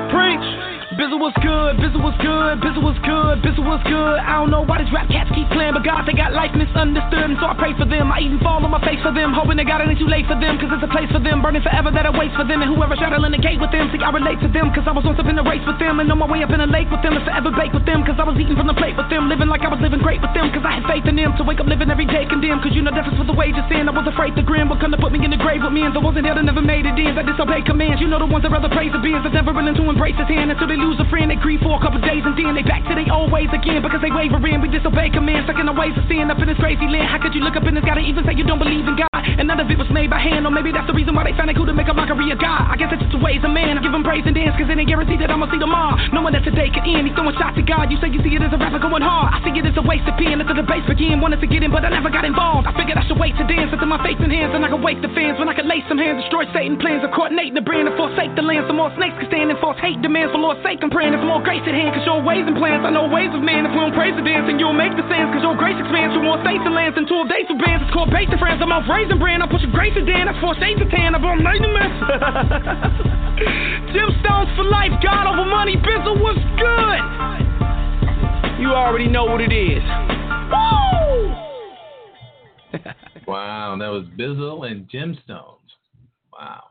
Preach. 0.10 0.61
Bizzle 0.92 1.24
was 1.24 1.32
good, 1.40 1.80
Bizzle 1.80 2.04
was 2.04 2.12
good, 2.20 2.60
Bizzle 2.60 2.84
was 2.84 3.00
good, 3.08 3.40
Bizzle 3.40 3.64
was 3.64 3.80
good. 3.88 4.20
I 4.20 4.44
don't 4.44 4.52
know 4.52 4.68
why 4.68 4.84
these 4.84 4.92
rap 4.92 5.08
cats 5.08 5.32
keep 5.32 5.48
playing, 5.48 5.72
but 5.72 5.88
God, 5.88 6.04
they 6.04 6.12
got 6.12 6.36
life 6.36 6.52
misunderstood, 6.52 7.32
and 7.32 7.40
so 7.40 7.48
I 7.48 7.56
pray 7.56 7.72
for 7.80 7.88
them. 7.88 8.12
I 8.12 8.20
even 8.20 8.44
fall 8.44 8.60
on 8.60 8.68
my 8.68 8.84
face 8.84 9.00
for 9.00 9.16
them, 9.16 9.32
hoping 9.32 9.56
they 9.56 9.64
got 9.64 9.80
it 9.80 9.88
ain't 9.88 10.04
too 10.04 10.12
late 10.12 10.28
for 10.28 10.36
them, 10.36 10.60
cause 10.60 10.68
it's 10.68 10.84
a 10.84 10.92
place 10.92 11.08
for 11.08 11.24
them, 11.24 11.40
burning 11.40 11.64
forever 11.64 11.96
that 11.96 12.12
awaits 12.12 12.36
for 12.36 12.44
them, 12.44 12.60
and 12.60 12.68
whoever 12.76 13.00
straddling 13.00 13.32
the 13.32 13.40
gate 13.40 13.56
with 13.56 13.72
them, 13.72 13.88
see, 13.88 14.04
I 14.04 14.12
relate 14.12 14.44
to 14.44 14.52
them, 14.52 14.68
cause 14.76 14.84
I 14.84 14.92
was 14.92 15.08
once 15.08 15.16
up 15.16 15.32
in 15.32 15.40
a 15.40 15.46
race 15.48 15.64
with 15.64 15.80
them, 15.80 16.04
and 16.04 16.12
on 16.12 16.20
my 16.20 16.28
way 16.28 16.44
up 16.44 16.52
in 16.52 16.60
a 16.60 16.68
lake 16.68 16.92
with 16.92 17.00
them, 17.08 17.16
and 17.16 17.24
forever 17.24 17.56
bake 17.56 17.72
with 17.72 17.88
them, 17.88 18.04
cause 18.04 18.20
I 18.20 18.28
was 18.28 18.36
eating 18.36 18.60
from 18.60 18.68
the 18.68 18.76
plate 18.76 19.00
with 19.00 19.08
them, 19.08 19.32
living 19.32 19.48
like 19.48 19.64
I 19.64 19.72
was 19.72 19.80
living 19.80 20.04
great 20.04 20.20
with 20.20 20.36
them, 20.36 20.52
cause 20.52 20.68
I 20.68 20.76
had 20.76 20.84
faith 20.92 21.08
in 21.08 21.16
them, 21.16 21.40
to 21.40 21.48
wake 21.48 21.64
up 21.64 21.72
living 21.72 21.88
every 21.88 22.04
day 22.12 22.28
condemned, 22.28 22.68
cause 22.68 22.76
you 22.76 22.84
know 22.84 22.92
difference 22.92 23.16
with 23.16 23.32
the 23.32 23.38
wages 23.40 23.64
sin. 23.72 23.88
I 23.88 23.96
was 23.96 24.12
afraid 24.12 24.36
to 24.36 24.44
grin, 24.44 24.68
what 24.68 24.84
come 24.84 24.92
to 24.92 25.00
put 25.00 25.16
me 25.16 25.24
in 25.24 25.32
the 25.32 25.40
grave 25.40 25.64
with 25.64 25.72
me, 25.72 25.88
and 25.88 25.96
I 25.96 26.04
wasn't 26.04 26.28
there 26.28 26.36
that 26.36 26.44
never 26.44 26.60
made 26.60 26.84
it 26.84 27.00
in, 27.00 27.16
that 27.16 27.24
disobey 27.24 27.64
commands, 27.64 28.04
you 28.04 28.12
know 28.12 28.20
the 28.20 28.28
ones 28.28 28.44
that 28.44 28.52
rather 28.52 28.68
praise 28.68 28.92
the 28.92 29.00
beings, 29.00 29.24
that 29.24 29.32
never 29.32 29.56
willing 29.56 29.80
to 29.80 29.88
embrace 29.88 30.20
his 30.20 30.28
hand 30.28 30.52
until 30.52 30.68
they 30.68 30.81
lose 30.82 30.98
a 30.98 31.08
friend, 31.14 31.30
they 31.30 31.38
grieve 31.38 31.62
for 31.62 31.78
a 31.78 31.82
couple 31.82 32.02
days 32.02 32.26
and 32.26 32.34
then 32.34 32.58
they 32.58 32.66
back 32.66 32.82
to 32.90 32.94
their 32.98 33.08
old 33.14 33.32
ways 33.32 33.50
again 33.54 33.82
because 33.86 34.02
they 34.02 34.10
wavering. 34.10 34.62
We 34.62 34.70
disobey 34.74 35.14
commands, 35.14 35.46
stuck 35.46 35.62
in 35.62 35.70
the 35.70 35.78
ways 35.78 35.94
of 35.94 36.04
sin 36.10 36.34
up 36.34 36.42
in 36.42 36.50
this 36.50 36.58
crazy 36.58 36.90
land. 36.90 37.08
How 37.08 37.22
could 37.22 37.38
you 37.38 37.46
look 37.46 37.56
up 37.56 37.64
in 37.70 37.78
this 37.78 37.86
God 37.86 38.02
and 38.02 38.08
even 38.08 38.26
say 38.26 38.34
you 38.34 38.44
don't 38.44 38.60
believe 38.60 38.88
in 38.90 38.98
God? 38.98 39.11
And 39.38 39.48
none 39.48 39.60
of 39.60 39.70
it 39.70 39.78
was 39.78 39.90
made 39.94 40.10
by 40.10 40.20
hand, 40.20 40.44
or 40.46 40.52
maybe 40.52 40.74
that's 40.74 40.88
the 40.88 40.96
reason 40.98 41.16
why 41.16 41.24
they 41.24 41.36
found 41.38 41.50
it 41.50 41.56
cool 41.56 41.70
to 41.70 41.76
make 41.76 41.88
a 41.88 41.96
mockery 41.96 42.30
of 42.34 42.40
God. 42.40 42.68
I 42.68 42.76
guess 42.76 42.92
it's 42.92 43.02
just 43.02 43.14
the 43.16 43.24
ways 43.24 43.42
of 43.46 43.52
man. 43.54 43.78
I 43.78 43.82
give 43.82 43.94
him 43.94 44.04
praise 44.04 44.26
and 44.26 44.36
dance 44.36 44.54
because 44.58 44.70
it 44.70 44.76
ain't 44.76 44.90
guaranteed 44.90 45.22
that 45.22 45.32
I'ma 45.32 45.48
see 45.48 45.62
tomorrow. 45.62 45.96
Knowing 46.12 46.34
that 46.36 46.44
today 46.44 46.68
could 46.74 46.84
end, 46.84 47.08
he's 47.08 47.16
throwing 47.16 47.36
shots 47.38 47.56
at 47.56 47.66
God. 47.66 47.88
You 47.94 47.98
say 48.04 48.12
you 48.12 48.20
see 48.26 48.34
it 48.36 48.44
as 48.44 48.52
a 48.52 48.60
rapper 48.60 48.82
going 48.82 49.06
hard. 49.06 49.32
I 49.34 49.40
see 49.46 49.54
it 49.56 49.66
as 49.66 49.78
a 49.78 49.86
waste 49.86 50.06
of 50.10 50.18
pen. 50.20 50.42
Let 50.42 50.52
the 50.52 50.58
debates 50.58 50.86
begin. 50.86 51.22
Wanted 51.22 51.40
to 51.42 51.50
get 51.50 51.64
in, 51.64 51.72
but 51.72 51.86
I 51.86 51.90
never 51.94 52.10
got 52.10 52.26
involved. 52.26 52.68
I 52.68 52.74
figured 52.74 52.98
I 52.98 53.06
should 53.06 53.20
wait 53.22 53.38
to 53.38 53.46
dance 53.46 53.72
until 53.72 53.88
my 53.88 54.02
faith 54.02 54.20
in 54.22 54.30
hands, 54.32 54.54
and 54.56 54.64
I 54.64 54.70
could 54.70 54.82
wake 54.82 55.02
the 55.02 55.12
fans 55.14 55.38
when 55.38 55.50
I 55.50 55.56
could 55.56 55.68
lay 55.68 55.84
some 55.86 56.00
hands, 56.00 56.24
destroy 56.24 56.48
Satan 56.56 56.80
plans 56.80 57.04
of 57.04 57.12
coordinating 57.12 57.54
the 57.54 57.66
brand 57.66 57.88
and 57.88 57.96
forsake 57.98 58.34
the 58.34 58.42
land. 58.42 58.66
Some 58.66 58.80
more 58.80 58.94
snakes 58.96 59.18
can 59.20 59.28
stand 59.28 59.52
and 59.52 59.60
false 59.60 59.78
hate 59.84 60.00
demands 60.00 60.32
for 60.32 60.40
Lord's 60.40 60.64
sake. 60.64 60.80
I'm 60.82 60.90
praying 60.90 61.12
there's 61.12 61.26
more 61.26 61.44
grace 61.44 61.64
at 61.68 61.76
hand, 61.76 61.94
cause 61.94 62.06
your 62.08 62.24
ways 62.24 62.48
and 62.48 62.56
plans. 62.56 62.86
I 62.88 62.92
know 62.94 63.10
ways 63.12 63.34
of 63.36 63.44
man. 63.44 63.68
If 63.68 63.76
we 63.76 63.80
don't 63.84 63.96
praise 63.98 64.16
the 64.16 64.24
dance, 64.24 64.48
and 64.48 64.58
you'll 64.62 64.78
make 64.78 64.96
the 64.96 65.04
sands, 65.12 65.36
cause 65.36 65.44
your 65.44 65.58
grace 65.60 65.76
expands 65.76 66.16
more 66.22 66.40
states 66.46 66.64
and 66.64 66.72
lands 66.78 66.96
and 66.96 67.10
12 67.10 67.28
days 67.28 67.46
for 67.50 67.58
bands. 67.58 67.84
It's 67.84 67.92
called 67.92 68.14
base 68.14 68.30
friends. 68.40 68.64
I'm 68.64 68.72
off 68.72 68.88
raising 68.88 69.11
brand. 69.20 69.44
I'm 69.44 69.50
pushing 69.50 69.72
grace 69.72 69.94
and 69.96 70.06
Dan. 70.06 70.26
That's 70.28 70.40
four 70.40 70.56
shades 70.56 70.82
of 70.82 70.90
tan. 70.90 71.16
I'm 71.16 71.26
on 71.26 71.44
night 71.44 71.62
mess. 71.62 71.94
Gemstones 73.94 74.56
for 74.56 74.64
life. 74.64 74.92
God 75.02 75.28
over 75.28 75.46
money. 75.50 75.76
Bizzle 75.78 76.20
was 76.20 76.38
good. 76.60 77.02
You 78.62 78.74
already 78.74 79.08
know 79.08 79.26
what 79.26 79.42
it 79.42 79.52
is. 79.52 79.82
Wow, 83.28 83.78
that 83.80 83.88
was 83.88 84.06
Bizzle 84.18 84.70
and 84.70 84.90
Gemstones. 84.90 85.60
Wow, 86.34 86.64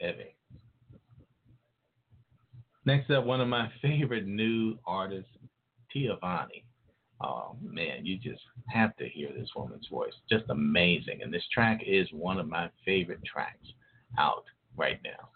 heavy. 0.00 0.34
Next 2.84 3.10
up, 3.10 3.24
one 3.24 3.40
of 3.40 3.48
my 3.48 3.70
favorite 3.82 4.26
new 4.26 4.76
artists, 4.86 5.30
Tiavani. 5.94 6.64
Oh 7.22 7.56
man, 7.62 8.04
you 8.04 8.18
just 8.18 8.42
have 8.68 8.96
to 8.96 9.08
hear 9.08 9.28
this 9.36 9.50
woman's 9.54 9.86
voice. 9.88 10.12
Just 10.28 10.44
amazing. 10.50 11.20
And 11.22 11.32
this 11.32 11.46
track 11.52 11.82
is 11.86 12.08
one 12.12 12.38
of 12.38 12.48
my 12.48 12.68
favorite 12.84 13.24
tracks 13.24 13.72
out 14.18 14.44
right 14.76 14.98
now. 15.04 15.28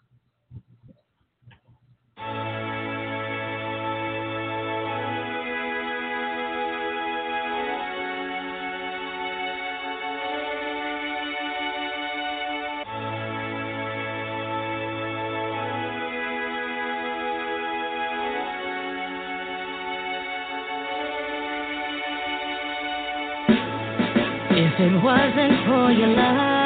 It 24.87 25.03
wasn't 25.03 25.65
for 25.67 25.91
your 25.91 26.15
love, 26.15 26.56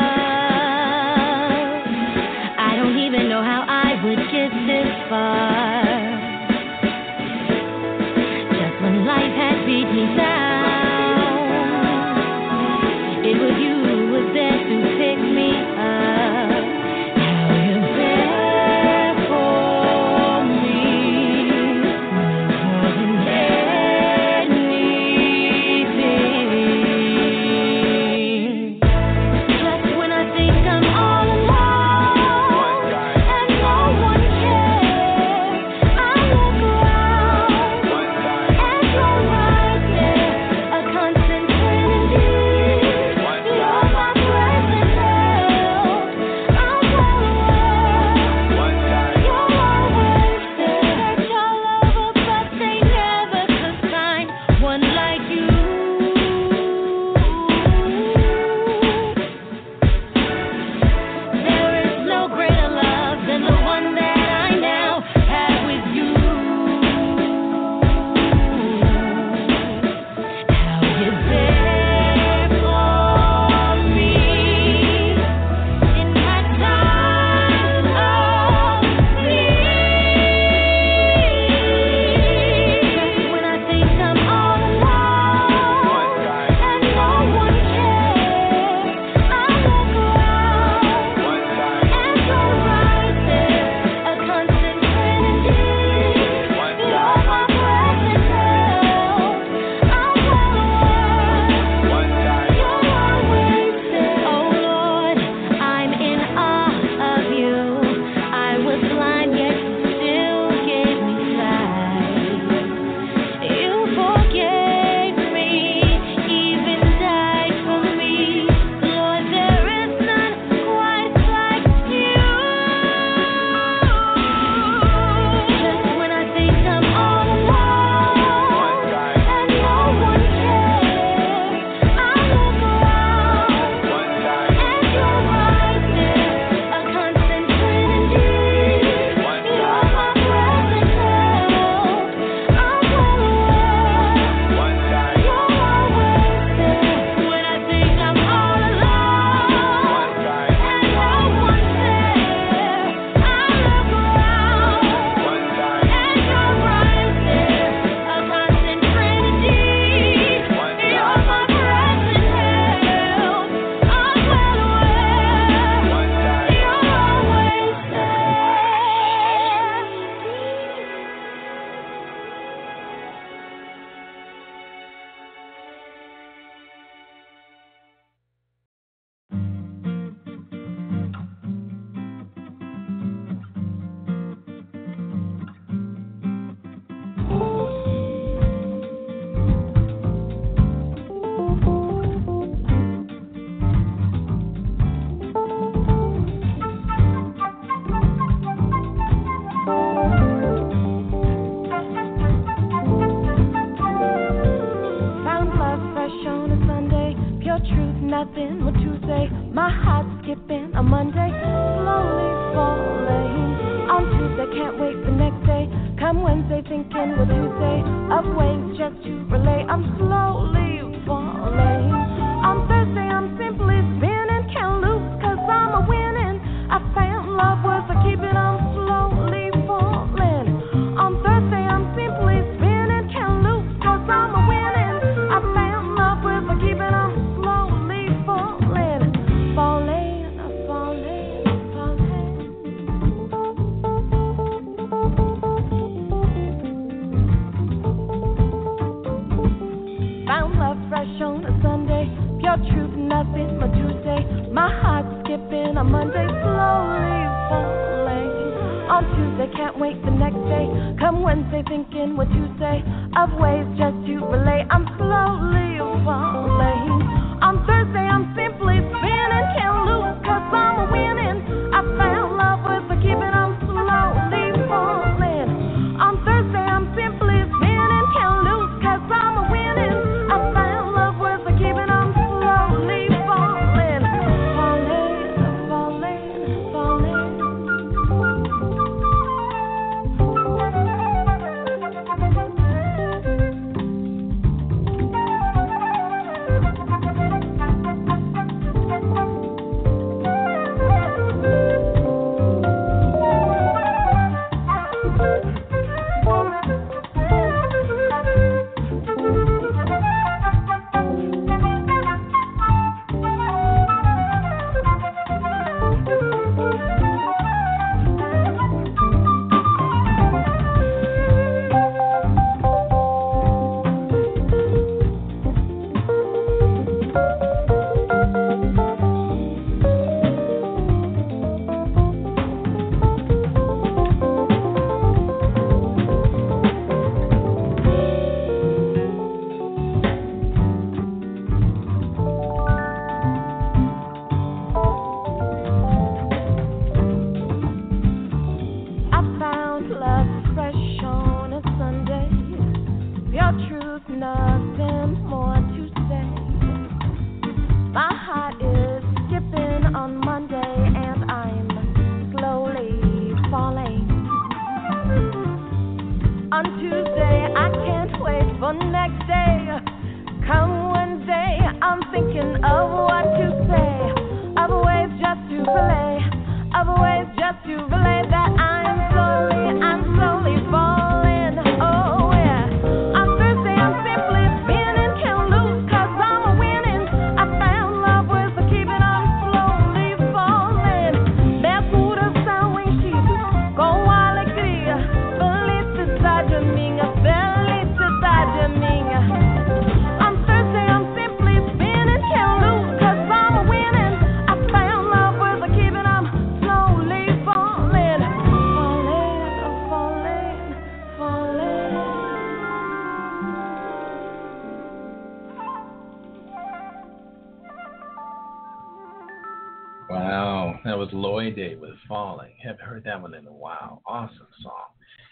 Day 421.50 421.76
with 421.76 421.92
Falling. 422.08 422.54
Haven't 422.62 422.82
heard 422.82 423.04
that 423.06 423.22
one 423.22 423.34
in 423.34 423.48
a 423.48 423.52
while. 423.52 424.02
Awesome 424.06 424.48
song. 424.62 424.86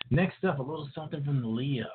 Next 0.09 0.43
up, 0.43 0.59
a 0.59 0.61
little 0.61 0.89
something 0.95 1.23
from 1.23 1.55
Leo. 1.55 1.85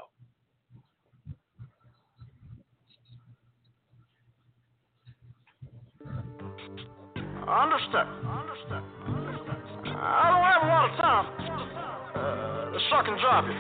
Understood. 7.47 8.07
Understood. 8.25 8.85
Understood. 9.07 9.65
I 9.87 10.31
don't 10.31 10.47
have 10.49 10.63
a 10.63 10.69
lot 10.69 10.91
of 10.91 10.97
time 10.97 11.27
uh, 12.15 12.71
to 12.73 12.79
suck 12.91 13.07
drive 13.21 13.45
you. 13.45 13.59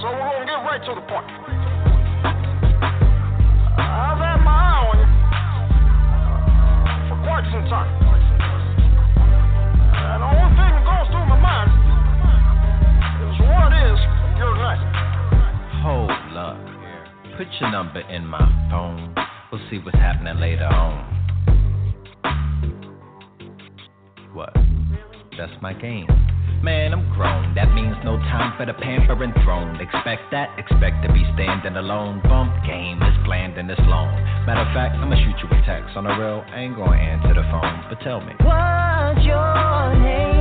So 0.00 0.06
we're 0.10 0.30
going 0.30 0.40
to 0.40 0.52
get 0.52 0.60
right 0.62 0.82
to 0.84 0.94
the 0.94 1.00
point. 1.08 1.28
I've 3.78 4.18
had 4.18 4.36
my 4.44 4.52
eye 4.52 4.86
on 4.92 4.98
you 4.98 5.13
parts 7.24 7.48
and 7.50 7.66
time. 7.68 7.88
And 9.96 10.22
the 10.22 10.28
only 10.28 10.52
thing 10.54 10.70
that 10.76 10.84
goes 10.84 11.08
through 11.08 11.26
my 11.26 11.40
mind 11.40 11.72
is 13.24 13.34
what 13.48 13.72
is 13.72 13.98
your 14.36 14.54
name? 14.60 14.84
Hold 15.82 16.12
up. 16.36 16.60
Put 17.36 17.48
your 17.60 17.70
number 17.72 18.00
in 18.00 18.26
my 18.26 18.44
phone. 18.70 19.14
We'll 19.50 19.60
see 19.70 19.78
what's 19.78 19.96
happening 19.96 20.38
later 20.38 20.66
on. 20.66 21.10
What? 24.34 24.54
That's 25.38 25.52
my 25.62 25.72
game 25.72 26.06
man, 26.64 26.94
I'm 26.94 27.06
grown. 27.12 27.54
That 27.54 27.72
means 27.74 27.94
no 28.02 28.16
time 28.16 28.56
for 28.56 28.64
the 28.64 28.72
pampering 28.72 29.34
throne. 29.44 29.76
Expect 29.76 30.32
that, 30.32 30.58
expect 30.58 31.04
to 31.06 31.12
be 31.12 31.22
standing 31.34 31.76
alone. 31.76 32.22
Bump 32.24 32.50
game 32.64 33.02
is 33.02 33.14
bland 33.24 33.58
and 33.58 33.70
it's 33.70 33.80
long. 33.84 34.08
Matter 34.46 34.64
of 34.64 34.72
fact, 34.72 34.96
I'ma 34.96 35.14
shoot 35.14 35.36
you 35.44 35.48
a 35.52 35.60
text 35.66 35.94
on 35.94 36.04
the 36.04 36.16
real. 36.16 36.42
I 36.48 36.60
ain't 36.64 36.74
gonna 36.74 36.96
answer 36.96 37.34
the 37.34 37.44
phone, 37.52 37.84
but 37.90 38.00
tell 38.00 38.20
me. 38.20 38.32
What's 38.40 39.24
your 39.26 39.94
name? 40.00 40.33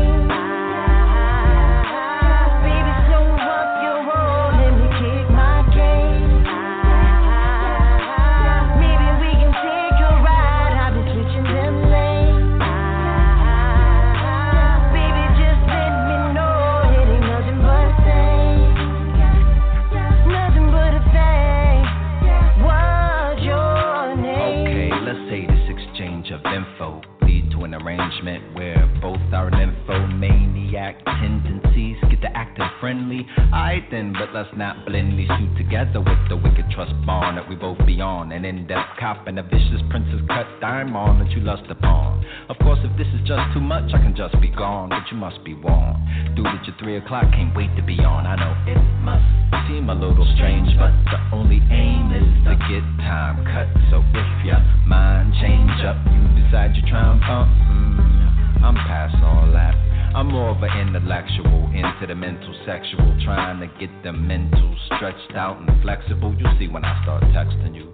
In, 33.94 34.14
but 34.14 34.34
let's 34.34 34.50
not 34.58 34.86
blindly 34.86 35.28
two 35.38 35.48
together 35.56 36.02
with 36.02 36.18
the 36.28 36.36
wicked 36.36 36.66
trust 36.74 36.94
bond 37.06 37.38
that 37.38 37.48
we 37.48 37.56
both 37.56 37.78
be 37.86 38.02
on. 38.02 38.32
An 38.32 38.44
in 38.44 38.66
depth 38.68 38.98
cop 39.00 39.28
and 39.28 39.38
a 39.38 39.44
vicious 39.44 39.82
princess 39.90 40.20
cut 40.28 40.48
diamond 40.60 41.22
that 41.22 41.32
you 41.32 41.42
lust 41.42 41.70
upon. 41.70 42.26
Of 42.50 42.58
course, 42.60 42.80
if 42.84 42.92
this 42.98 43.08
is 43.14 43.22
just 43.28 43.54
too 43.54 43.62
much, 43.62 43.94
I 43.94 44.02
can 44.02 44.16
just 44.16 44.40
be 44.42 44.50
gone, 44.50 44.90
but 44.90 45.06
you 45.12 45.18
must 45.18 45.44
be 45.46 45.54
warned. 45.54 46.02
Dude, 46.36 46.48
at 46.48 46.66
your 46.66 46.76
3 46.80 46.98
o'clock, 46.98 47.30
can't 47.32 47.56
wait 47.56 47.70
to 47.78 47.84
be 47.84 48.02
on. 48.02 48.26
I 48.26 48.36
know 48.36 48.54
it 48.66 48.82
must 49.06 49.26
seem 49.70 49.90
a 49.90 49.96
little 49.96 50.28
strange, 50.36 50.74
but 50.78 50.92
the 51.14 51.20
only 51.32 51.62
aim 51.70 52.12
is 52.12 52.28
to 52.50 52.58
get 52.68 52.84
time 53.06 53.46
cut. 53.46 53.70
So 53.94 54.02
if 54.02 54.30
your 54.46 54.60
mind 54.90 55.34
change 55.40 55.78
up, 55.86 56.02
you 56.10 56.22
decide 56.42 56.76
you're 56.76 56.90
trying 56.90 57.22
pump. 57.22 57.50
Mm, 57.70 58.66
I'm 58.66 58.76
past 58.90 59.16
all 59.24 59.52
that. 59.54 59.93
I'm 60.16 60.28
more 60.28 60.50
of 60.50 60.62
an 60.62 60.88
intellectual, 60.88 61.72
into 61.74 62.06
the 62.08 62.16
mental, 62.16 62.54
sexual, 62.66 63.18
trying 63.24 63.60
to 63.62 63.68
get 63.80 63.90
the 64.04 64.14
mental 64.14 64.76
stretched 64.86 65.36
out 65.36 65.60
and 65.60 65.82
flexible. 65.82 66.36
You 66.36 66.46
see 66.60 66.68
when 66.68 66.86
I 66.86 67.02
start 67.04 67.24
texting 67.24 67.76
you. 67.76 67.94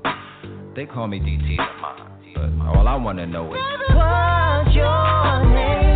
They 0.76 0.86
call 0.86 1.08
me 1.08 1.20
DT 1.20 1.58
but 2.36 2.68
all 2.68 2.88
I 2.88 2.96
wanna 2.96 3.26
know 3.26 3.54
is 3.54 3.60
What's 3.90 4.76
your 4.76 5.54
name? 5.54 5.89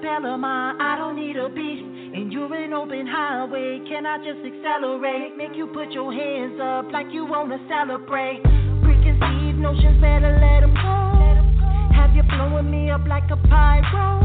Do 0.00 0.06
it 0.06 0.10
a 0.10 0.16
cappella, 0.16 0.38
ma. 0.38 0.74
I 0.78 0.96
don't 0.96 1.16
need 1.16 1.36
a 1.36 1.48
beat. 1.48 1.84
And 2.14 2.32
you're 2.32 2.52
an 2.54 2.72
open 2.72 3.06
highway. 3.06 3.80
Can 3.88 4.06
I 4.06 4.18
just 4.18 4.40
accelerate? 4.44 5.36
Make 5.36 5.56
you 5.56 5.66
put 5.68 5.92
your 5.92 6.12
hands 6.12 6.58
up 6.60 6.92
like 6.92 7.06
you 7.12 7.26
wanna 7.26 7.58
celebrate. 7.68 8.42
Preconceived 8.82 9.58
notions, 9.58 10.00
better 10.00 10.38
let 10.40 10.62
'em 10.62 10.74
go. 10.74 11.94
Have 11.94 12.14
you 12.16 12.22
blowing 12.22 12.70
me 12.70 12.90
up 12.90 13.06
like 13.06 13.30
a 13.30 13.36
pyro? 13.36 14.20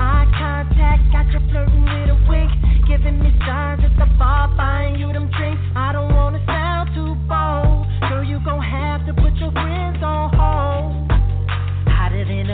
Eye 0.00 0.26
contact, 0.38 1.12
got 1.12 1.26
you 1.32 1.40
flirting 1.50 1.84
with 1.84 2.10
a 2.10 2.18
wink. 2.28 2.50
Giving 2.86 3.20
me 3.20 3.32
signs 3.46 3.84
at 3.84 3.96
the 3.98 4.06
bar, 4.18 4.48
buying 4.56 4.96
you 4.96 5.12
them 5.12 5.28
drinks. 5.36 5.62
I 5.76 5.92
don't 5.92 6.14
wanna 6.14 6.40
sound 6.46 6.90
too 6.94 7.14
bold. 7.28 7.86
Girl, 8.08 8.24
you 8.24 8.38
gon' 8.44 8.60
have 8.60 9.06
to 9.06 9.14
put 9.14 9.34
your 9.36 9.52
friends 9.52 10.02
on. 10.02 10.23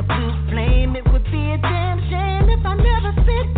Blue 0.02 0.32
flame, 0.50 0.96
it 0.96 1.04
would 1.12 1.24
be 1.24 1.52
a 1.52 1.58
damn 1.58 2.00
shame 2.08 2.48
if 2.48 2.64
I 2.64 2.74
never 2.74 3.12
fit 3.26 3.49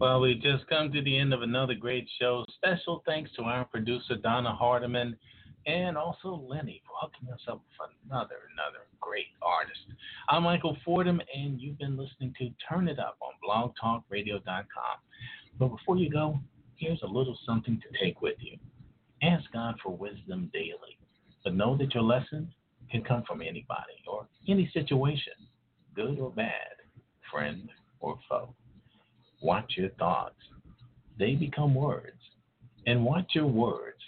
Well, 0.00 0.20
we've 0.20 0.40
just 0.40 0.66
come 0.66 0.90
to 0.92 1.02
the 1.02 1.18
end 1.18 1.34
of 1.34 1.42
another 1.42 1.74
great 1.74 2.08
show. 2.18 2.46
Special 2.54 3.02
thanks 3.04 3.30
to 3.36 3.42
our 3.42 3.66
producer 3.66 4.16
Donna 4.16 4.50
Hardiman 4.50 5.14
and 5.66 5.98
also 5.98 6.42
Lenny 6.48 6.80
for 6.86 6.94
hooking 7.02 7.30
us 7.30 7.40
up 7.46 7.60
with 7.78 7.90
another 8.06 8.36
another 8.54 8.86
great 8.98 9.26
artist. 9.42 9.78
I'm 10.30 10.44
Michael 10.44 10.78
Fordham, 10.86 11.20
and 11.34 11.60
you've 11.60 11.76
been 11.76 11.98
listening 11.98 12.34
to 12.38 12.48
Turn 12.66 12.88
It 12.88 12.98
Up 12.98 13.18
on 13.20 13.34
BlogTalkRadio.com. 13.46 14.96
But 15.58 15.68
before 15.68 15.98
you 15.98 16.08
go, 16.08 16.40
here's 16.76 17.02
a 17.02 17.06
little 17.06 17.38
something 17.44 17.78
to 17.78 18.02
take 18.02 18.22
with 18.22 18.36
you. 18.38 18.56
Ask 19.22 19.52
God 19.52 19.74
for 19.82 19.94
wisdom 19.94 20.48
daily, 20.54 20.96
but 21.44 21.54
know 21.54 21.76
that 21.76 21.92
your 21.92 22.04
lesson 22.04 22.50
can 22.90 23.04
come 23.04 23.22
from 23.28 23.42
anybody 23.42 24.00
or 24.10 24.26
any 24.48 24.70
situation, 24.72 25.34
good 25.94 26.18
or 26.18 26.30
bad, 26.30 26.72
friend 27.30 27.68
or 28.00 28.18
foe. 28.30 28.54
Watch 29.40 29.74
your 29.76 29.90
thoughts. 29.90 30.36
They 31.18 31.34
become 31.34 31.74
words. 31.74 32.20
And 32.86 33.04
watch 33.04 33.30
your 33.34 33.46
words. 33.46 33.98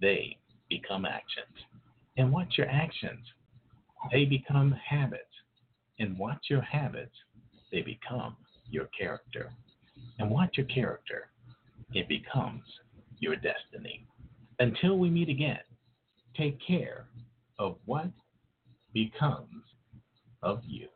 They 0.00 0.36
become 0.68 1.04
actions. 1.04 1.56
And 2.16 2.32
watch 2.32 2.54
your 2.56 2.68
actions. 2.68 3.26
They 4.12 4.24
become 4.24 4.72
habits. 4.72 5.24
And 5.98 6.18
watch 6.18 6.46
your 6.48 6.62
habits. 6.62 7.14
They 7.72 7.82
become 7.82 8.36
your 8.70 8.88
character. 8.98 9.50
And 10.18 10.30
watch 10.30 10.56
your 10.56 10.66
character. 10.66 11.30
It 11.92 12.08
becomes 12.08 12.62
your 13.18 13.36
destiny. 13.36 14.06
Until 14.58 14.98
we 14.98 15.10
meet 15.10 15.28
again, 15.28 15.60
take 16.36 16.58
care 16.66 17.06
of 17.58 17.76
what 17.84 18.10
becomes 18.92 19.64
of 20.42 20.60
you. 20.66 20.88